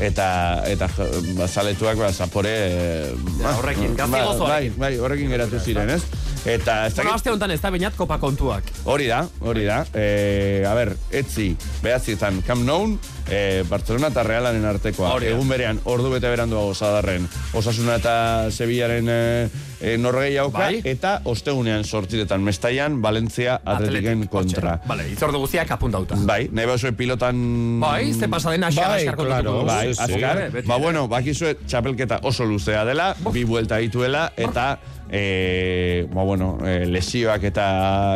eta 0.00 0.62
eta 0.66 0.88
j- 0.88 1.36
ba, 1.38 2.12
zapore 2.12 2.52
e, 2.52 3.12
ba, 3.42 3.56
horrekin, 3.58 3.96
ba, 3.96 4.06
bai, 4.38 4.70
bai, 4.76 4.98
horrekin 4.98 5.30
geratu 5.30 5.60
ziren, 5.60 5.90
ez? 5.90 6.02
Eta 6.46 6.86
ez 6.86 6.94
Bueno, 6.94 7.10
dakit- 7.10 7.14
aste 7.16 7.30
honetan 7.30 7.50
ez 7.50 7.60
da 7.60 7.70
bainat 7.70 7.96
kopa 7.96 8.18
kontuak. 8.22 8.62
Hori 8.84 9.08
da, 9.08 9.26
hori 9.40 9.64
da. 9.66 9.80
E, 9.92 10.62
a 10.64 10.74
ber, 10.78 10.92
etzi, 11.10 11.56
behatzietan 11.82 12.40
Camp 12.46 12.62
Nou, 12.62 12.96
e, 13.28 13.64
Barcelona 13.68 14.12
eta 14.12 14.22
Realaren 14.22 14.64
artekoa. 14.64 15.10
Hori. 15.16 15.26
Egun 15.32 15.48
berean, 15.50 15.80
ordu 15.84 16.12
bete 16.12 16.30
beranduago 16.30 16.72
zadarren. 16.74 17.26
Osasuna 17.52 17.96
eta 17.98 18.46
Sevillaren 18.54 19.08
e, 19.10 19.48
e, 19.80 19.96
norgeiauka, 19.98 20.58
Bai. 20.58 20.80
eta 20.84 21.20
ostegunean 21.24 21.84
sortziretan 21.84 22.42
Mestaian, 22.44 23.00
Valentzia 23.02 23.60
atletiken 23.64 24.26
kontra. 24.32 24.78
Vale, 24.88 25.08
itzordu 25.12 25.40
guztiak 25.44 25.70
apuntauta. 25.76 26.18
Bai, 26.26 26.46
nahi 26.52 26.68
bauzue 26.68 26.92
pilotan... 26.96 27.38
Bai, 27.82 28.12
ze 28.14 28.28
pasa 28.32 28.54
den 28.54 28.64
Asian 28.64 28.90
bai, 28.90 29.06
askar 29.06 29.44
dugu. 29.44 29.64
Bai. 29.68 29.86
Beti, 29.92 30.50
beti. 30.58 30.68
Ba, 30.68 30.78
bueno, 30.82 31.06
bakizue 31.08 31.56
txapelketa 31.66 32.20
oso 32.28 32.46
luzea 32.48 32.84
dela, 32.88 33.12
bi 33.32 33.44
buelta 33.44 33.80
dituela, 33.82 34.30
eta 34.36 34.76
e, 35.10 36.06
ba, 36.12 36.22
bueno, 36.22 36.58
e, 36.66 36.86
lesioak 36.86 37.44
eta 37.48 37.66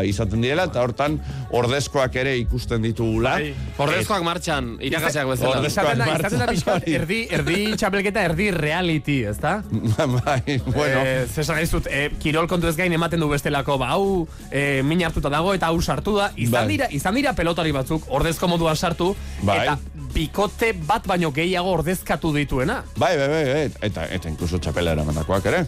izaten 0.06 0.42
direla, 0.42 0.66
eta 0.70 0.82
hortan 0.82 1.18
ordezkoak 1.56 2.16
ere 2.22 2.36
ikusten 2.40 2.82
ditugula. 2.84 3.36
Bai. 3.38 3.52
Ordezkoak 3.80 4.24
martxan, 4.26 4.72
irakasiak 4.86 5.30
bezala. 5.30 5.60
Ordezkoak 5.60 5.86
da, 5.86 6.08
izaten 6.08 6.38
da 6.38 6.48
martxan, 6.50 6.88
erdi, 6.90 7.20
erdi 7.30 7.58
txapelketa, 7.80 8.24
erdi 8.30 8.50
reality, 8.54 9.20
ezta? 9.30 9.60
bai, 10.20 10.58
bueno. 10.66 11.04
Eh, 11.04 11.26
zesan 11.28 11.60
dizut, 11.62 11.88
eh, 11.90 12.08
kirol 12.22 12.48
kontu 12.50 12.70
ez 12.70 12.76
gain 12.78 12.92
ematen 12.92 13.20
du 13.20 13.30
bestelako, 13.30 13.78
ba, 13.80 13.94
hau, 13.96 14.26
eh, 14.50 14.80
min 14.86 15.02
hartuta 15.06 15.32
dago 15.32 15.54
eta 15.56 15.70
hau 15.70 15.80
sartu 15.80 16.16
da. 16.18 16.30
Izan 16.36 16.66
Bai. 16.66 16.76
dira, 16.76 16.90
izan 16.90 17.16
dira 17.18 17.34
pelotari 17.38 17.72
batzuk, 17.74 18.06
ordezko 18.08 18.50
moduan 18.50 18.76
sartu, 18.76 19.14
Bai. 19.42 19.62
eta 19.64 19.78
bikote 20.14 20.72
bat 20.86 21.06
baino 21.08 21.30
gehiago 21.34 21.72
ordezkatu 21.78 22.32
dituena. 22.34 22.80
Bai, 22.98 23.16
bai, 23.18 23.28
bai, 23.28 23.44
bai, 23.48 23.64
eta, 23.88 24.06
eta 24.12 24.30
inkluso 24.32 24.60
txapela 24.62 24.94
eramandakoak 24.96 25.46
ere. 25.50 25.64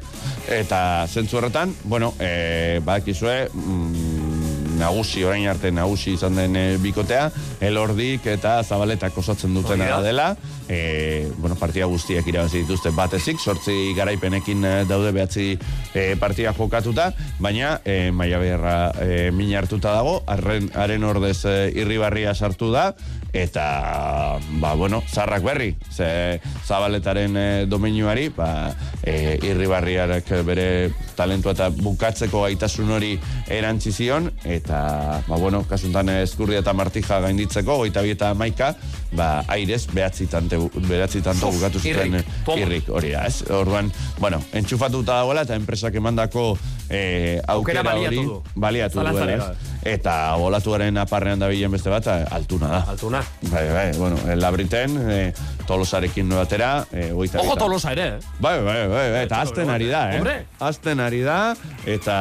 Eta 0.50 0.82
zentzu 1.08 1.38
horretan, 1.40 1.74
bueno, 1.84 2.12
e, 2.20 2.80
badakizue, 2.84 3.36
mm, 3.52 4.78
nagusi, 4.82 5.24
orain 5.24 5.46
arte 5.50 5.70
nagusi 5.74 6.16
izan 6.16 6.36
den 6.38 6.56
e, 6.56 6.64
bikotea, 6.82 7.28
elordik 7.62 8.26
eta 8.32 8.58
zabaletak 8.62 9.16
osatzen 9.18 9.54
dutena 9.54 10.00
dela. 10.02 10.32
E, 10.68 11.28
bueno, 11.36 11.56
partida 11.60 11.86
guztiak 11.90 12.26
irabazi 12.30 12.62
dituzte 12.62 12.92
batezik, 12.96 13.40
sortzi 13.40 13.92
garaipenekin 13.96 14.64
e, 14.64 14.74
daude 14.88 15.12
behatzi 15.14 15.48
e, 15.94 16.14
partida 16.20 16.54
jokatuta, 16.56 17.10
baina 17.42 17.76
e, 17.84 18.10
maia 18.14 18.40
beharra 18.42 18.76
e, 19.02 19.30
min 19.34 19.52
hartuta 19.58 19.92
dago, 19.98 20.20
arren, 20.26 20.70
haren 20.78 21.04
ordez 21.04 21.42
e, 21.44 21.56
irribarria 21.82 22.34
sartu 22.34 22.72
da, 22.72 22.92
eta, 23.32 24.38
ba, 24.60 24.74
bueno, 24.74 25.02
zarrak 25.08 25.42
berri, 25.42 25.76
ze 25.90 26.40
zabaletaren 26.66 27.36
e, 27.36 27.46
domeinuari, 27.66 28.28
ba, 28.36 28.74
e, 29.02 29.38
irribarriarak 29.42 30.28
bere 30.44 30.92
talentua 31.16 31.54
eta 31.56 31.70
bukatzeko 31.72 32.44
gaitasun 32.44 32.90
hori 32.92 33.14
erantzi 33.48 33.92
zion, 33.92 34.30
eta, 34.44 35.22
ba, 35.26 35.36
bueno, 35.36 35.64
kasuntan 35.68 36.12
eskurria 36.20 36.60
eta 36.60 36.76
martija 36.76 37.20
gainditzeko, 37.24 37.78
goita 37.80 38.04
eta 38.04 38.34
maika, 38.36 38.74
ba, 39.16 39.44
airez, 39.48 39.86
behatzi 39.92 40.26
tante, 40.28 40.60
behatzi 40.88 41.22
tanto 41.24 41.50
bukatu 41.52 41.80
zuten 41.80 42.18
irrik, 42.18 42.30
toma. 42.44 42.60
irrik, 42.66 42.88
hori 42.92 43.14
da, 43.16 43.24
ez? 43.28 43.42
Orduan, 43.50 43.90
bueno, 44.20 44.42
entxufatuta 44.52 45.22
dagoela 45.22 45.46
eta 45.46 45.56
enpresak 45.56 45.96
emandako 46.00 46.52
eh, 46.88 47.40
Aukera 47.48 47.80
aukera 47.80 48.08
hori 48.08 48.24
du. 48.24 48.42
baliatu 48.54 49.00
gabe. 49.00 49.34
ez? 49.34 49.70
Eta 49.96 50.36
olatuaren 50.38 51.00
aparrean 51.02 51.40
dabilen 51.40 51.72
beste 51.72 51.90
bat, 51.90 52.06
eh, 52.06 52.24
altuna 52.30 52.68
da. 52.68 52.84
Altuna. 52.92 53.21
Bai, 53.50 53.68
bai, 53.72 53.96
bueno, 53.98 54.16
el 54.30 54.40
labriten, 54.40 54.96
eh, 55.10 55.32
tolosarekin 55.66 56.28
noatera, 56.28 56.86
eh, 56.92 57.10
goita 57.12 57.40
Ojo 57.40 57.56
tolosa 57.56 57.92
ere, 57.92 58.06
eh? 58.06 58.18
Bai, 58.40 58.62
bai, 58.62 58.86
bai, 58.88 59.10
bai, 59.12 59.22
eta 59.24 59.40
azten 59.42 59.70
ari 59.70 59.88
da, 59.90 60.02
eh? 60.12 60.18
Hombre. 60.18 60.34
Azten 60.60 61.00
ari 61.00 61.20
da, 61.26 61.54
eta, 61.86 62.16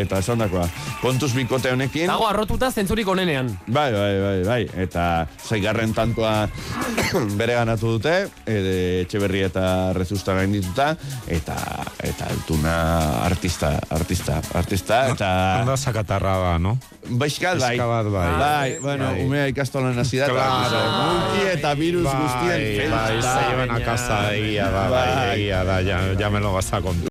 eta 0.00 0.20
esan 0.20 0.42
dakoa. 0.44 0.66
Kontuz 1.00 1.32
bikote 1.34 1.72
honekin... 1.72 2.06
Dago 2.10 2.28
arrotuta 2.28 2.70
zentzurik 2.70 3.08
onenean. 3.08 3.50
Bai, 3.66 3.90
bai, 3.92 4.12
bai, 4.20 4.36
bai, 4.46 4.60
eta 4.84 5.04
zeigarren 5.46 5.94
tantoa 5.96 6.48
bere 7.40 7.58
ganatu 7.58 7.96
dute, 7.96 8.14
ede, 8.46 8.76
etxeberri 9.04 9.44
eta 9.48 9.64
rezusta 9.96 10.36
gaindituta, 10.38 10.92
eta, 11.28 11.56
eta 12.04 12.30
altuna 12.30 12.76
artista, 13.26 13.74
artista, 13.90 14.40
artista, 14.54 15.02
eta... 15.14 15.30
Onda 15.64 15.76
sakatarra 15.76 16.36
ba, 16.40 16.56
no? 16.62 16.76
Baixkal, 17.10 17.58
bai. 17.60 17.74
Bat, 17.80 18.10
bai. 18.12 18.28
Bai, 18.40 18.70
bueno, 18.80 19.10
Bai. 19.10 19.24
umea 19.24 19.46
ikastolan 19.50 19.98
hasi 19.98 20.20
da, 20.20 20.29
Claro, 20.32 20.80
mulki 21.02 21.46
eta 21.52 21.74
virus 21.74 22.04
Bai, 22.04 22.16
guztien 22.22 22.90
bai, 22.90 23.22
se 23.22 23.46
llevan 23.50 23.70
a 23.70 23.80
casa, 23.84 24.34
egia 24.34 24.70
da, 24.70 24.88
bai, 24.88 25.12
egia 25.36 25.62
da, 25.64 25.82
ja, 25.82 26.02
ja 26.18 26.30
me 26.30 26.40
lo 26.40 26.52
vas 26.52 26.72
a 26.72 26.80
contar. 26.80 27.09